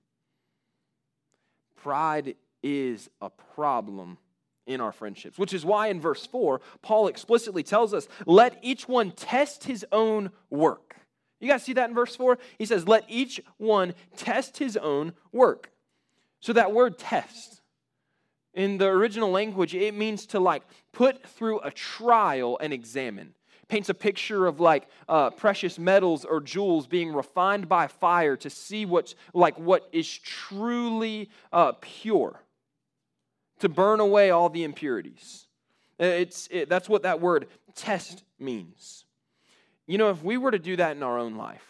Pride 1.76 2.34
is 2.64 3.08
a 3.20 3.30
problem 3.30 4.18
in 4.66 4.80
our 4.80 4.92
friendships, 4.92 5.38
which 5.38 5.54
is 5.54 5.64
why 5.64 5.88
in 5.88 6.00
verse 6.00 6.26
4, 6.26 6.60
Paul 6.82 7.08
explicitly 7.08 7.62
tells 7.62 7.94
us 7.94 8.08
let 8.26 8.58
each 8.62 8.88
one 8.88 9.12
test 9.12 9.64
his 9.64 9.86
own 9.92 10.30
work. 10.50 10.96
You 11.40 11.48
guys 11.48 11.62
see 11.62 11.74
that 11.74 11.88
in 11.88 11.94
verse 11.94 12.16
4? 12.16 12.38
He 12.58 12.64
says, 12.64 12.88
Let 12.88 13.04
each 13.08 13.40
one 13.58 13.94
test 14.16 14.58
his 14.58 14.76
own 14.76 15.12
work. 15.32 15.70
So 16.40 16.52
that 16.52 16.72
word 16.72 16.98
test, 16.98 17.60
in 18.54 18.78
the 18.78 18.86
original 18.86 19.30
language, 19.30 19.74
it 19.74 19.94
means 19.94 20.26
to 20.26 20.40
like 20.40 20.62
put 20.92 21.26
through 21.26 21.60
a 21.60 21.70
trial 21.70 22.58
and 22.60 22.72
examine. 22.72 23.34
Paints 23.68 23.88
a 23.88 23.94
picture 23.94 24.46
of 24.46 24.60
like 24.60 24.88
uh, 25.08 25.30
precious 25.30 25.78
metals 25.78 26.24
or 26.24 26.40
jewels 26.40 26.86
being 26.86 27.12
refined 27.12 27.68
by 27.68 27.88
fire 27.88 28.36
to 28.36 28.48
see 28.48 28.86
what's 28.86 29.14
like 29.34 29.58
what 29.58 29.88
is 29.92 30.08
truly 30.08 31.28
uh, 31.52 31.72
pure, 31.80 32.40
to 33.60 33.68
burn 33.68 34.00
away 34.00 34.30
all 34.30 34.48
the 34.48 34.64
impurities. 34.64 35.46
It's, 35.98 36.48
it, 36.50 36.68
that's 36.68 36.88
what 36.88 37.02
that 37.02 37.20
word 37.20 37.46
test 37.74 38.22
means. 38.38 39.04
You 39.86 39.98
know, 39.98 40.10
if 40.10 40.22
we 40.22 40.36
were 40.36 40.50
to 40.50 40.58
do 40.58 40.76
that 40.76 40.96
in 40.96 41.02
our 41.02 41.18
own 41.18 41.36
life, 41.36 41.64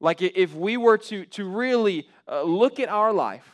like 0.00 0.20
if 0.20 0.54
we 0.54 0.76
were 0.76 0.98
to, 0.98 1.24
to 1.26 1.48
really 1.48 2.08
uh, 2.28 2.42
look 2.42 2.78
at 2.78 2.88
our 2.88 3.12
life 3.12 3.48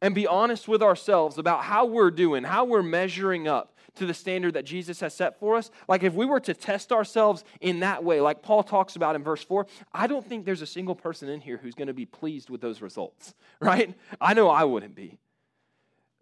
and 0.00 0.14
be 0.14 0.26
honest 0.26 0.66
with 0.66 0.82
ourselves 0.82 1.38
about 1.38 1.62
how 1.62 1.86
we're 1.86 2.10
doing, 2.10 2.42
how 2.42 2.64
we're 2.64 2.82
measuring 2.82 3.46
up 3.46 3.76
to 3.94 4.06
the 4.06 4.14
standard 4.14 4.54
that 4.54 4.64
Jesus 4.64 5.00
has 5.00 5.14
set 5.14 5.38
for 5.38 5.54
us, 5.54 5.70
like 5.86 6.02
if 6.02 6.14
we 6.14 6.26
were 6.26 6.40
to 6.40 6.54
test 6.54 6.92
ourselves 6.92 7.44
in 7.60 7.80
that 7.80 8.02
way, 8.02 8.20
like 8.20 8.42
Paul 8.42 8.62
talks 8.62 8.96
about 8.96 9.14
in 9.14 9.22
verse 9.22 9.44
4, 9.44 9.66
I 9.92 10.06
don't 10.06 10.26
think 10.26 10.44
there's 10.44 10.62
a 10.62 10.66
single 10.66 10.96
person 10.96 11.28
in 11.28 11.40
here 11.40 11.58
who's 11.62 11.74
going 11.74 11.88
to 11.88 11.94
be 11.94 12.06
pleased 12.06 12.50
with 12.50 12.60
those 12.60 12.82
results, 12.82 13.34
right? 13.60 13.94
I 14.20 14.34
know 14.34 14.50
I 14.50 14.64
wouldn't 14.64 14.96
be. 14.96 15.18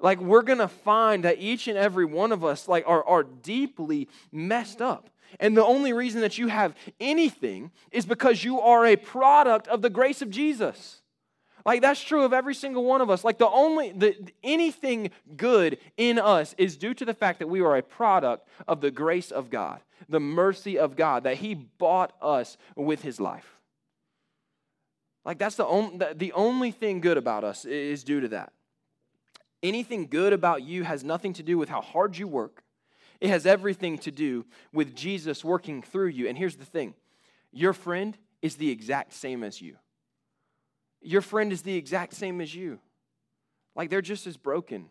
Like 0.03 0.21
we're 0.21 0.43
to 0.59 0.69
find 0.69 1.25
that 1.25 1.39
each 1.39 1.69
and 1.69 1.77
every 1.77 2.05
one 2.05 2.33
of 2.33 2.45
us 2.45 2.69
like 2.69 2.85
are, 2.87 3.05
are 3.05 3.23
deeply 3.23 4.09
messed 4.33 4.81
up. 4.81 5.11
And 5.39 5.57
the 5.57 5.65
only 5.65 5.93
reason 5.93 6.23
that 6.23 6.39
you 6.39 6.49
have 6.49 6.75
anything 6.99 7.71
is 7.93 8.05
because 8.05 8.43
you 8.43 8.61
are 8.61 8.87
a 8.87 8.97
product 8.97 9.69
of 9.69 9.83
the 9.83 9.91
grace 9.91 10.23
of 10.23 10.31
Jesus. 10.31 11.03
Like 11.65 11.83
that's 11.83 12.03
true 12.03 12.25
of 12.25 12.33
every 12.33 12.55
single 12.55 12.85
one 12.85 13.01
of 13.01 13.11
us. 13.11 13.23
Like 13.23 13.39
the 13.39 13.49
only 13.49 13.93
the 13.93 14.17
anything 14.43 15.11
good 15.37 15.79
in 15.97 16.19
us 16.19 16.55
is 16.59 16.77
due 16.77 16.95
to 16.95 17.05
the 17.05 17.15
fact 17.15 17.39
that 17.39 17.49
we 17.49 17.61
are 17.61 17.77
a 17.77 17.83
product 17.83 18.49
of 18.67 18.81
the 18.81 18.91
grace 18.91 19.31
of 19.31 19.51
God, 19.51 19.81
the 20.09 20.21
mercy 20.21 20.79
of 20.79 20.97
God 20.97 21.25
that 21.25 21.37
he 21.37 21.55
bought 21.55 22.13
us 22.23 22.57
with 22.77 23.03
his 23.03 23.21
life. 23.21 23.59
Like 25.25 25.39
that's 25.39 25.57
the 25.57 25.67
only 25.67 26.07
the 26.15 26.33
only 26.33 26.71
thing 26.71 27.01
good 27.01 27.19
about 27.19 27.45
us 27.45 27.65
is 27.65 28.05
due 28.05 28.21
to 28.21 28.29
that. 28.29 28.53
Anything 29.62 30.07
good 30.07 30.33
about 30.33 30.62
you 30.62 30.85
has 30.85 31.05
nothing 31.05 31.33
to 31.35 31.42
do 31.42 31.59
with 31.59 31.68
how 31.68 31.81
hard 31.81 32.16
you 32.16 32.27
work 32.27 32.62
it 33.20 33.29
has 33.29 33.44
everything 33.44 33.99
to 33.99 34.11
do 34.11 34.46
with 34.73 34.96
Jesus 34.96 35.44
working 35.44 35.83
through 35.83 36.09
you. 36.09 36.29
And 36.29 36.37
here's 36.37 36.57
the 36.57 36.64
thing 36.64 36.94
your 37.53 37.73
friend 37.73 38.16
is 38.42 38.57
the 38.57 38.70
exact 38.70 39.12
same 39.12 39.44
as 39.44 39.61
you. 39.61 39.77
Your 41.03 41.20
friend 41.20 41.53
is 41.53 41.62
the 41.62 41.77
exact 41.77 42.14
same 42.14 42.40
as 42.40 42.55
you. 42.55 42.79
Like 43.77 43.90
they're 43.90 44.03
just 44.03 44.27
as 44.27 44.37
broken. 44.37 44.87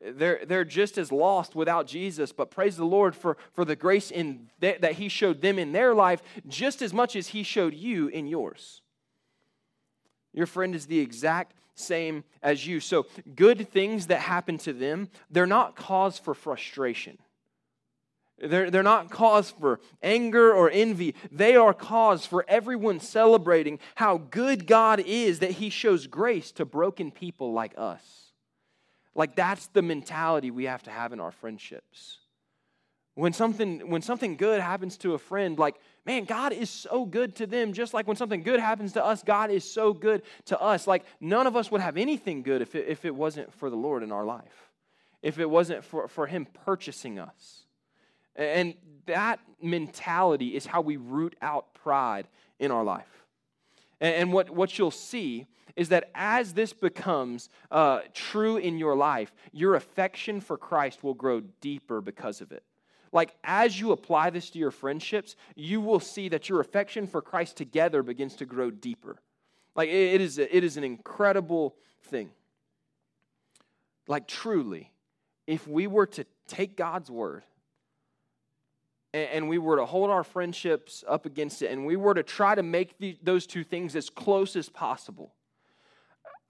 They're, 0.00 0.40
they're 0.44 0.64
just 0.64 0.98
as 0.98 1.12
lost 1.12 1.54
without 1.54 1.86
Jesus, 1.86 2.32
but 2.32 2.50
praise 2.50 2.76
the 2.76 2.84
Lord 2.84 3.14
for, 3.14 3.36
for 3.52 3.64
the 3.64 3.76
grace 3.76 4.10
in 4.10 4.48
th- 4.60 4.80
that 4.80 4.94
He 4.94 5.08
showed 5.08 5.40
them 5.40 5.58
in 5.58 5.70
their 5.70 5.94
life 5.94 6.22
just 6.48 6.82
as 6.82 6.92
much 6.92 7.14
as 7.14 7.28
He 7.28 7.42
showed 7.42 7.74
you 7.74 8.08
in 8.08 8.26
yours. 8.26 8.82
Your 10.32 10.46
friend 10.46 10.74
is 10.74 10.86
the 10.86 10.98
exact 10.98 11.54
same 11.74 12.24
as 12.42 12.66
you. 12.66 12.80
So, 12.80 13.06
good 13.34 13.68
things 13.70 14.08
that 14.08 14.20
happen 14.20 14.58
to 14.58 14.72
them, 14.72 15.08
they're 15.30 15.46
not 15.46 15.76
cause 15.76 16.18
for 16.18 16.34
frustration. 16.34 17.18
They're, 18.38 18.70
they're 18.70 18.82
not 18.82 19.10
cause 19.10 19.50
for 19.50 19.78
anger 20.02 20.52
or 20.52 20.68
envy. 20.70 21.14
They 21.30 21.54
are 21.54 21.72
cause 21.72 22.26
for 22.26 22.44
everyone 22.48 22.98
celebrating 22.98 23.78
how 23.94 24.18
good 24.18 24.66
God 24.66 25.00
is 25.00 25.38
that 25.38 25.52
He 25.52 25.70
shows 25.70 26.06
grace 26.06 26.50
to 26.52 26.64
broken 26.64 27.10
people 27.10 27.52
like 27.52 27.74
us. 27.76 28.32
Like, 29.14 29.36
that's 29.36 29.68
the 29.68 29.82
mentality 29.82 30.50
we 30.50 30.64
have 30.64 30.82
to 30.84 30.90
have 30.90 31.12
in 31.12 31.20
our 31.20 31.30
friendships. 31.30 32.18
When 33.14 33.32
something, 33.32 33.90
when 33.90 34.02
something 34.02 34.36
good 34.36 34.60
happens 34.60 34.96
to 34.98 35.14
a 35.14 35.18
friend, 35.18 35.58
like, 35.58 35.76
man, 36.04 36.24
God 36.24 36.52
is 36.52 36.70
so 36.70 37.04
good 37.04 37.36
to 37.36 37.46
them. 37.46 37.72
Just 37.72 37.94
like 37.94 38.06
when 38.06 38.16
something 38.16 38.42
good 38.42 38.60
happens 38.60 38.92
to 38.94 39.04
us, 39.04 39.22
God 39.22 39.50
is 39.50 39.70
so 39.70 39.92
good 39.92 40.22
to 40.46 40.60
us. 40.60 40.86
Like, 40.86 41.04
none 41.20 41.46
of 41.46 41.56
us 41.56 41.70
would 41.70 41.80
have 41.80 41.96
anything 41.96 42.42
good 42.42 42.62
if 42.62 42.74
it, 42.74 42.86
if 42.88 43.04
it 43.04 43.14
wasn't 43.14 43.52
for 43.54 43.70
the 43.70 43.76
Lord 43.76 44.02
in 44.02 44.12
our 44.12 44.24
life, 44.24 44.70
if 45.22 45.38
it 45.38 45.48
wasn't 45.48 45.84
for, 45.84 46.08
for 46.08 46.26
Him 46.26 46.46
purchasing 46.64 47.18
us. 47.18 47.66
And 48.34 48.74
that 49.06 49.40
mentality 49.60 50.56
is 50.56 50.66
how 50.66 50.80
we 50.80 50.96
root 50.96 51.36
out 51.42 51.74
pride 51.74 52.26
in 52.58 52.70
our 52.70 52.84
life. 52.84 53.26
And, 54.00 54.14
and 54.14 54.32
what, 54.32 54.50
what 54.50 54.78
you'll 54.78 54.90
see 54.90 55.46
is 55.76 55.88
that 55.90 56.10
as 56.14 56.52
this 56.52 56.72
becomes 56.72 57.48
uh, 57.70 58.00
true 58.12 58.56
in 58.56 58.78
your 58.78 58.96
life, 58.96 59.32
your 59.52 59.74
affection 59.74 60.40
for 60.40 60.56
Christ 60.56 61.02
will 61.02 61.14
grow 61.14 61.40
deeper 61.60 62.00
because 62.00 62.40
of 62.40 62.52
it. 62.52 62.62
Like, 63.12 63.34
as 63.44 63.78
you 63.78 63.92
apply 63.92 64.30
this 64.30 64.48
to 64.50 64.58
your 64.58 64.70
friendships, 64.70 65.36
you 65.54 65.82
will 65.82 66.00
see 66.00 66.30
that 66.30 66.48
your 66.48 66.60
affection 66.60 67.06
for 67.06 67.20
Christ 67.20 67.56
together 67.56 68.02
begins 68.02 68.36
to 68.36 68.46
grow 68.46 68.70
deeper. 68.70 69.16
Like, 69.76 69.90
it 69.90 70.20
is, 70.20 70.38
it 70.38 70.64
is 70.64 70.78
an 70.78 70.84
incredible 70.84 71.76
thing. 72.04 72.30
Like, 74.08 74.26
truly, 74.26 74.90
if 75.46 75.68
we 75.68 75.86
were 75.86 76.06
to 76.06 76.24
take 76.48 76.76
God's 76.76 77.10
word 77.10 77.44
and 79.12 79.46
we 79.46 79.58
were 79.58 79.76
to 79.76 79.84
hold 79.84 80.08
our 80.08 80.24
friendships 80.24 81.04
up 81.06 81.26
against 81.26 81.60
it 81.60 81.70
and 81.70 81.84
we 81.84 81.96
were 81.96 82.14
to 82.14 82.22
try 82.22 82.54
to 82.54 82.62
make 82.62 82.98
the, 82.98 83.18
those 83.22 83.46
two 83.46 83.62
things 83.62 83.94
as 83.94 84.08
close 84.08 84.56
as 84.56 84.70
possible, 84.70 85.34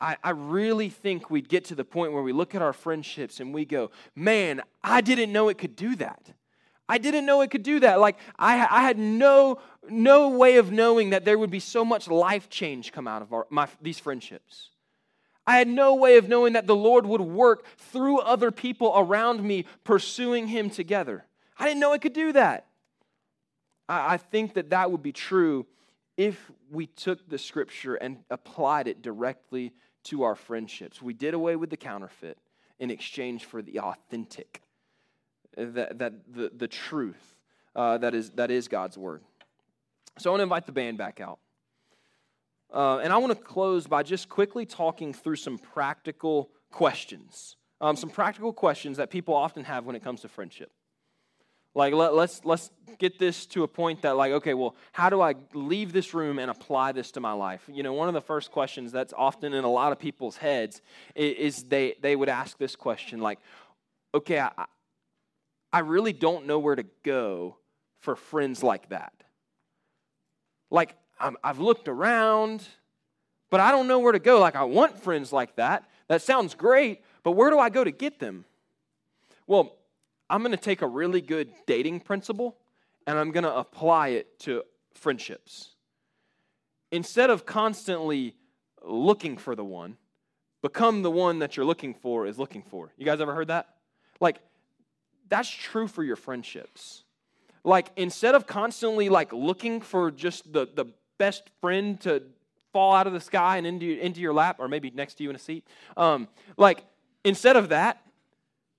I, 0.00 0.16
I 0.22 0.30
really 0.30 0.88
think 0.88 1.28
we'd 1.28 1.48
get 1.48 1.64
to 1.66 1.74
the 1.74 1.84
point 1.84 2.12
where 2.12 2.22
we 2.22 2.32
look 2.32 2.54
at 2.54 2.62
our 2.62 2.72
friendships 2.72 3.40
and 3.40 3.52
we 3.52 3.64
go, 3.64 3.90
man, 4.14 4.62
I 4.82 5.00
didn't 5.00 5.32
know 5.32 5.48
it 5.48 5.58
could 5.58 5.74
do 5.74 5.96
that. 5.96 6.32
I 6.88 6.98
didn't 6.98 7.26
know 7.26 7.40
it 7.40 7.50
could 7.50 7.62
do 7.62 7.80
that. 7.80 8.00
Like 8.00 8.18
I, 8.38 8.66
I 8.70 8.82
had 8.82 8.98
no 8.98 9.60
no 9.88 10.28
way 10.28 10.56
of 10.56 10.70
knowing 10.70 11.10
that 11.10 11.24
there 11.24 11.38
would 11.38 11.50
be 11.50 11.60
so 11.60 11.84
much 11.84 12.08
life 12.08 12.48
change 12.48 12.92
come 12.92 13.08
out 13.08 13.22
of 13.22 13.32
our, 13.32 13.46
my, 13.50 13.68
these 13.80 13.98
friendships. 13.98 14.70
I 15.46 15.58
had 15.58 15.66
no 15.66 15.94
way 15.96 16.18
of 16.18 16.28
knowing 16.28 16.52
that 16.52 16.66
the 16.66 16.76
Lord 16.76 17.04
would 17.04 17.20
work 17.20 17.66
through 17.76 18.20
other 18.20 18.52
people 18.52 18.92
around 18.96 19.42
me 19.42 19.64
pursuing 19.82 20.46
Him 20.46 20.70
together. 20.70 21.24
I 21.58 21.66
didn't 21.66 21.80
know 21.80 21.92
it 21.94 22.02
could 22.02 22.12
do 22.12 22.32
that. 22.32 22.66
I, 23.88 24.14
I 24.14 24.16
think 24.18 24.54
that 24.54 24.70
that 24.70 24.90
would 24.92 25.02
be 25.02 25.12
true 25.12 25.66
if 26.16 26.50
we 26.70 26.86
took 26.86 27.28
the 27.28 27.38
Scripture 27.38 27.96
and 27.96 28.18
applied 28.30 28.86
it 28.86 29.02
directly 29.02 29.72
to 30.04 30.22
our 30.22 30.34
friendships. 30.34 31.02
We 31.02 31.14
did 31.14 31.34
away 31.34 31.56
with 31.56 31.70
the 31.70 31.76
counterfeit 31.76 32.38
in 32.78 32.90
exchange 32.90 33.44
for 33.44 33.62
the 33.62 33.80
authentic 33.80 34.61
that, 35.56 35.98
that 35.98 36.12
the, 36.32 36.50
the 36.56 36.68
truth 36.68 37.36
uh, 37.74 37.98
that, 37.98 38.14
is, 38.14 38.30
that 38.30 38.50
is 38.50 38.68
God's 38.68 38.98
word. 38.98 39.22
So 40.18 40.30
I 40.30 40.32
want 40.32 40.40
to 40.40 40.44
invite 40.44 40.66
the 40.66 40.72
band 40.72 40.98
back 40.98 41.20
out. 41.20 41.38
Uh, 42.72 42.98
and 42.98 43.12
I 43.12 43.18
want 43.18 43.36
to 43.36 43.42
close 43.42 43.86
by 43.86 44.02
just 44.02 44.28
quickly 44.28 44.64
talking 44.64 45.12
through 45.12 45.36
some 45.36 45.58
practical 45.58 46.50
questions. 46.70 47.56
Um, 47.80 47.96
some 47.96 48.10
practical 48.10 48.52
questions 48.52 48.96
that 48.96 49.10
people 49.10 49.34
often 49.34 49.64
have 49.64 49.84
when 49.84 49.96
it 49.96 50.02
comes 50.02 50.22
to 50.22 50.28
friendship. 50.28 50.70
Like, 51.74 51.94
let, 51.94 52.14
let's, 52.14 52.44
let's 52.44 52.70
get 52.98 53.18
this 53.18 53.46
to 53.46 53.62
a 53.62 53.68
point 53.68 54.02
that, 54.02 54.16
like, 54.16 54.32
okay, 54.32 54.52
well, 54.52 54.76
how 54.92 55.08
do 55.08 55.22
I 55.22 55.34
leave 55.54 55.92
this 55.92 56.12
room 56.12 56.38
and 56.38 56.50
apply 56.50 56.92
this 56.92 57.10
to 57.12 57.20
my 57.20 57.32
life? 57.32 57.62
You 57.72 57.82
know, 57.82 57.94
one 57.94 58.08
of 58.08 58.14
the 58.14 58.20
first 58.20 58.50
questions 58.50 58.92
that's 58.92 59.14
often 59.16 59.54
in 59.54 59.64
a 59.64 59.70
lot 59.70 59.90
of 59.90 59.98
people's 59.98 60.36
heads 60.36 60.82
is, 61.14 61.56
is 61.56 61.64
they, 61.64 61.94
they 62.02 62.14
would 62.14 62.28
ask 62.28 62.58
this 62.58 62.76
question, 62.76 63.20
like, 63.20 63.38
okay, 64.14 64.38
I, 64.38 64.50
I 65.72 65.80
really 65.80 66.12
don't 66.12 66.46
know 66.46 66.58
where 66.58 66.76
to 66.76 66.84
go 67.02 67.56
for 68.00 68.16
friends 68.16 68.62
like 68.62 68.90
that. 68.90 69.12
Like, 70.70 70.96
i 71.20 71.30
have 71.44 71.60
looked 71.60 71.88
around, 71.88 72.66
but 73.50 73.60
I 73.60 73.70
don't 73.70 73.86
know 73.86 74.00
where 74.00 74.12
to 74.12 74.18
go. 74.18 74.40
Like, 74.40 74.56
I 74.56 74.64
want 74.64 75.00
friends 75.02 75.32
like 75.32 75.56
that. 75.56 75.88
That 76.08 76.22
sounds 76.22 76.54
great, 76.54 77.02
but 77.22 77.32
where 77.32 77.50
do 77.50 77.58
I 77.58 77.70
go 77.70 77.84
to 77.84 77.90
get 77.90 78.18
them? 78.18 78.44
Well, 79.46 79.76
I'm 80.28 80.40
going 80.40 80.52
to 80.52 80.56
take 80.56 80.82
a 80.82 80.86
really 80.86 81.20
good 81.20 81.52
dating 81.66 82.00
principle 82.00 82.56
and 83.06 83.18
I'm 83.18 83.30
going 83.30 83.44
to 83.44 83.54
apply 83.54 84.08
it 84.08 84.38
to 84.40 84.62
friendships. 84.94 85.70
Instead 86.90 87.30
of 87.30 87.46
constantly 87.46 88.36
looking 88.84 89.36
for 89.36 89.54
the 89.54 89.64
one, 89.64 89.96
become 90.62 91.02
the 91.02 91.10
one 91.10 91.40
that 91.40 91.56
you're 91.56 91.66
looking 91.66 91.94
for 91.94 92.26
is 92.26 92.38
looking 92.38 92.62
for. 92.62 92.92
You 92.96 93.04
guys 93.04 93.20
ever 93.20 93.34
heard 93.34 93.48
that? 93.48 93.68
Like, 94.20 94.38
that's 95.32 95.48
true 95.48 95.88
for 95.88 96.04
your 96.04 96.16
friendships. 96.16 97.04
Like 97.64 97.88
instead 97.96 98.34
of 98.34 98.46
constantly 98.46 99.08
like 99.08 99.32
looking 99.32 99.80
for 99.80 100.10
just 100.10 100.52
the, 100.52 100.68
the 100.74 100.84
best 101.16 101.44
friend 101.62 101.98
to 102.02 102.22
fall 102.70 102.92
out 102.94 103.06
of 103.06 103.14
the 103.14 103.20
sky 103.20 103.56
and 103.56 103.66
into, 103.66 103.98
into 103.98 104.20
your 104.20 104.34
lap, 104.34 104.56
or 104.58 104.68
maybe 104.68 104.90
next 104.90 105.14
to 105.14 105.22
you 105.24 105.30
in 105.30 105.36
a 105.36 105.38
seat, 105.38 105.66
um, 105.96 106.28
like 106.58 106.84
instead 107.24 107.56
of 107.56 107.70
that, 107.70 108.02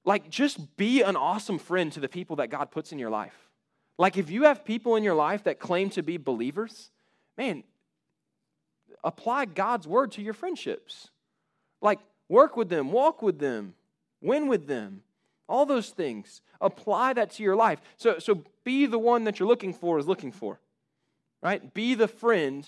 like 0.06 0.30
just 0.30 0.78
be 0.78 1.02
an 1.02 1.16
awesome 1.16 1.58
friend 1.58 1.92
to 1.94 2.00
the 2.00 2.08
people 2.08 2.36
that 2.36 2.52
God 2.52 2.70
puts 2.70 2.92
in 2.92 3.00
your 3.00 3.10
life. 3.10 3.50
Like 3.98 4.16
if 4.16 4.30
you 4.30 4.44
have 4.44 4.64
people 4.64 4.96
in 4.96 5.04
your 5.04 5.16
life 5.16 5.46
that 5.46 5.60
claim 5.60 5.90
to 5.92 6.04
be 6.04 6.18
believers, 6.18 6.92
man, 7.36 7.64
apply 9.04 9.46
God's 9.46 9.88
word 9.88 10.12
to 10.12 10.22
your 10.22 10.36
friendships. 10.36 11.10
Like 11.82 12.00
work 12.30 12.56
with 12.56 12.70
them, 12.70 12.92
walk 12.92 13.24
with 13.24 13.40
them, 13.40 13.74
win 14.22 14.48
with 14.48 14.68
them. 14.68 15.02
All 15.54 15.68
those 15.68 15.92
things. 15.92 16.42
Apply 16.60 17.14
that 17.14 17.30
to 17.34 17.44
your 17.44 17.56
life. 17.56 17.80
So, 17.98 18.18
so 18.18 18.44
be 18.64 18.88
the 18.88 18.98
one 18.98 19.26
that 19.26 19.40
you're 19.40 19.48
looking 19.48 19.72
for 19.72 20.00
is 20.00 20.08
looking 20.08 20.32
for. 20.32 20.60
Right? 21.44 21.72
Be 21.76 21.94
the 21.94 22.08
friend 22.08 22.68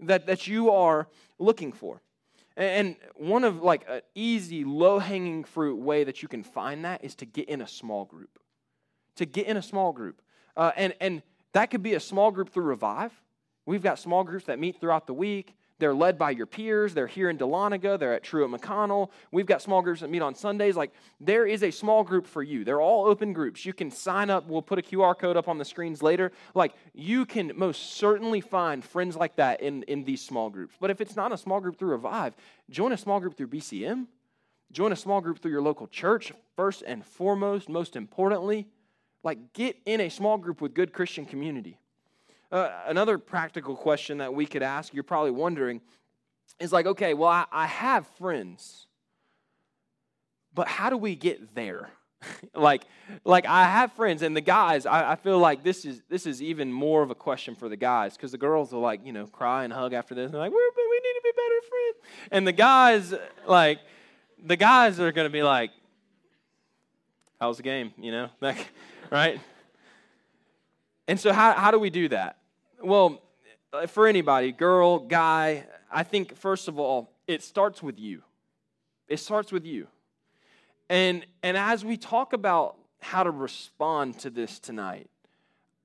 that, 0.00 0.26
that 0.26 0.48
you 0.48 0.72
are 0.72 1.06
looking 1.38 1.70
for. 1.70 2.02
And 2.56 2.96
one 3.14 3.44
of 3.44 3.62
like 3.62 3.84
an 3.88 4.00
easy, 4.16 4.64
low 4.64 4.98
hanging 4.98 5.44
fruit 5.44 5.76
way 5.76 6.02
that 6.02 6.22
you 6.22 6.28
can 6.28 6.42
find 6.42 6.84
that 6.84 7.04
is 7.04 7.14
to 7.16 7.24
get 7.24 7.48
in 7.48 7.60
a 7.60 7.68
small 7.68 8.04
group. 8.04 8.40
To 9.14 9.26
get 9.26 9.46
in 9.46 9.56
a 9.56 9.62
small 9.62 9.92
group. 9.92 10.20
Uh, 10.56 10.72
and, 10.74 10.92
and 11.00 11.22
that 11.52 11.70
could 11.70 11.84
be 11.84 11.94
a 11.94 12.00
small 12.00 12.32
group 12.32 12.52
through 12.52 12.64
Revive. 12.64 13.12
We've 13.64 13.82
got 13.82 14.00
small 14.00 14.24
groups 14.24 14.46
that 14.46 14.58
meet 14.58 14.80
throughout 14.80 15.06
the 15.06 15.14
week. 15.14 15.54
They're 15.80 15.94
led 15.94 16.18
by 16.18 16.30
your 16.30 16.46
peers. 16.46 16.94
They're 16.94 17.08
here 17.08 17.28
in 17.28 17.36
Dahlonega. 17.36 17.98
They're 17.98 18.14
at 18.14 18.22
Truett 18.22 18.50
McConnell. 18.50 19.10
We've 19.32 19.46
got 19.46 19.60
small 19.60 19.82
groups 19.82 20.00
that 20.02 20.10
meet 20.10 20.22
on 20.22 20.34
Sundays. 20.34 20.76
Like, 20.76 20.92
there 21.20 21.46
is 21.46 21.64
a 21.64 21.72
small 21.72 22.04
group 22.04 22.26
for 22.26 22.42
you. 22.42 22.64
They're 22.64 22.80
all 22.80 23.06
open 23.06 23.32
groups. 23.32 23.66
You 23.66 23.72
can 23.72 23.90
sign 23.90 24.30
up. 24.30 24.46
We'll 24.46 24.62
put 24.62 24.78
a 24.78 24.82
QR 24.82 25.18
code 25.18 25.36
up 25.36 25.48
on 25.48 25.58
the 25.58 25.64
screens 25.64 26.00
later. 26.02 26.30
Like, 26.54 26.74
you 26.94 27.26
can 27.26 27.52
most 27.56 27.94
certainly 27.94 28.40
find 28.40 28.84
friends 28.84 29.16
like 29.16 29.36
that 29.36 29.62
in, 29.62 29.82
in 29.84 30.04
these 30.04 30.24
small 30.24 30.48
groups. 30.48 30.76
But 30.80 30.90
if 30.90 31.00
it's 31.00 31.16
not 31.16 31.32
a 31.32 31.36
small 31.36 31.60
group 31.60 31.76
through 31.76 31.90
Revive, 31.90 32.36
join 32.70 32.92
a 32.92 32.96
small 32.96 33.18
group 33.18 33.36
through 33.36 33.48
BCM. 33.48 34.06
Join 34.70 34.92
a 34.92 34.96
small 34.96 35.20
group 35.20 35.40
through 35.40 35.52
your 35.52 35.62
local 35.62 35.86
church, 35.86 36.32
first 36.56 36.82
and 36.86 37.04
foremost, 37.04 37.68
most 37.68 37.96
importantly. 37.96 38.66
Like, 39.24 39.52
get 39.52 39.76
in 39.86 40.00
a 40.00 40.08
small 40.08 40.38
group 40.38 40.60
with 40.60 40.74
good 40.74 40.92
Christian 40.92 41.26
community. 41.26 41.78
Uh, 42.54 42.70
another 42.86 43.18
practical 43.18 43.74
question 43.74 44.18
that 44.18 44.32
we 44.32 44.46
could 44.46 44.62
ask, 44.62 44.94
you're 44.94 45.02
probably 45.02 45.32
wondering, 45.32 45.80
is 46.60 46.72
like, 46.72 46.86
okay, 46.86 47.12
well, 47.12 47.28
I, 47.28 47.46
I 47.50 47.66
have 47.66 48.06
friends, 48.16 48.86
but 50.54 50.68
how 50.68 50.88
do 50.88 50.96
we 50.96 51.16
get 51.16 51.56
there? 51.56 51.90
like, 52.54 52.84
like 53.24 53.44
I 53.44 53.64
have 53.64 53.92
friends, 53.94 54.22
and 54.22 54.36
the 54.36 54.40
guys, 54.40 54.86
I, 54.86 55.10
I, 55.10 55.16
feel 55.16 55.40
like 55.40 55.64
this 55.64 55.84
is 55.84 56.02
this 56.08 56.26
is 56.26 56.40
even 56.40 56.72
more 56.72 57.02
of 57.02 57.10
a 57.10 57.14
question 57.16 57.56
for 57.56 57.68
the 57.68 57.76
guys 57.76 58.16
because 58.16 58.30
the 58.30 58.38
girls 58.38 58.72
will 58.72 58.80
like, 58.80 59.04
you 59.04 59.12
know, 59.12 59.26
cry 59.26 59.64
and 59.64 59.72
hug 59.72 59.92
after 59.92 60.14
this. 60.14 60.30
And 60.30 60.38
like, 60.38 60.52
we 60.52 60.56
we 60.56 61.00
need 61.02 61.14
to 61.14 61.22
be 61.24 61.32
better 61.32 61.60
friends. 61.68 62.28
And 62.30 62.46
the 62.46 62.52
guys, 62.52 63.14
like, 63.48 63.80
the 64.46 64.56
guys 64.56 65.00
are 65.00 65.10
going 65.10 65.26
to 65.26 65.32
be 65.32 65.42
like, 65.42 65.72
how's 67.40 67.56
the 67.56 67.64
game? 67.64 67.92
You 67.98 68.12
know, 68.12 68.28
like, 68.40 68.68
right? 69.10 69.40
And 71.08 71.18
so, 71.18 71.32
how, 71.32 71.54
how 71.54 71.72
do 71.72 71.80
we 71.80 71.90
do 71.90 72.08
that? 72.10 72.38
Well, 72.84 73.22
uh, 73.72 73.86
for 73.86 74.06
anybody, 74.06 74.52
girl, 74.52 74.98
guy, 74.98 75.64
I 75.90 76.02
think 76.02 76.36
first 76.36 76.68
of 76.68 76.78
all, 76.78 77.10
it 77.26 77.42
starts 77.42 77.82
with 77.82 77.98
you. 77.98 78.22
It 79.08 79.20
starts 79.20 79.50
with 79.50 79.64
you. 79.64 79.86
And 80.90 81.24
and 81.42 81.56
as 81.56 81.82
we 81.82 81.96
talk 81.96 82.34
about 82.34 82.76
how 83.00 83.22
to 83.22 83.30
respond 83.30 84.18
to 84.18 84.28
this 84.28 84.58
tonight, 84.58 85.08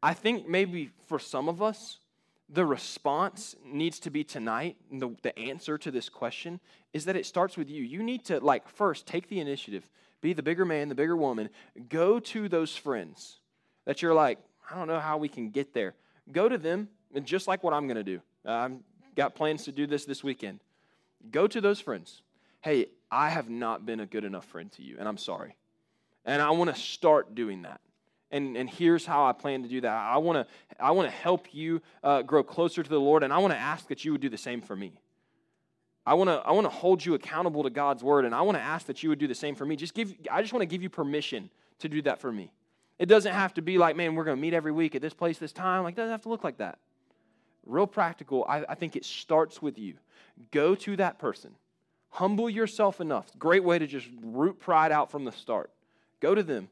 I 0.04 0.14
think 0.14 0.46
maybe 0.46 0.92
for 1.08 1.20
some 1.20 1.48
of 1.48 1.62
us, 1.62 2.00
the 2.50 2.66
response 2.66 3.56
needs 3.64 4.00
to 4.02 4.10
be 4.10 4.26
tonight. 4.26 4.76
The, 4.92 5.16
the 5.22 5.40
answer 5.40 5.78
to 5.78 5.92
this 5.92 6.10
question 6.10 6.60
is 6.92 7.06
that 7.06 7.16
it 7.16 7.26
starts 7.26 7.56
with 7.56 7.70
you. 7.70 7.82
You 7.82 8.04
need 8.04 8.26
to, 8.26 8.42
like, 8.42 8.68
first 8.68 9.08
take 9.08 9.30
the 9.30 9.40
initiative, 9.40 9.90
be 10.20 10.34
the 10.34 10.44
bigger 10.44 10.66
man, 10.66 10.90
the 10.90 10.96
bigger 10.96 11.16
woman. 11.16 11.50
Go 11.88 12.20
to 12.20 12.50
those 12.50 12.76
friends 12.76 13.40
that 13.86 14.02
you're 14.02 14.14
like, 14.14 14.38
I 14.70 14.76
don't 14.76 14.90
know 14.90 15.00
how 15.00 15.18
we 15.18 15.30
can 15.30 15.50
get 15.50 15.74
there. 15.74 15.96
Go 16.32 16.50
to 16.50 16.58
them, 16.58 16.90
and 17.14 17.26
just 17.26 17.48
like 17.48 17.64
what 17.64 17.74
I'm 17.74 17.88
going 17.88 17.98
to 17.98 18.04
do. 18.04 18.22
I've 18.46 18.74
got 19.16 19.36
plans 19.36 19.66
to 19.66 19.72
do 19.72 19.88
this 19.88 20.06
this 20.06 20.24
weekend. 20.24 20.60
Go 21.32 21.48
to 21.48 21.60
those 21.60 21.80
friends. 21.80 22.22
Hey, 22.62 22.88
I 23.12 23.30
have 23.30 23.50
not 23.50 23.86
been 23.86 24.00
a 24.00 24.06
good 24.06 24.24
enough 24.24 24.46
friend 24.46 24.72
to 24.74 24.84
you, 24.84 24.98
and 25.00 25.08
I'm 25.08 25.18
sorry. 25.18 25.56
And 26.26 26.42
I 26.42 26.52
want 26.52 26.74
to 26.74 26.80
start 26.80 27.36
doing 27.36 27.64
that. 27.64 27.82
And, 28.32 28.56
and 28.56 28.70
here's 28.70 29.06
how 29.06 29.26
I 29.26 29.32
plan 29.32 29.64
to 29.64 29.70
do 29.70 29.82
that. 29.82 29.92
I 29.92 30.18
want 30.18 30.48
to 30.48 30.84
I 30.84 30.92
want 30.92 31.10
to 31.10 31.16
help 31.16 31.52
you 31.52 31.82
uh, 32.04 32.22
grow 32.22 32.44
closer 32.44 32.84
to 32.84 32.90
the 32.90 33.00
Lord, 33.00 33.24
and 33.24 33.34
I 33.34 33.40
want 33.40 33.54
to 33.54 33.60
ask 33.60 33.88
that 33.88 34.06
you 34.06 34.12
would 34.12 34.22
do 34.22 34.30
the 34.30 34.38
same 34.38 34.62
for 34.62 34.76
me. 34.76 34.94
I 36.06 36.14
want 36.14 36.30
to 36.30 36.36
I 36.46 36.52
want 36.52 36.66
to 36.66 36.70
hold 36.70 37.04
you 37.04 37.16
accountable 37.16 37.64
to 37.64 37.72
God's 37.72 38.04
word, 38.04 38.26
and 38.26 38.36
I 38.36 38.42
want 38.42 38.58
to 38.58 38.62
ask 38.62 38.86
that 38.86 39.02
you 39.02 39.10
would 39.10 39.20
do 39.20 39.28
the 39.28 39.34
same 39.36 39.56
for 39.56 39.66
me. 39.66 39.76
Just 39.76 39.96
give 39.96 40.14
I 40.32 40.42
just 40.42 40.54
want 40.54 40.62
to 40.62 40.68
give 40.68 40.84
you 40.84 40.90
permission 40.90 41.50
to 41.80 41.90
do 41.90 42.04
that 42.04 42.22
for 42.22 42.32
me. 42.32 42.52
It 43.00 43.08
doesn't 43.08 43.34
have 43.34 43.54
to 43.54 43.62
be 43.62 43.78
like, 43.78 43.96
man, 43.96 44.14
we're 44.14 44.26
going 44.26 44.36
to 44.36 44.42
meet 44.42 44.54
every 44.54 44.74
week 44.74 44.94
at 44.94 45.02
this 45.02 45.14
place, 45.14 45.38
this 45.38 45.54
time. 45.54 45.84
Like, 45.84 45.94
it 45.94 45.98
doesn't 45.98 46.12
have 46.12 46.24
to 46.24 46.30
look 46.30 46.44
like 46.44 46.58
that. 46.58 46.80
real 47.66 47.88
practical, 47.88 48.46
I, 48.48 48.66
I 48.68 48.76
think 48.76 48.98
it 48.98 49.06
starts 49.06 49.62
with 49.62 49.80
you. 49.80 49.96
Go 50.52 50.76
to 50.76 50.98
that 50.98 51.18
person. 51.18 51.52
Humble 52.10 52.50
yourself 52.50 53.00
enough. 53.00 53.28
Great 53.38 53.64
way 53.64 53.80
to 53.80 53.88
just 53.88 54.08
root 54.22 54.60
pride 54.60 54.92
out 54.92 55.12
from 55.12 55.24
the 55.24 55.32
start. 55.32 55.72
Go 56.20 56.36
to 56.36 56.44
them. 56.44 56.68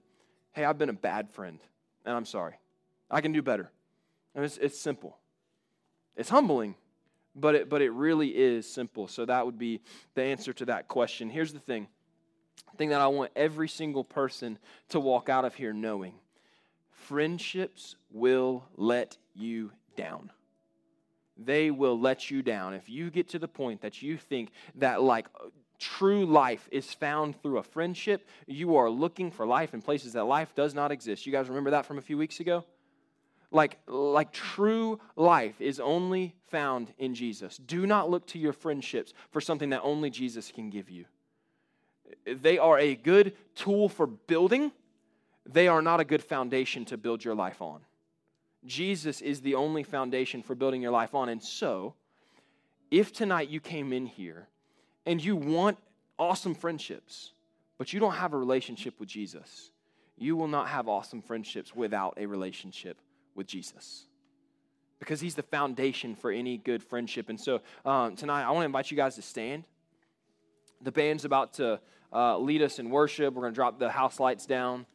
Hey, 0.52 0.66
I've 0.66 0.78
been 0.78 0.90
a 0.90 0.94
bad 0.94 1.30
friend, 1.30 1.60
and 2.06 2.16
I'm 2.16 2.26
sorry. 2.26 2.56
I 3.10 3.22
can 3.22 3.32
do 3.32 3.42
better. 3.42 3.72
And 4.36 4.44
it's, 4.44 4.58
it's 4.58 4.78
simple. 4.78 5.18
It's 6.16 6.30
humbling, 6.30 6.76
but 7.36 7.56
it, 7.56 7.70
but 7.70 7.82
it 7.82 7.92
really 7.92 8.30
is 8.30 8.68
simple. 8.68 9.08
So 9.08 9.26
that 9.26 9.46
would 9.46 9.58
be 9.58 9.82
the 10.16 10.24
answer 10.24 10.52
to 10.54 10.66
that 10.66 10.88
question. 10.88 11.30
Here's 11.30 11.54
the 11.54 11.60
thing 11.60 11.88
thing 12.78 12.90
that 12.90 13.02
I 13.02 13.08
want 13.08 13.32
every 13.36 13.68
single 13.68 14.04
person 14.04 14.60
to 14.90 15.00
walk 15.00 15.30
out 15.30 15.46
of 15.46 15.56
here 15.56 15.74
knowing 15.74 16.14
friendships 17.08 17.96
will 18.12 18.66
let 18.76 19.18
you 19.34 19.72
down. 19.96 20.30
They 21.38 21.72
will 21.72 22.00
let 22.00 22.30
you 22.30 22.42
down. 22.42 22.74
If 22.74 22.90
you 22.90 23.10
get 23.10 23.30
to 23.30 23.40
the 23.40 23.48
point 23.48 23.82
that 23.82 24.02
you 24.02 24.18
think 24.18 24.52
that, 24.76 25.02
like, 25.02 25.28
true 25.80 26.26
life 26.26 26.68
is 26.72 26.94
found 26.94 27.42
through 27.42 27.60
a 27.60 27.64
friendship, 27.64 28.28
you 28.46 28.76
are 28.76 28.90
looking 28.90 29.32
for 29.32 29.46
life 29.46 29.74
in 29.74 29.82
places 29.82 30.14
that 30.14 30.26
life 30.26 30.54
does 30.56 30.74
not 30.74 30.92
exist. 30.92 31.26
You 31.26 31.32
guys 31.32 31.48
remember 31.48 31.72
that 31.72 31.86
from 31.86 31.98
a 31.98 32.02
few 32.02 32.18
weeks 32.18 32.40
ago? 32.40 32.66
Like, 33.52 33.78
like 33.88 34.34
true 34.34 35.00
life 35.16 35.62
is 35.62 35.80
only 35.80 36.36
found 36.48 36.92
in 36.98 37.16
Jesus. 37.16 37.58
Do 37.58 37.88
not 37.88 38.10
look 38.10 38.28
to 38.28 38.40
your 38.40 38.52
friendships 38.52 39.14
for 39.32 39.40
something 39.40 39.70
that 39.70 39.82
only 39.84 40.10
Jesus 40.10 40.52
can 40.52 40.70
give 40.70 40.90
you. 40.90 41.06
They 42.26 42.58
are 42.58 42.78
a 42.78 42.96
good 42.96 43.34
tool 43.56 43.90
for 43.90 44.08
building, 44.08 44.72
they 45.46 45.68
are 45.68 45.82
not 45.82 46.00
a 46.00 46.06
good 46.06 46.24
foundation 46.24 46.86
to 46.86 46.98
build 46.98 47.24
your 47.24 47.36
life 47.36 47.62
on. 47.62 47.82
Jesus 48.66 49.22
is 49.22 49.42
the 49.42 49.56
only 49.56 49.84
foundation 49.84 50.44
for 50.44 50.56
building 50.56 50.82
your 50.82 50.92
life 50.92 51.16
on. 51.16 51.30
And 51.30 51.42
so, 51.42 51.94
if 52.92 53.14
tonight 53.14 53.50
you 53.50 53.60
came 53.60 53.94
in 53.94 54.06
here 54.06 54.48
and 55.06 55.24
you 55.24 55.36
want 55.36 55.78
awesome 56.20 56.56
friendships, 56.56 57.32
but 57.78 57.94
you 57.94 58.00
don't 58.00 58.14
have 58.14 58.34
a 58.34 58.38
relationship 58.38 59.00
with 59.00 59.10
Jesus, 59.10 59.72
you 60.18 60.36
will 60.36 60.48
not 60.48 60.68
have 60.70 60.88
awesome 60.88 61.22
friendships 61.22 61.76
without 61.76 62.16
a 62.18 62.26
relationship 62.26 62.98
with 63.36 63.48
Jesus. 63.48 64.06
Because 65.00 65.22
he's 65.22 65.36
the 65.36 65.44
foundation 65.44 66.16
for 66.16 66.32
any 66.32 66.58
good 66.58 66.84
friendship. 66.84 67.30
And 67.30 67.40
so 67.40 67.62
um, 67.86 68.16
tonight, 68.16 68.44
I 68.44 68.50
want 68.50 68.62
to 68.62 68.66
invite 68.66 68.90
you 68.90 68.98
guys 68.98 69.16
to 69.16 69.22
stand. 69.22 69.66
The 70.82 70.92
band's 70.92 71.24
about 71.24 71.54
to 71.56 71.80
uh, 72.18 72.36
lead 72.40 72.64
us 72.64 72.80
in 72.80 72.90
worship. 72.90 73.36
We're 73.36 73.44
going 73.44 73.54
to 73.54 73.56
drop 73.56 73.78
the 73.78 73.92
house 73.92 74.20
lights 74.20 74.48
down. 74.48 74.88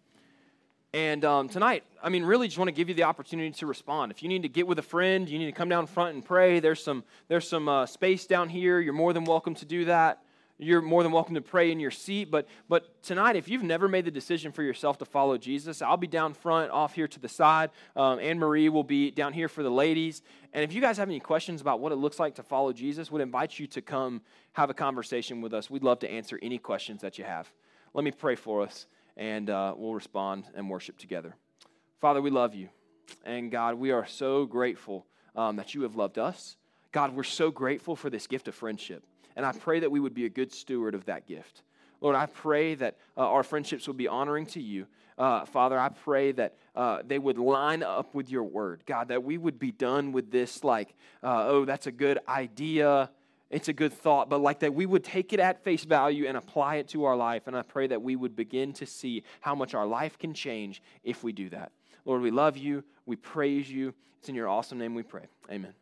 And 0.92 1.24
um, 1.24 1.48
tonight, 1.48 1.84
I 2.02 2.08
mean, 2.08 2.24
really 2.24 2.48
just 2.48 2.58
want 2.58 2.66
to 2.66 2.72
give 2.72 2.88
you 2.88 2.96
the 2.96 3.04
opportunity 3.04 3.52
to 3.52 3.66
respond. 3.66 4.10
If 4.10 4.24
you 4.24 4.28
need 4.28 4.42
to 4.42 4.48
get 4.48 4.66
with 4.66 4.80
a 4.80 4.82
friend, 4.82 5.28
you 5.28 5.38
need 5.38 5.46
to 5.46 5.52
come 5.52 5.68
down 5.68 5.86
front 5.86 6.16
and 6.16 6.24
pray. 6.24 6.58
There's 6.58 6.82
some, 6.82 7.04
there's 7.28 7.48
some 7.48 7.68
uh, 7.68 7.86
space 7.86 8.26
down 8.26 8.48
here. 8.48 8.80
You're 8.80 8.92
more 8.92 9.12
than 9.12 9.24
welcome 9.24 9.54
to 9.54 9.64
do 9.64 9.84
that. 9.84 10.20
You're 10.62 10.80
more 10.80 11.02
than 11.02 11.10
welcome 11.10 11.34
to 11.34 11.40
pray 11.40 11.72
in 11.72 11.80
your 11.80 11.90
seat. 11.90 12.30
But, 12.30 12.46
but 12.68 13.02
tonight, 13.02 13.34
if 13.34 13.48
you've 13.48 13.64
never 13.64 13.88
made 13.88 14.04
the 14.04 14.12
decision 14.12 14.52
for 14.52 14.62
yourself 14.62 14.98
to 14.98 15.04
follow 15.04 15.36
Jesus, 15.36 15.82
I'll 15.82 15.96
be 15.96 16.06
down 16.06 16.34
front, 16.34 16.70
off 16.70 16.94
here 16.94 17.08
to 17.08 17.18
the 17.18 17.28
side. 17.28 17.70
Um, 17.96 18.20
Anne 18.20 18.38
Marie 18.38 18.68
will 18.68 18.84
be 18.84 19.10
down 19.10 19.32
here 19.32 19.48
for 19.48 19.64
the 19.64 19.70
ladies. 19.70 20.22
And 20.52 20.62
if 20.62 20.72
you 20.72 20.80
guys 20.80 20.98
have 20.98 21.08
any 21.08 21.18
questions 21.18 21.60
about 21.60 21.80
what 21.80 21.90
it 21.90 21.96
looks 21.96 22.20
like 22.20 22.36
to 22.36 22.44
follow 22.44 22.72
Jesus, 22.72 23.10
would 23.10 23.20
invite 23.20 23.58
you 23.58 23.66
to 23.68 23.82
come 23.82 24.22
have 24.52 24.70
a 24.70 24.74
conversation 24.74 25.40
with 25.40 25.52
us. 25.52 25.68
We'd 25.68 25.82
love 25.82 25.98
to 26.00 26.10
answer 26.10 26.38
any 26.40 26.58
questions 26.58 27.00
that 27.00 27.18
you 27.18 27.24
have. 27.24 27.52
Let 27.92 28.04
me 28.04 28.12
pray 28.12 28.36
for 28.36 28.62
us 28.62 28.86
and 29.16 29.50
uh, 29.50 29.74
we'll 29.76 29.94
respond 29.94 30.44
and 30.54 30.70
worship 30.70 30.96
together. 30.96 31.34
Father, 32.00 32.22
we 32.22 32.30
love 32.30 32.54
you. 32.54 32.68
And 33.24 33.50
God, 33.50 33.74
we 33.74 33.90
are 33.90 34.06
so 34.06 34.46
grateful 34.46 35.06
um, 35.34 35.56
that 35.56 35.74
you 35.74 35.82
have 35.82 35.96
loved 35.96 36.18
us. 36.18 36.56
God, 36.92 37.16
we're 37.16 37.24
so 37.24 37.50
grateful 37.50 37.96
for 37.96 38.10
this 38.10 38.26
gift 38.26 38.46
of 38.46 38.54
friendship. 38.54 39.02
And 39.36 39.44
I 39.46 39.52
pray 39.52 39.80
that 39.80 39.90
we 39.90 40.00
would 40.00 40.14
be 40.14 40.24
a 40.24 40.30
good 40.30 40.52
steward 40.52 40.94
of 40.94 41.04
that 41.06 41.26
gift. 41.26 41.62
Lord, 42.00 42.16
I 42.16 42.26
pray 42.26 42.74
that 42.76 42.96
uh, 43.16 43.20
our 43.20 43.42
friendships 43.42 43.86
would 43.86 43.96
be 43.96 44.08
honoring 44.08 44.46
to 44.46 44.60
you. 44.60 44.86
Uh, 45.16 45.44
Father, 45.44 45.78
I 45.78 45.88
pray 45.90 46.32
that 46.32 46.56
uh, 46.74 47.02
they 47.06 47.18
would 47.18 47.38
line 47.38 47.82
up 47.82 48.14
with 48.14 48.30
your 48.30 48.44
word. 48.44 48.82
God, 48.86 49.08
that 49.08 49.22
we 49.22 49.38
would 49.38 49.58
be 49.58 49.70
done 49.70 50.10
with 50.12 50.30
this, 50.30 50.64
like, 50.64 50.94
uh, 51.22 51.46
oh, 51.46 51.64
that's 51.64 51.86
a 51.86 51.92
good 51.92 52.18
idea 52.26 53.10
it's 53.52 53.68
a 53.68 53.72
good 53.74 53.92
thought, 53.92 54.30
but 54.30 54.40
like 54.40 54.60
that 54.60 54.72
we 54.74 54.86
would 54.86 55.04
take 55.04 55.34
it 55.34 55.38
at 55.38 55.62
face 55.62 55.84
value 55.84 56.26
and 56.26 56.38
apply 56.38 56.76
it 56.76 56.88
to 56.88 57.04
our 57.04 57.14
life. 57.14 57.46
And 57.46 57.54
I 57.54 57.60
pray 57.60 57.86
that 57.86 58.00
we 58.00 58.16
would 58.16 58.34
begin 58.34 58.72
to 58.74 58.86
see 58.86 59.22
how 59.42 59.54
much 59.54 59.74
our 59.74 59.86
life 59.86 60.18
can 60.18 60.32
change 60.32 60.82
if 61.04 61.22
we 61.22 61.32
do 61.32 61.50
that. 61.50 61.70
Lord, 62.06 62.22
we 62.22 62.30
love 62.30 62.56
you. 62.56 62.82
We 63.04 63.16
praise 63.16 63.70
you. 63.70 63.92
It's 64.18 64.30
in 64.30 64.34
your 64.34 64.48
awesome 64.48 64.78
name 64.78 64.94
we 64.94 65.02
pray. 65.02 65.26
Amen. 65.50 65.81